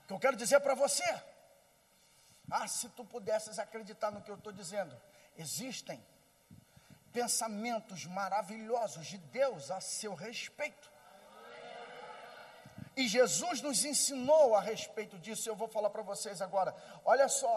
que 0.06 0.12
eu 0.12 0.18
quero 0.18 0.36
dizer 0.36 0.60
para 0.60 0.74
você. 0.74 1.08
Ah, 2.50 2.68
se 2.68 2.88
tu 2.90 3.04
pudesses 3.04 3.58
acreditar 3.58 4.10
no 4.10 4.20
que 4.20 4.30
eu 4.30 4.34
estou 4.34 4.52
dizendo, 4.52 4.94
existem 5.38 6.04
pensamentos 7.12 8.04
maravilhosos 8.04 9.06
de 9.06 9.18
Deus 9.18 9.70
a 9.70 9.80
seu 9.80 10.14
respeito. 10.14 10.90
E 12.94 13.08
Jesus 13.08 13.62
nos 13.62 13.84
ensinou 13.86 14.54
a 14.54 14.60
respeito 14.60 15.18
disso, 15.18 15.48
eu 15.48 15.56
vou 15.56 15.68
falar 15.68 15.88
para 15.88 16.02
vocês 16.02 16.42
agora. 16.42 16.74
Olha 17.06 17.28
só, 17.28 17.56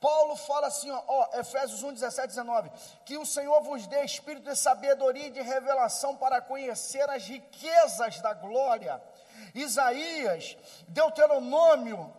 Paulo 0.00 0.36
fala 0.36 0.68
assim, 0.68 0.90
ó, 0.90 1.02
ó, 1.06 1.38
Efésios 1.38 1.82
1, 1.82 1.94
17, 1.94 2.28
19: 2.28 2.70
que 3.04 3.16
o 3.18 3.26
Senhor 3.26 3.60
vos 3.62 3.86
dê 3.86 4.04
espírito 4.04 4.48
de 4.48 4.56
sabedoria 4.56 5.26
e 5.26 5.30
de 5.30 5.42
revelação 5.42 6.16
para 6.16 6.40
conhecer 6.40 7.08
as 7.10 7.24
riquezas 7.26 8.20
da 8.20 8.32
glória 8.34 9.02
Isaías, 9.54 10.56
Deuteronômio. 10.88 12.14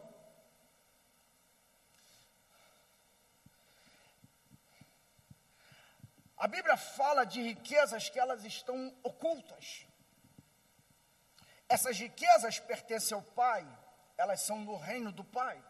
A 6.37 6.47
Bíblia 6.47 6.77
fala 6.77 7.25
de 7.25 7.41
riquezas 7.41 8.09
que 8.09 8.19
elas 8.19 8.43
estão 8.45 8.95
ocultas. 9.03 9.85
Essas 11.67 11.99
riquezas 11.99 12.59
pertencem 12.59 13.15
ao 13.15 13.21
Pai, 13.21 13.67
elas 14.17 14.41
são 14.41 14.59
no 14.59 14.77
reino 14.77 15.11
do 15.11 15.23
Pai. 15.23 15.61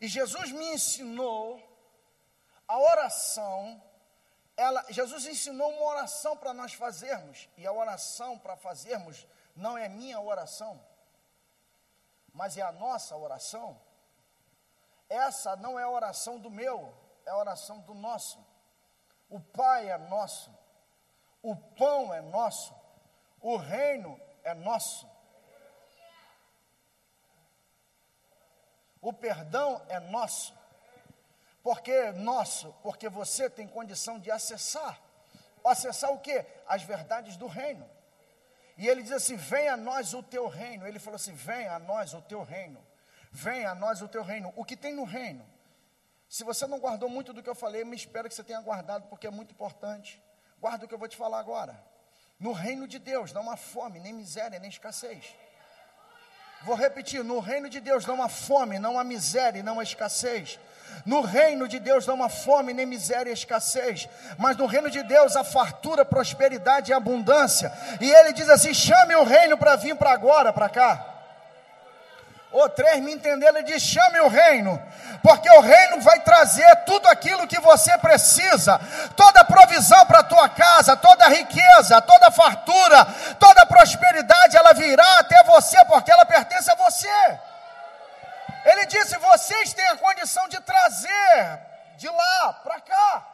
E 0.00 0.06
Jesus 0.06 0.52
me 0.52 0.72
ensinou 0.74 1.60
a 2.66 2.78
oração, 2.78 3.82
ela, 4.56 4.84
Jesus 4.90 5.26
ensinou 5.26 5.70
uma 5.70 5.86
oração 5.86 6.36
para 6.36 6.52
nós 6.52 6.72
fazermos, 6.74 7.48
e 7.56 7.66
a 7.66 7.72
oração 7.72 8.38
para 8.38 8.56
fazermos 8.56 9.26
não 9.56 9.76
é 9.76 9.88
minha 9.88 10.20
oração, 10.20 10.80
mas 12.32 12.56
é 12.56 12.62
a 12.62 12.70
nossa 12.70 13.16
oração. 13.16 13.80
essa 15.08 15.56
não 15.56 15.78
é 15.78 15.84
a 15.84 15.90
oração 15.90 16.38
do 16.38 16.50
meu, 16.50 16.94
é 17.24 17.30
a 17.30 17.36
oração 17.36 17.80
do 17.80 17.94
nosso. 17.94 18.46
O 19.28 19.40
Pai 19.40 19.90
é 19.90 19.98
nosso, 19.98 20.54
o 21.42 21.56
pão 21.56 22.12
é 22.12 22.20
nosso, 22.20 22.74
o 23.40 23.56
reino 23.56 24.20
é 24.44 24.54
nosso. 24.54 25.08
O 29.00 29.12
perdão 29.12 29.82
é 29.88 30.00
nosso. 30.00 30.54
Porque 31.62 32.12
nosso, 32.12 32.72
porque 32.82 33.08
você 33.08 33.50
tem 33.50 33.66
condição 33.66 34.18
de 34.18 34.30
acessar. 34.30 35.00
Acessar 35.64 36.12
o 36.12 36.18
quê? 36.18 36.46
As 36.66 36.82
verdades 36.82 37.36
do 37.36 37.46
reino. 37.46 37.88
E 38.76 38.88
ele 38.88 39.02
diz 39.02 39.12
assim: 39.12 39.36
Venha 39.36 39.74
a 39.74 39.76
nós 39.76 40.14
o 40.14 40.22
teu 40.22 40.48
reino. 40.48 40.86
Ele 40.86 40.98
falou 40.98 41.16
assim: 41.16 41.34
Venha 41.34 41.74
a 41.74 41.78
nós 41.78 42.14
o 42.14 42.22
teu 42.22 42.42
reino. 42.42 42.84
Venha 43.30 43.70
a 43.70 43.74
nós 43.74 44.00
o 44.00 44.08
teu 44.08 44.22
reino. 44.22 44.52
O 44.56 44.64
que 44.64 44.76
tem 44.76 44.94
no 44.94 45.04
reino? 45.04 45.44
Se 46.28 46.44
você 46.44 46.66
não 46.66 46.78
guardou 46.78 47.08
muito 47.08 47.32
do 47.32 47.42
que 47.42 47.48
eu 47.48 47.54
falei, 47.54 47.84
me 47.84 47.96
espero 47.96 48.28
que 48.28 48.34
você 48.34 48.44
tenha 48.44 48.60
guardado, 48.60 49.08
porque 49.08 49.26
é 49.26 49.30
muito 49.30 49.52
importante. 49.52 50.22
Guarda 50.60 50.84
o 50.84 50.88
que 50.88 50.94
eu 50.94 50.98
vou 50.98 51.08
te 51.08 51.16
falar 51.16 51.38
agora. 51.38 51.82
No 52.38 52.52
reino 52.52 52.86
de 52.86 52.98
Deus 52.98 53.32
não 53.32 53.50
há 53.50 53.56
fome, 53.56 53.98
nem 53.98 54.12
miséria, 54.12 54.58
nem 54.58 54.70
escassez. 54.70 55.34
Vou 56.62 56.74
repetir: 56.74 57.22
no 57.24 57.38
reino 57.40 57.68
de 57.68 57.80
Deus 57.80 58.06
não 58.06 58.22
há 58.22 58.28
fome, 58.28 58.78
não 58.78 58.98
há 58.98 59.04
miséria, 59.04 59.62
não 59.62 59.80
há 59.80 59.82
escassez. 59.82 60.58
No 61.04 61.20
reino 61.20 61.68
de 61.68 61.78
Deus 61.78 62.06
não 62.06 62.22
há 62.22 62.28
fome, 62.28 62.72
nem 62.72 62.84
miséria 62.84 63.30
e 63.30 63.34
escassez, 63.34 64.08
mas 64.36 64.56
no 64.56 64.66
reino 64.66 64.90
de 64.90 65.02
Deus 65.02 65.36
há 65.36 65.44
fartura, 65.44 66.04
prosperidade 66.04 66.90
e 66.90 66.94
abundância. 66.94 67.72
E 68.00 68.10
ele 68.10 68.32
diz 68.32 68.48
assim: 68.48 68.74
chame 68.74 69.14
o 69.14 69.24
reino 69.24 69.56
para 69.56 69.76
vir 69.76 69.94
para 69.96 70.12
agora, 70.12 70.52
para 70.52 70.68
cá. 70.68 71.17
O 72.50 72.68
três 72.70 73.02
me 73.02 73.12
entenderam, 73.12 73.58
ele 73.58 73.66
diz: 73.66 73.82
chame 73.82 74.20
o 74.20 74.28
reino, 74.28 74.82
porque 75.22 75.50
o 75.50 75.60
reino 75.60 76.00
vai 76.00 76.20
trazer 76.20 76.84
tudo 76.84 77.06
aquilo 77.08 77.46
que 77.46 77.60
você 77.60 77.96
precisa, 77.98 78.80
toda 79.14 79.44
provisão 79.44 80.06
para 80.06 80.20
a 80.20 80.24
tua 80.24 80.48
casa, 80.48 80.96
toda 80.96 81.28
riqueza, 81.28 82.00
toda 82.00 82.30
fartura, 82.30 83.04
toda 83.38 83.66
prosperidade, 83.66 84.56
ela 84.56 84.72
virá 84.72 85.18
até 85.18 85.42
você, 85.44 85.84
porque 85.84 86.10
ela 86.10 86.24
pertence 86.24 86.70
a 86.70 86.74
você. 86.74 87.38
Ele 88.64 88.86
disse: 88.86 89.18
vocês 89.18 89.74
têm 89.74 89.86
a 89.88 89.96
condição 89.96 90.48
de 90.48 90.58
trazer 90.60 91.60
de 91.96 92.08
lá 92.08 92.52
para 92.64 92.80
cá. 92.80 93.26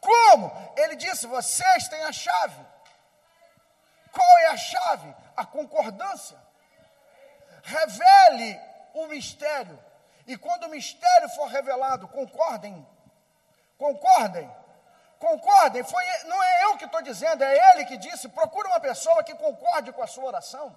Como? 0.00 0.74
Ele 0.76 0.94
disse: 0.94 1.26
vocês 1.26 1.88
têm 1.88 2.04
a 2.04 2.12
chave. 2.12 2.64
Qual 4.12 4.38
é 4.38 4.46
a 4.46 4.56
chave? 4.56 5.12
A 5.36 5.44
concordância. 5.44 6.43
Revele 7.64 8.60
o 8.92 9.06
mistério. 9.06 9.82
E 10.26 10.36
quando 10.36 10.64
o 10.64 10.68
mistério 10.68 11.28
for 11.30 11.46
revelado, 11.48 12.06
concordem. 12.08 12.86
Concordem. 13.78 14.50
Concordem. 15.18 15.82
Foi, 15.82 16.04
não 16.26 16.42
é 16.42 16.64
eu 16.64 16.76
que 16.76 16.84
estou 16.84 17.00
dizendo, 17.00 17.42
é 17.42 17.72
ele 17.72 17.86
que 17.86 17.96
disse: 17.96 18.28
procure 18.28 18.68
uma 18.68 18.80
pessoa 18.80 19.24
que 19.24 19.34
concorde 19.34 19.92
com 19.92 20.02
a 20.02 20.06
sua 20.06 20.24
oração. 20.24 20.76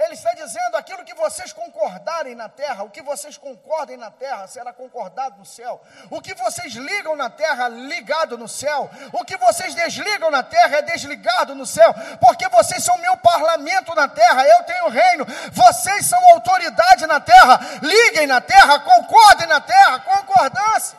Ele 0.00 0.14
está 0.14 0.32
dizendo 0.32 0.78
aquilo 0.78 1.04
que 1.04 1.12
vocês 1.12 1.52
concordarem 1.52 2.34
na 2.34 2.48
terra, 2.48 2.84
o 2.84 2.90
que 2.90 3.02
vocês 3.02 3.36
concordem 3.36 3.98
na 3.98 4.10
terra 4.10 4.46
será 4.46 4.72
concordado 4.72 5.36
no 5.38 5.44
céu. 5.44 5.78
O 6.10 6.22
que 6.22 6.32
vocês 6.32 6.72
ligam 6.72 7.14
na 7.14 7.28
terra, 7.28 7.68
ligado 7.68 8.38
no 8.38 8.48
céu. 8.48 8.88
O 9.12 9.22
que 9.26 9.36
vocês 9.36 9.74
desligam 9.74 10.30
na 10.30 10.42
terra 10.42 10.78
é 10.78 10.82
desligado 10.82 11.54
no 11.54 11.66
céu. 11.66 11.92
Porque 12.18 12.48
vocês 12.48 12.82
são 12.82 12.96
meu 12.96 13.14
parlamento 13.18 13.94
na 13.94 14.08
terra, 14.08 14.42
eu 14.46 14.64
tenho 14.64 14.88
reino. 14.88 15.26
Vocês 15.52 16.06
são 16.06 16.18
autoridade 16.30 17.06
na 17.06 17.20
terra. 17.20 17.60
Liguem 17.82 18.26
na 18.26 18.40
terra, 18.40 18.80
concordem 18.80 19.46
na 19.48 19.60
terra, 19.60 20.00
concordância. 20.00 20.98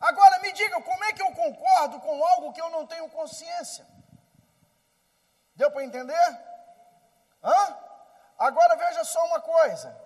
Agora 0.00 0.38
me 0.38 0.52
digam, 0.52 0.80
como 0.80 1.04
é 1.04 1.12
que 1.12 1.20
eu 1.20 1.32
concordo 1.32 2.00
com 2.00 2.24
algo 2.24 2.50
que 2.54 2.62
eu 2.62 2.70
não 2.70 2.86
tenho 2.86 3.10
consciência? 3.10 3.84
Deu 5.62 5.70
para 5.70 5.84
entender? 5.84 6.28
Hã? 7.40 7.76
Agora 8.36 8.74
veja 8.74 9.04
só 9.04 9.24
uma 9.26 9.40
coisa. 9.40 9.96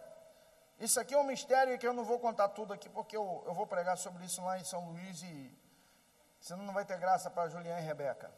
Isso 0.79 1.01
aqui 1.01 1.15
é 1.15 1.19
um 1.19 1.25
mistério 1.25 1.79
que 1.79 1.87
eu 1.89 1.95
não 1.95 2.05
vou 2.05 2.19
contar 2.19 2.49
tudo 2.51 2.75
aqui, 2.75 2.91
porque 2.91 3.17
eu, 3.17 3.43
eu 3.47 3.55
vou 3.55 3.67
pregar 3.67 3.97
sobre 3.97 4.27
isso 4.27 4.45
lá 4.45 4.59
em 4.59 4.65
São 4.65 4.91
Luís 4.91 5.23
e 5.23 5.59
senão 6.39 6.63
não 6.63 6.75
vai 6.75 6.85
ter 6.85 6.99
graça 6.99 7.31
para 7.31 7.49
Juliana 7.49 7.81
e 7.81 7.85
Rebeca. 7.85 8.31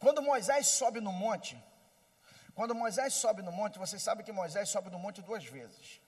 Quando 0.00 0.20
Moisés 0.20 0.66
sobe 0.66 1.00
no 1.00 1.12
monte, 1.12 1.54
quando 2.52 2.74
Moisés 2.74 3.14
sobe 3.14 3.40
no 3.40 3.52
monte, 3.52 3.78
vocês 3.78 4.02
sabem 4.02 4.24
que 4.24 4.32
Moisés 4.32 4.68
sobe 4.68 4.90
no 4.90 4.98
monte 4.98 5.22
duas 5.22 5.44
vezes. 5.44 6.02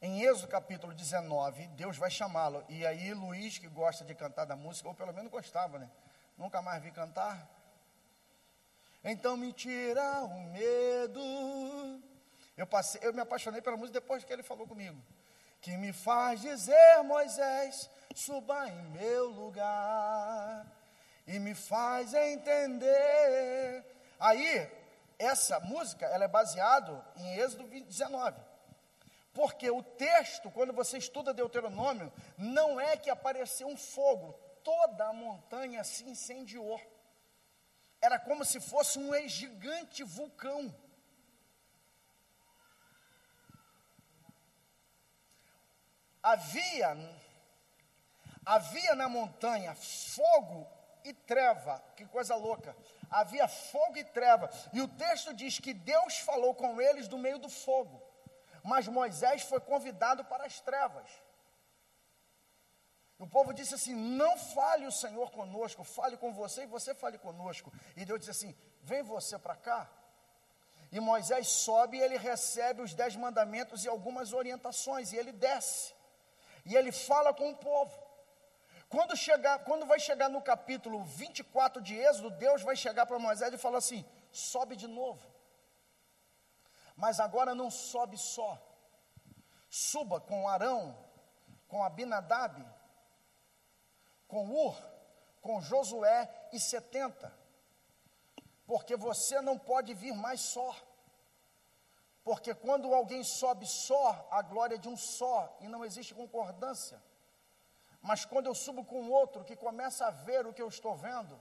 Em 0.00 0.22
Êxodo 0.22 0.48
capítulo 0.48 0.94
19, 0.94 1.66
Deus 1.82 1.98
vai 1.98 2.10
chamá-lo. 2.10 2.64
E 2.66 2.86
aí 2.86 3.12
Luiz, 3.12 3.58
que 3.58 3.68
gosta 3.68 4.06
de 4.06 4.14
cantar 4.14 4.46
da 4.46 4.56
música, 4.56 4.88
ou 4.88 4.94
pelo 4.94 5.12
menos 5.12 5.30
gostava, 5.30 5.78
né? 5.78 5.90
Nunca 6.38 6.62
mais 6.62 6.82
vi 6.82 6.90
cantar. 6.90 7.59
Então 9.02 9.36
me 9.36 9.52
tira 9.52 10.24
o 10.24 10.40
medo. 10.52 11.20
Eu, 12.56 12.66
passei, 12.66 13.00
eu 13.02 13.14
me 13.14 13.20
apaixonei 13.20 13.62
pela 13.62 13.76
música 13.76 13.98
depois 13.98 14.24
que 14.24 14.32
ele 14.32 14.42
falou 14.42 14.66
comigo. 14.66 15.00
Que 15.60 15.76
me 15.76 15.92
faz 15.92 16.40
dizer, 16.40 17.02
Moisés, 17.02 17.90
suba 18.14 18.68
em 18.68 18.82
meu 18.90 19.28
lugar. 19.28 20.66
E 21.26 21.38
me 21.38 21.54
faz 21.54 22.12
entender. 22.12 23.84
Aí, 24.18 24.70
essa 25.18 25.60
música, 25.60 26.06
ela 26.06 26.24
é 26.24 26.28
baseada 26.28 27.02
em 27.16 27.36
Êxodo 27.36 27.64
19. 27.68 28.38
Porque 29.32 29.70
o 29.70 29.82
texto, 29.82 30.50
quando 30.50 30.72
você 30.72 30.98
estuda 30.98 31.32
Deuteronômio, 31.32 32.12
não 32.36 32.80
é 32.80 32.96
que 32.96 33.08
apareceu 33.08 33.68
um 33.68 33.76
fogo, 33.76 34.34
toda 34.62 35.06
a 35.06 35.12
montanha 35.12 35.84
se 35.84 36.04
incendiou 36.04 36.80
era 38.00 38.18
como 38.18 38.44
se 38.44 38.60
fosse 38.60 38.98
um 38.98 39.28
gigante 39.28 40.02
vulcão. 40.02 40.74
Havia, 46.22 46.96
havia 48.44 48.94
na 48.94 49.08
montanha 49.08 49.74
fogo 49.74 50.66
e 51.04 51.12
treva, 51.12 51.82
que 51.96 52.06
coisa 52.06 52.34
louca. 52.34 52.76
Havia 53.10 53.48
fogo 53.48 53.96
e 53.96 54.04
treva. 54.04 54.50
E 54.72 54.80
o 54.80 54.88
texto 54.88 55.34
diz 55.34 55.58
que 55.58 55.72
Deus 55.74 56.18
falou 56.18 56.54
com 56.54 56.80
eles 56.80 57.08
do 57.08 57.18
meio 57.18 57.38
do 57.38 57.48
fogo. 57.48 58.02
Mas 58.62 58.86
Moisés 58.86 59.42
foi 59.42 59.60
convidado 59.60 60.24
para 60.24 60.44
as 60.44 60.60
trevas. 60.60 61.10
O 63.24 63.26
povo 63.26 63.52
disse 63.52 63.74
assim: 63.74 63.94
Não 63.94 64.32
fale 64.38 64.86
o 64.86 64.92
Senhor 65.02 65.30
conosco, 65.30 65.84
fale 65.84 66.16
com 66.16 66.32
você 66.32 66.62
e 66.62 66.72
você 66.74 66.94
fale 66.94 67.18
conosco. 67.18 67.70
E 67.94 68.04
Deus 68.06 68.20
disse 68.20 68.30
assim: 68.30 68.56
Vem 68.82 69.02
você 69.02 69.38
para 69.38 69.54
cá. 69.54 69.80
E 70.90 70.98
Moisés 70.98 71.46
sobe 71.48 71.98
e 71.98 72.00
ele 72.00 72.16
recebe 72.16 72.80
os 72.80 72.94
dez 72.94 73.14
mandamentos 73.14 73.84
e 73.84 73.88
algumas 73.88 74.32
orientações, 74.32 75.12
e 75.12 75.18
ele 75.18 75.32
desce. 75.32 75.94
E 76.64 76.74
ele 76.74 76.90
fala 76.90 77.34
com 77.34 77.50
o 77.50 77.56
povo. 77.56 77.94
Quando, 78.88 79.14
chegar, 79.16 79.58
quando 79.60 79.84
vai 79.86 80.00
chegar 80.00 80.30
no 80.30 80.40
capítulo 80.40 81.04
24 81.04 81.82
de 81.82 81.94
Êxodo, 81.94 82.30
Deus 82.30 82.62
vai 82.62 82.74
chegar 82.74 83.04
para 83.04 83.18
Moisés 83.18 83.52
e 83.52 83.58
falar 83.58 83.78
assim: 83.78 84.02
sobe 84.32 84.76
de 84.76 84.88
novo. 84.88 85.30
Mas 86.96 87.20
agora 87.20 87.54
não 87.54 87.70
sobe 87.70 88.16
só. 88.16 88.58
Suba 89.68 90.20
com 90.20 90.48
Arão, 90.48 90.98
com 91.68 91.84
Abinadab, 91.84 92.66
com 94.30 94.48
Ur, 94.48 94.76
com 95.42 95.60
Josué 95.60 96.28
e 96.52 96.58
70. 96.58 97.32
Porque 98.66 98.96
você 98.96 99.40
não 99.40 99.58
pode 99.58 99.92
vir 99.94 100.14
mais 100.14 100.40
só. 100.40 100.74
Porque 102.22 102.54
quando 102.54 102.94
alguém 102.94 103.24
sobe 103.24 103.66
só, 103.66 104.28
a 104.30 104.40
glória 104.42 104.76
é 104.76 104.78
de 104.78 104.88
um 104.88 104.96
só 104.96 105.56
e 105.60 105.66
não 105.68 105.84
existe 105.84 106.14
concordância. 106.14 107.02
Mas 108.00 108.24
quando 108.24 108.46
eu 108.46 108.54
subo 108.54 108.84
com 108.84 109.10
outro 109.10 109.44
que 109.44 109.56
começa 109.56 110.06
a 110.06 110.10
ver 110.10 110.46
o 110.46 110.52
que 110.52 110.62
eu 110.62 110.68
estou 110.68 110.94
vendo, 110.94 111.38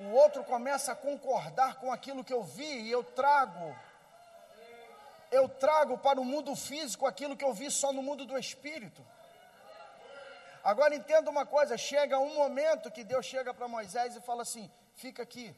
o 0.00 0.10
outro 0.10 0.42
começa 0.44 0.92
a 0.92 0.96
concordar 0.96 1.76
com 1.76 1.92
aquilo 1.92 2.24
que 2.24 2.32
eu 2.32 2.42
vi 2.42 2.82
e 2.82 2.90
eu 2.90 3.04
trago 3.04 3.74
eu 5.34 5.48
trago 5.48 5.98
para 5.98 6.20
o 6.20 6.24
mundo 6.24 6.54
físico 6.54 7.06
aquilo 7.06 7.36
que 7.36 7.44
eu 7.44 7.52
vi 7.52 7.70
só 7.70 7.92
no 7.92 8.02
mundo 8.02 8.24
do 8.24 8.38
espírito. 8.38 9.04
Agora 10.62 10.94
entenda 10.94 11.28
uma 11.28 11.44
coisa: 11.44 11.76
chega 11.76 12.18
um 12.18 12.34
momento 12.34 12.90
que 12.90 13.04
Deus 13.04 13.26
chega 13.26 13.52
para 13.52 13.68
Moisés 13.68 14.16
e 14.16 14.20
fala 14.20 14.42
assim: 14.42 14.70
fica 14.94 15.22
aqui. 15.22 15.54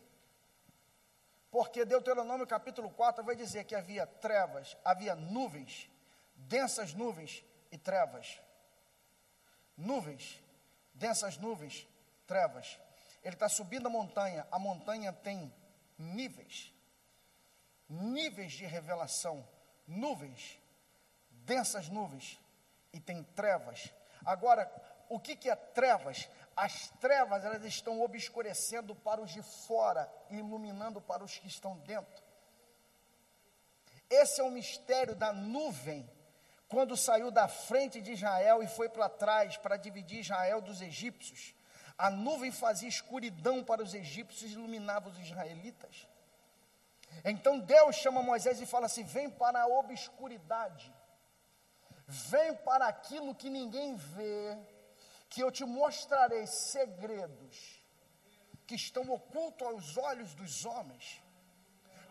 Porque 1.51 1.85
Deuteronômio 1.85 2.47
capítulo 2.47 2.91
4 2.91 3.23
vai 3.23 3.37
dizer 3.37 3.65
que 3.65 3.75
havia 3.75 4.07
trevas, 4.07 4.77
havia 4.85 5.15
nuvens, 5.15 5.89
densas 6.35 6.93
nuvens 6.93 7.45
e 7.71 7.79
trevas. 7.79 8.41
Nuvens, 9.77 10.43
densas 10.95 11.37
nuvens, 11.37 11.87
trevas. 12.27 12.81
ele 13.23 13.35
está 13.35 13.49
subindo 13.49 13.87
a 13.87 13.91
montanha, 13.91 14.47
a 14.51 14.59
montanha 14.59 15.13
tem 15.13 15.53
níveis, 15.99 16.73
níveis 17.89 18.53
de 18.53 18.65
revelação, 18.65 19.47
nuvens, 19.87 20.59
densas 21.31 21.89
nuvens, 21.89 22.41
e 22.93 23.01
tem 23.01 23.23
trevas. 23.23 23.93
Agora, 24.25 24.71
o 25.09 25.21
que, 25.21 25.37
que 25.37 25.51
é 25.51 25.55
trevas? 25.55 26.29
As 26.57 26.89
trevas 27.01 27.45
elas 27.45 27.65
estão 27.65 28.01
obscurecendo 28.01 28.95
para 28.95 29.21
os 29.21 29.31
de 29.31 29.43
fora 29.43 30.11
e 30.31 30.37
iluminando 30.37 31.01
para 31.01 31.23
os 31.23 31.39
que 31.39 31.47
estão 31.47 31.77
dentro. 31.79 32.25
Esse 34.09 34.41
é 34.41 34.45
o 34.45 34.51
mistério 34.51 35.15
da 35.15 35.33
nuvem, 35.33 36.09
quando 36.69 36.97
saiu 36.97 37.31
da 37.31 37.47
frente 37.47 38.01
de 38.01 38.13
Israel 38.13 38.63
e 38.63 38.67
foi 38.67 38.89
para 38.89 39.09
trás 39.09 39.57
para 39.57 39.77
dividir 39.77 40.21
Israel 40.21 40.61
dos 40.61 40.81
egípcios. 40.81 41.55
A 41.99 42.11
nuvem 42.11 42.51
fazia 42.51 42.89
escuridão 42.89 43.63
para 43.65 43.83
os 43.83 43.95
egípcios 43.95 44.51
e 44.51 44.55
iluminava 44.55 45.09
os 45.09 45.19
israelitas. 45.19 46.09
Então 47.25 47.59
Deus 47.59 47.97
chama 47.97 48.23
Moisés 48.23 48.61
e 48.61 48.67
fala 48.67 48.87
assim: 48.87 49.05
vem 49.05 49.31
para 49.31 49.63
a 49.63 49.67
obscuridade, 49.67 50.93
vem 52.07 52.55
para 52.55 52.87
aquilo 52.87 53.35
que 53.35 53.51
ninguém 53.51 53.97
vê, 53.97 54.59
que 55.29 55.41
eu 55.41 55.51
te 55.51 55.65
mostrarei 55.65 56.47
segredos 56.47 57.85
que 58.67 58.75
estão 58.75 59.09
ocultos 59.11 59.67
aos 59.67 59.97
olhos 59.97 60.35
dos 60.35 60.65
homens. 60.65 61.23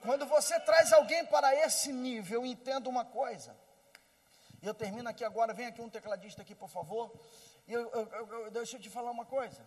Quando 0.01 0.26
você 0.26 0.60
traz 0.60 0.93
alguém 0.93 1.26
para 1.26 1.53
esse 1.66 1.91
nível, 1.91 2.45
entenda 2.45 2.89
uma 2.89 3.03
coisa. 3.03 3.56
E 4.62 4.68
eu 4.68 4.74
termino 4.74 5.10
aqui 5.10 5.24
agora, 5.24 5.53
vem 5.53 5.68
aqui 5.68 5.82
um 5.82 5.89
tecladista 5.89 6.41
aqui, 6.41 6.56
por 6.56 6.70
favor. 6.70 7.12
E 7.68 7.74
eu, 7.74 7.89
eu, 7.89 8.28
eu, 8.28 8.51
deixa 8.51 8.78
eu 8.78 8.82
te 8.82 8.89
falar 8.89 9.12
uma 9.12 9.26
coisa. 9.26 9.66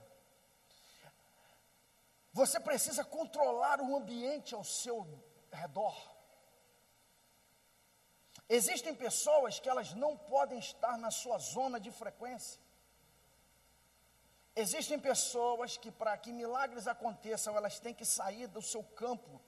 Você 2.32 2.58
precisa 2.60 3.04
controlar 3.04 3.80
o 3.80 3.96
ambiente 3.96 4.54
ao 4.54 4.64
seu 4.64 5.04
redor. 5.52 5.96
Existem 8.48 8.94
pessoas 8.94 9.60
que 9.60 9.68
elas 9.68 9.92
não 9.94 10.16
podem 10.16 10.58
estar 10.58 10.96
na 10.96 11.10
sua 11.10 11.38
zona 11.38 11.78
de 11.78 11.90
frequência. 11.90 12.60
Existem 14.56 14.98
pessoas 14.98 15.76
que, 15.76 15.90
para 15.90 16.16
que 16.16 16.32
milagres 16.32 16.88
aconteçam, 16.88 17.56
elas 17.56 17.78
têm 17.78 17.94
que 17.94 18.04
sair 18.04 18.46
do 18.48 18.62
seu 18.62 18.82
campo. 18.82 19.40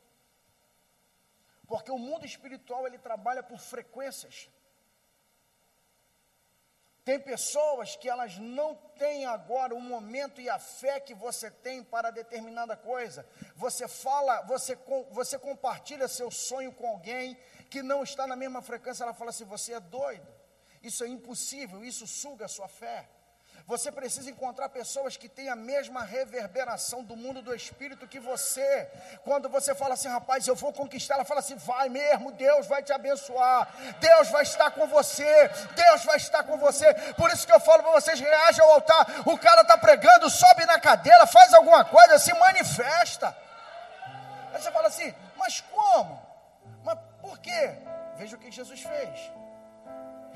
Porque 1.67 1.91
o 1.91 1.99
mundo 1.99 2.27
espiritual 2.27 2.87
ele 2.87 2.99
trabalha 2.99 3.43
por 3.43 3.59
frequências. 3.59 4.51
Tem 7.11 7.19
pessoas 7.19 7.97
que 7.97 8.09
elas 8.09 8.39
não 8.39 8.77
têm 8.97 9.27
agora 9.27 9.75
o 9.75 9.81
momento 9.81 10.41
e 10.41 10.49
a 10.49 10.61
fé 10.61 11.01
que 11.01 11.13
você 11.13 11.51
tem 11.51 11.83
para 11.83 12.13
determinada 12.13 12.77
coisa. 12.77 13.27
Você 13.57 13.89
fala, 13.89 14.43
você, 14.43 14.79
você 15.11 15.37
compartilha 15.37 16.07
seu 16.07 16.31
sonho 16.31 16.73
com 16.73 16.87
alguém 16.87 17.37
que 17.69 17.83
não 17.83 18.05
está 18.05 18.29
na 18.29 18.37
mesma 18.37 18.63
frequência, 18.63 19.03
ela 19.03 19.13
fala 19.13 19.31
assim: 19.31 19.45
você 19.45 19.73
é 19.73 19.81
doido, 19.81 20.29
isso 20.85 21.03
é 21.03 21.09
impossível, 21.09 21.83
isso 21.83 22.07
suga 22.07 22.45
a 22.45 22.49
sua 22.49 22.69
fé. 22.69 23.09
Você 23.67 23.91
precisa 23.93 24.31
encontrar 24.31 24.69
pessoas 24.69 25.17
que 25.17 25.29
têm 25.29 25.49
a 25.49 25.57
mesma 25.57 26.03
reverberação 26.03 27.03
do 27.05 27.17
mundo 27.17 27.43
do 27.43 27.55
espírito 27.55 28.09
que 28.09 28.19
você. 28.19 28.91
Quando 29.25 29.49
você 29.49 29.75
fala 29.75 29.95
assim, 29.95 30.09
rapaz, 30.09 30.47
eu 30.47 30.55
vou 30.55 30.73
conquistar, 30.73 31.15
ela 31.15 31.25
fala 31.25 31.41
assim, 31.41 31.57
vai 31.57 31.89
mesmo, 31.89 32.33
Deus 32.33 32.67
vai 32.67 32.83
te 32.83 32.93
abençoar, 32.93 33.69
Deus 34.01 34.29
vai 34.29 34.43
estar 34.43 34.71
com 34.73 34.87
você, 34.87 35.49
Deus 35.75 36.05
vai 36.05 36.17
estar 36.17 36.43
com 36.45 36.59
você. 36.59 36.93
Por 37.15 37.31
isso 37.31 37.47
que 37.47 37.53
eu 37.53 37.61
falo 37.61 37.83
para 37.83 37.93
vocês, 37.93 38.19
reaja 38.19 38.63
ao 38.63 38.73
altar. 38.73 39.07
O 39.27 39.39
cara 39.39 39.63
está 39.63 39.77
pregando, 39.79 40.29
sobe 40.29 40.67
na 40.67 40.79
cadeira, 40.81 41.27
faz 41.27 41.55
alguma 41.55 41.85
coisa, 41.85 42.19
se 42.19 42.33
manifesta. 42.35 43.37
Aí 44.53 44.61
você 44.61 44.71
fala 44.71 44.89
assim, 44.89 45.15
mas 45.37 45.61
como? 45.61 46.21
Mas 46.83 46.99
por 47.21 47.39
quê? 47.39 47.79
Veja 48.17 48.37
o 48.37 48.39
que 48.39 48.51
Jesus 48.51 48.81
fez. 48.83 49.33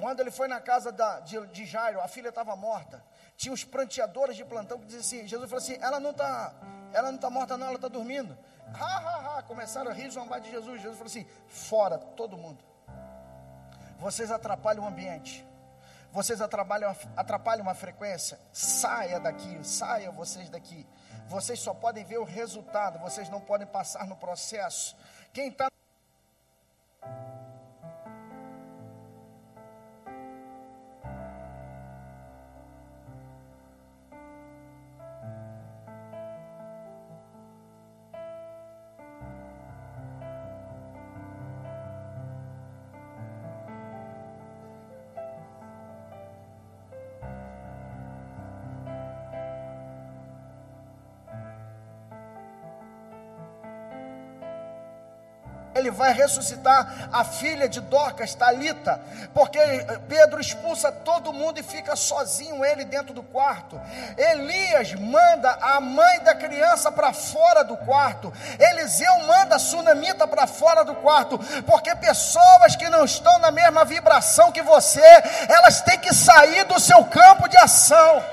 Quando 0.01 0.21
ele 0.21 0.31
foi 0.31 0.49
na 0.49 0.61
casa 0.61 0.91
da, 0.91 1.21
de, 1.21 1.47
de 1.49 1.65
Jairo, 1.65 2.01
a 2.01 2.09
filha 2.09 2.29
estava 2.29 2.57
morta. 2.57 3.03
Tinha 3.37 3.53
os 3.53 3.65
pranteadores 3.65 4.37
de 4.37 4.45
plantão 4.45 4.79
que 4.79 4.87
diziam 4.87 5.01
assim: 5.01 5.27
Jesus 5.27 5.51
falou 5.51 5.63
assim: 5.63 5.79
ela 5.81 5.99
não 5.99 6.11
está 6.11 6.55
ela 6.95 7.11
não 7.11 7.19
tá 7.19 7.29
morta, 7.29 7.57
não, 7.57 7.67
ela 7.67 7.77
está 7.77 7.89
dormindo. 7.89 8.39
Ha, 8.73 8.85
ha, 8.85 9.39
ha. 9.39 9.43
Começaram 9.43 9.91
a 9.91 9.95
rir 9.95 10.11
zombar 10.11 10.41
de 10.41 10.51
Jesus. 10.51 10.81
Jesus 10.81 10.97
falou 10.97 11.11
assim: 11.11 11.27
fora, 11.49 11.99
todo 11.99 12.39
mundo. 12.39 12.65
Vocês 13.99 14.31
atrapalham 14.31 14.85
o 14.85 14.87
ambiente. 14.87 15.45
Vocês 16.13 16.41
atrapalham, 16.41 16.95
atrapalham 17.17 17.69
a 17.69 17.75
frequência. 17.75 18.39
Saia 18.53 19.19
daqui, 19.19 19.67
saia 19.67 20.13
vocês 20.13 20.49
daqui. 20.49 20.87
Vocês 21.27 21.59
só 21.59 21.75
podem 21.75 22.05
ver 22.05 22.19
o 22.19 22.25
resultado, 22.25 23.01
vocês 23.01 23.29
não 23.29 23.41
podem 23.41 23.67
passar 23.67 24.07
no 24.07 24.17
processo. 24.17 24.97
Quem 25.33 25.49
está 25.49 25.69
ele 55.85 55.91
vai 55.91 56.13
ressuscitar 56.15 57.11
a 57.13 57.23
filha 57.23 57.69
de 57.69 57.81
Dorcas, 57.81 58.35
Talita, 58.35 59.01
porque 59.35 59.59
Pedro 60.09 60.41
expulsa 60.41 60.91
todo 60.91 61.33
mundo 61.33 61.61
e 61.61 61.63
fica 61.63 61.95
sozinho 61.95 62.65
ele 62.65 62.85
dentro 62.85 63.13
do 63.13 63.23
quarto. 63.23 63.79
Elias 64.17 64.95
manda 64.95 65.51
a 65.61 65.81
mãe 65.81 66.21
da 66.21 66.35
criança 66.35 66.91
para 66.91 67.13
fora 67.13 67.63
do 67.63 67.77
quarto. 67.77 68.33
Eliseu 68.59 69.15
manda 69.27 69.57
a 69.57 69.59
sunamita 69.59 70.27
para 70.27 70.47
fora 70.47 70.85
do 70.85 70.95
quarto, 70.97 71.39
porque 71.67 71.95
pessoas 71.97 72.75
que 72.77 72.89
não 72.89 73.05
estão 73.05 73.39
na 73.39 73.51
mesma 73.51 73.85
vibração 73.85 74.51
que 74.51 74.63
você, 74.63 75.05
elas 75.49 75.83
têm 75.83 75.99
que 75.99 76.15
sair 76.15 76.65
do 76.65 76.81
seu 76.81 77.05
campo 77.05 77.47
de 77.49 77.59
ação. 77.59 78.25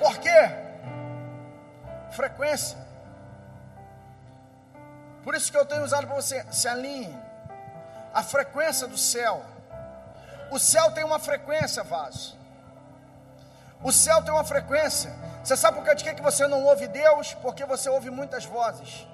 Por 0.00 0.18
quê? 0.18 0.50
Frequência. 2.10 2.85
Por 5.26 5.34
isso 5.34 5.50
que 5.50 5.58
eu 5.58 5.66
tenho 5.66 5.82
usado 5.82 6.06
para 6.06 6.14
você, 6.14 6.46
se 6.52 6.68
alinhe. 6.68 7.12
A 8.14 8.22
frequência 8.22 8.86
do 8.86 8.96
céu. 8.96 9.44
O 10.52 10.58
céu 10.72 10.92
tem 10.92 11.02
uma 11.02 11.18
frequência, 11.18 11.82
vaso. 11.82 12.38
O 13.82 13.90
céu 13.90 14.22
tem 14.22 14.32
uma 14.32 14.44
frequência. 14.44 15.12
Você 15.42 15.56
sabe 15.56 15.78
por 15.78 15.84
que, 15.84 15.96
de 15.96 16.14
que 16.14 16.22
você 16.22 16.46
não 16.46 16.62
ouve 16.62 16.86
Deus? 16.86 17.34
Porque 17.42 17.64
você 17.64 17.90
ouve 17.90 18.08
muitas 18.08 18.44
vozes. 18.44 19.04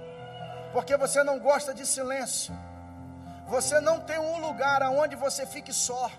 Porque 0.75 0.99
você 0.99 1.25
não 1.25 1.39
gosta 1.39 1.73
de 1.73 1.87
silêncio. 1.87 2.55
Você 3.47 3.81
não 3.81 3.99
tem 3.99 4.19
um 4.19 4.39
lugar 4.39 4.83
aonde 4.83 5.17
você 5.17 5.47
fique 5.47 5.73
só. 5.73 6.11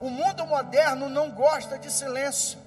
O 0.00 0.08
mundo 0.08 0.46
moderno 0.46 1.08
não 1.08 1.32
gosta 1.32 1.76
de 1.76 1.90
silêncio. 1.90 2.60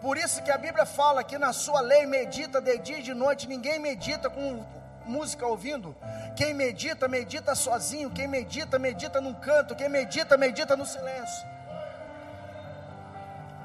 Por 0.00 0.16
isso 0.16 0.42
que 0.42 0.50
a 0.50 0.58
Bíblia 0.58 0.86
fala 0.86 1.24
que 1.24 1.38
na 1.38 1.52
sua 1.52 1.80
lei 1.80 2.06
medita 2.06 2.60
de 2.60 2.78
dia 2.78 2.98
e 2.98 3.02
de 3.02 3.14
noite, 3.14 3.48
ninguém 3.48 3.78
medita 3.78 4.30
com 4.30 4.64
música 5.04 5.46
ouvindo. 5.46 5.96
Quem 6.36 6.54
medita, 6.54 7.08
medita 7.08 7.54
sozinho. 7.54 8.10
Quem 8.10 8.28
medita, 8.28 8.78
medita 8.78 9.20
num 9.20 9.34
canto. 9.34 9.74
Quem 9.74 9.88
medita, 9.88 10.36
medita 10.36 10.76
no 10.76 10.86
silêncio. 10.86 11.46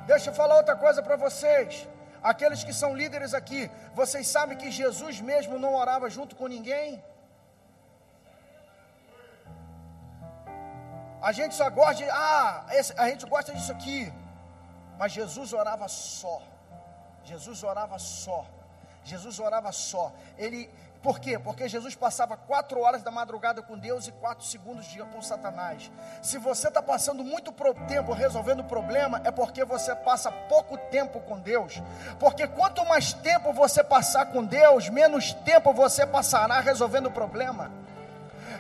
Deixa 0.08 0.30
eu 0.30 0.34
falar 0.34 0.56
outra 0.58 0.76
coisa 0.76 1.04
para 1.04 1.16
vocês. 1.16 1.88
Aqueles 2.22 2.64
que 2.64 2.74
são 2.74 2.96
líderes 2.96 3.34
aqui, 3.34 3.70
vocês 3.94 4.26
sabem 4.28 4.58
que 4.58 4.72
Jesus 4.72 5.20
mesmo 5.20 5.60
não 5.60 5.76
orava 5.76 6.10
junto 6.10 6.38
com 6.38 6.48
ninguém? 6.48 7.04
A 11.22 11.32
gente 11.32 11.54
só 11.54 11.70
gosta 11.70 11.96
de, 11.96 12.10
ah, 12.10 12.66
esse, 12.72 12.94
a 12.98 13.10
gente 13.10 13.26
gosta 13.26 13.54
disso 13.54 13.72
aqui. 13.72 14.12
Mas 15.04 15.12
Jesus 15.12 15.52
orava 15.52 15.90
só. 15.90 16.42
Jesus 17.26 17.62
orava 17.62 18.00
só. 18.00 18.46
Jesus 19.04 19.38
orava 19.38 19.70
só. 19.74 20.14
Ele, 20.38 20.70
por 21.02 21.20
quê? 21.20 21.38
Porque 21.38 21.68
Jesus 21.68 21.94
passava 21.94 22.38
quatro 22.38 22.80
horas 22.80 23.04
da 23.04 23.12
madrugada 23.12 23.62
com 23.62 23.78
Deus 23.78 24.08
e 24.08 24.14
quatro 24.14 24.46
segundos 24.46 24.86
dia 24.86 25.04
com 25.04 25.22
Satanás. 25.22 25.92
Se 26.22 26.38
você 26.38 26.70
está 26.70 26.82
passando 26.82 27.22
muito 27.22 27.52
tempo 27.86 28.14
resolvendo 28.14 28.62
o 28.62 28.64
problema, 28.64 29.20
é 29.26 29.32
porque 29.32 29.66
você 29.66 29.94
passa 29.94 30.32
pouco 30.32 30.78
tempo 30.78 31.20
com 31.20 31.38
Deus. 31.38 31.84
Porque 32.18 32.48
quanto 32.48 32.86
mais 32.86 33.12
tempo 33.12 33.52
você 33.52 33.84
passar 33.84 34.28
com 34.28 34.42
Deus, 34.42 34.88
menos 34.88 35.34
tempo 35.34 35.74
você 35.74 36.08
passará 36.08 36.62
resolvendo 36.62 37.08
o 37.08 37.12
problema. 37.12 37.70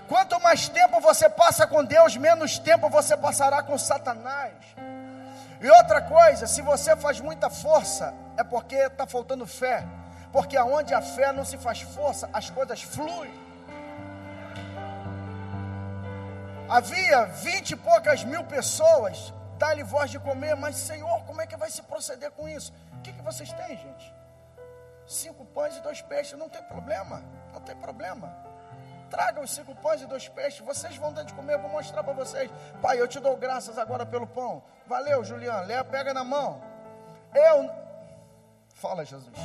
Quanto 0.10 0.38
mais 0.42 0.68
tempo 0.68 1.00
você 1.00 1.30
passa 1.30 1.66
com 1.66 1.86
Deus, 1.86 2.18
menos 2.18 2.60
tempo 2.60 2.90
você 2.90 3.16
passará 3.16 3.64
com 3.64 3.78
Satanás. 3.78 4.52
E 5.64 5.70
outra 5.72 6.02
coisa, 6.02 6.46
se 6.46 6.62
você 6.62 6.94
faz 6.94 7.22
muita 7.22 7.50
força, 7.50 8.14
é 8.36 8.44
porque 8.44 8.76
está 8.76 9.08
faltando 9.08 9.48
fé. 9.48 9.86
Porque 10.30 10.58
aonde 10.58 10.94
a 10.94 11.02
fé 11.02 11.32
não 11.32 11.46
se 11.46 11.58
faz 11.58 11.82
força, 11.82 12.30
as 12.34 12.50
coisas 12.50 12.82
fluem. 12.82 13.34
Havia 16.68 17.26
vinte 17.26 17.72
e 17.72 17.76
poucas 17.78 18.26
mil 18.26 18.44
pessoas, 18.44 19.34
dá-lhe 19.58 19.84
voz 19.84 20.12
de 20.12 20.20
comer, 20.20 20.54
mas 20.56 20.76
Senhor, 20.76 21.24
como 21.24 21.42
é 21.42 21.48
que 21.48 21.56
vai 21.56 21.70
se 21.70 21.82
proceder 21.84 22.32
com 22.32 22.46
isso? 22.50 22.74
O 22.98 23.02
que, 23.02 23.14
que 23.14 23.22
vocês 23.22 23.54
têm, 23.54 23.78
gente? 23.78 24.14
Cinco 25.08 25.46
pães 25.46 25.78
e 25.78 25.82
dois 25.82 26.02
peixes, 26.02 26.38
não 26.38 26.50
tem 26.50 26.64
problema, 26.64 27.24
não 27.54 27.62
tem 27.62 27.76
problema. 27.78 28.36
Tragam 29.14 29.44
os 29.44 29.54
cinco 29.54 29.76
pães 29.76 30.02
e 30.02 30.08
dois 30.08 30.28
peixes, 30.28 30.66
vocês 30.66 30.98
vão 30.98 31.14
dar 31.14 31.22
de 31.22 31.36
comer, 31.36 31.54
eu 31.54 31.60
vou 31.60 31.70
mostrar 31.70 32.04
para 32.04 32.14
vocês. 32.14 32.50
Pai, 32.82 33.00
eu 33.00 33.08
te 33.08 33.20
dou 33.20 33.38
graças 33.38 33.78
agora 33.78 34.08
pelo 34.08 34.26
pão. 34.26 34.64
Valeu, 34.88 35.24
Juliano, 35.24 35.68
Lea, 35.68 35.84
pega 35.84 36.16
na 36.16 36.24
mão. 36.24 36.60
Eu, 37.32 37.70
fala 38.74 39.06
Jesus, 39.06 39.38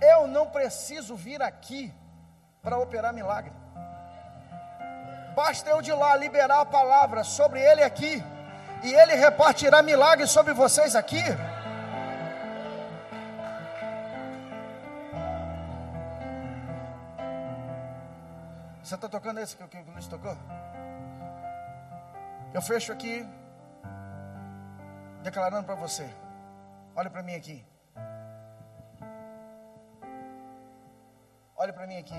eu 0.00 0.28
não 0.28 0.46
preciso 0.46 1.16
vir 1.16 1.42
aqui 1.42 1.92
para 2.62 2.78
operar 2.78 3.12
milagre. 3.12 3.52
Basta 5.34 5.70
eu 5.70 5.82
de 5.82 5.92
lá 5.92 6.14
liberar 6.14 6.60
a 6.60 6.66
palavra 6.66 7.24
sobre 7.24 7.60
ele 7.60 7.82
aqui, 7.82 8.22
e 8.84 8.94
ele 8.94 9.16
repartirá 9.16 9.82
milagres 9.82 10.30
sobre 10.30 10.54
vocês 10.54 10.94
aqui. 10.94 11.24
Você 18.86 18.94
está 18.94 19.08
tocando 19.08 19.40
esse 19.40 19.56
que 19.56 19.64
o 19.64 19.90
Luiz 19.90 20.06
tocou? 20.06 20.36
Eu 22.54 22.62
fecho 22.62 22.92
aqui, 22.92 23.26
declarando 25.24 25.66
para 25.66 25.74
você. 25.74 26.08
Olha 26.94 27.10
para 27.10 27.20
mim 27.20 27.34
aqui. 27.34 27.66
Olha 31.56 31.72
para 31.72 31.84
mim 31.88 31.98
aqui. 31.98 32.14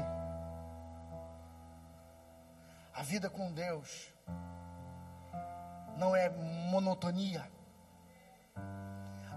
A 2.94 3.02
vida 3.02 3.30
com 3.30 3.50
Deus 3.54 4.14
não 5.96 6.14
é 6.14 6.28
monotonia. 6.70 7.50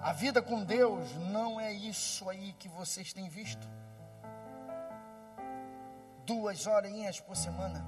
A 0.03 0.13
vida 0.13 0.43
com 0.43 0.65
Deus 0.65 1.15
não 1.31 1.61
é 1.61 1.73
isso 1.73 2.29
aí 2.29 2.55
que 2.55 2.69
vocês 2.69 3.13
têm 3.13 3.29
visto. 3.29 3.69
Duas 6.31 6.65
horinhas 6.65 7.19
por 7.19 7.37
semana. 7.37 7.85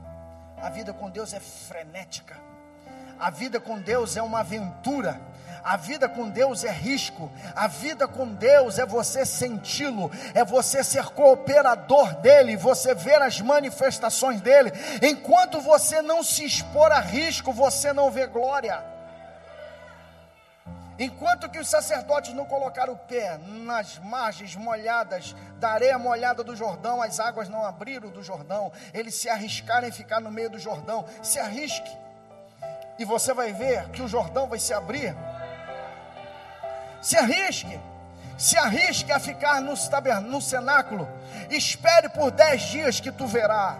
A 0.60 0.68
vida 0.68 0.92
com 0.92 1.08
Deus 1.08 1.32
é 1.32 1.38
frenética. 1.38 2.36
A 3.16 3.30
vida 3.30 3.60
com 3.60 3.78
Deus 3.78 4.16
é 4.16 4.22
uma 4.22 4.40
aventura. 4.40 5.20
A 5.62 5.76
vida 5.76 6.08
com 6.08 6.28
Deus 6.28 6.64
é 6.64 6.72
risco. 6.72 7.30
A 7.54 7.68
vida 7.68 8.08
com 8.08 8.26
Deus 8.26 8.80
é 8.80 8.84
você 8.84 9.24
senti-lo, 9.24 10.10
é 10.34 10.44
você 10.44 10.82
ser 10.82 11.04
cooperador 11.10 12.16
dele, 12.16 12.56
você 12.56 12.96
ver 12.96 13.22
as 13.22 13.40
manifestações 13.40 14.40
dele. 14.40 14.72
Enquanto 15.00 15.60
você 15.60 16.02
não 16.02 16.24
se 16.24 16.44
expor 16.44 16.90
a 16.90 16.98
risco, 16.98 17.52
você 17.52 17.92
não 17.92 18.10
vê 18.10 18.26
glória. 18.26 18.91
Enquanto 20.98 21.48
que 21.48 21.58
os 21.58 21.68
sacerdotes 21.68 22.34
não 22.34 22.44
colocaram 22.44 22.92
o 22.92 22.98
pé 22.98 23.38
nas 23.38 23.98
margens 23.98 24.54
molhadas 24.54 25.34
da 25.58 25.70
areia 25.70 25.98
molhada 25.98 26.44
do 26.44 26.54
Jordão, 26.54 27.00
as 27.00 27.18
águas 27.18 27.48
não 27.48 27.64
abriram 27.64 28.10
do 28.10 28.22
Jordão, 28.22 28.70
eles 28.92 29.14
se 29.14 29.28
arriscaram 29.28 29.88
em 29.88 29.92
ficar 29.92 30.20
no 30.20 30.30
meio 30.30 30.50
do 30.50 30.58
Jordão. 30.58 31.04
Se 31.22 31.38
arrisque, 31.38 31.96
e 32.98 33.04
você 33.04 33.32
vai 33.32 33.52
ver 33.52 33.88
que 33.90 34.02
o 34.02 34.08
Jordão 34.08 34.46
vai 34.46 34.58
se 34.58 34.72
abrir 34.72 35.16
se 37.02 37.18
arrisque. 37.18 37.80
Se 38.38 38.56
arrisque 38.56 39.12
a 39.12 39.18
ficar 39.18 39.60
no, 39.60 39.74
no 40.22 40.40
cenáculo. 40.40 41.08
Espere 41.50 42.08
por 42.08 42.30
dez 42.30 42.62
dias 42.62 43.00
que 43.00 43.10
tu 43.10 43.26
verá. 43.26 43.76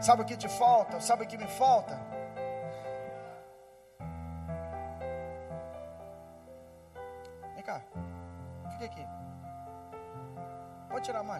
Sabe 0.00 0.22
o 0.22 0.24
que 0.24 0.36
te 0.36 0.48
falta? 0.48 1.00
Sabe 1.00 1.24
o 1.24 1.26
que 1.26 1.36
me 1.36 1.48
falta? 1.48 1.98
Cá. 7.68 7.82
Fica 8.72 8.84
aqui. 8.86 9.06
Pode 10.88 11.04
tirar 11.04 11.22
mais. 11.22 11.36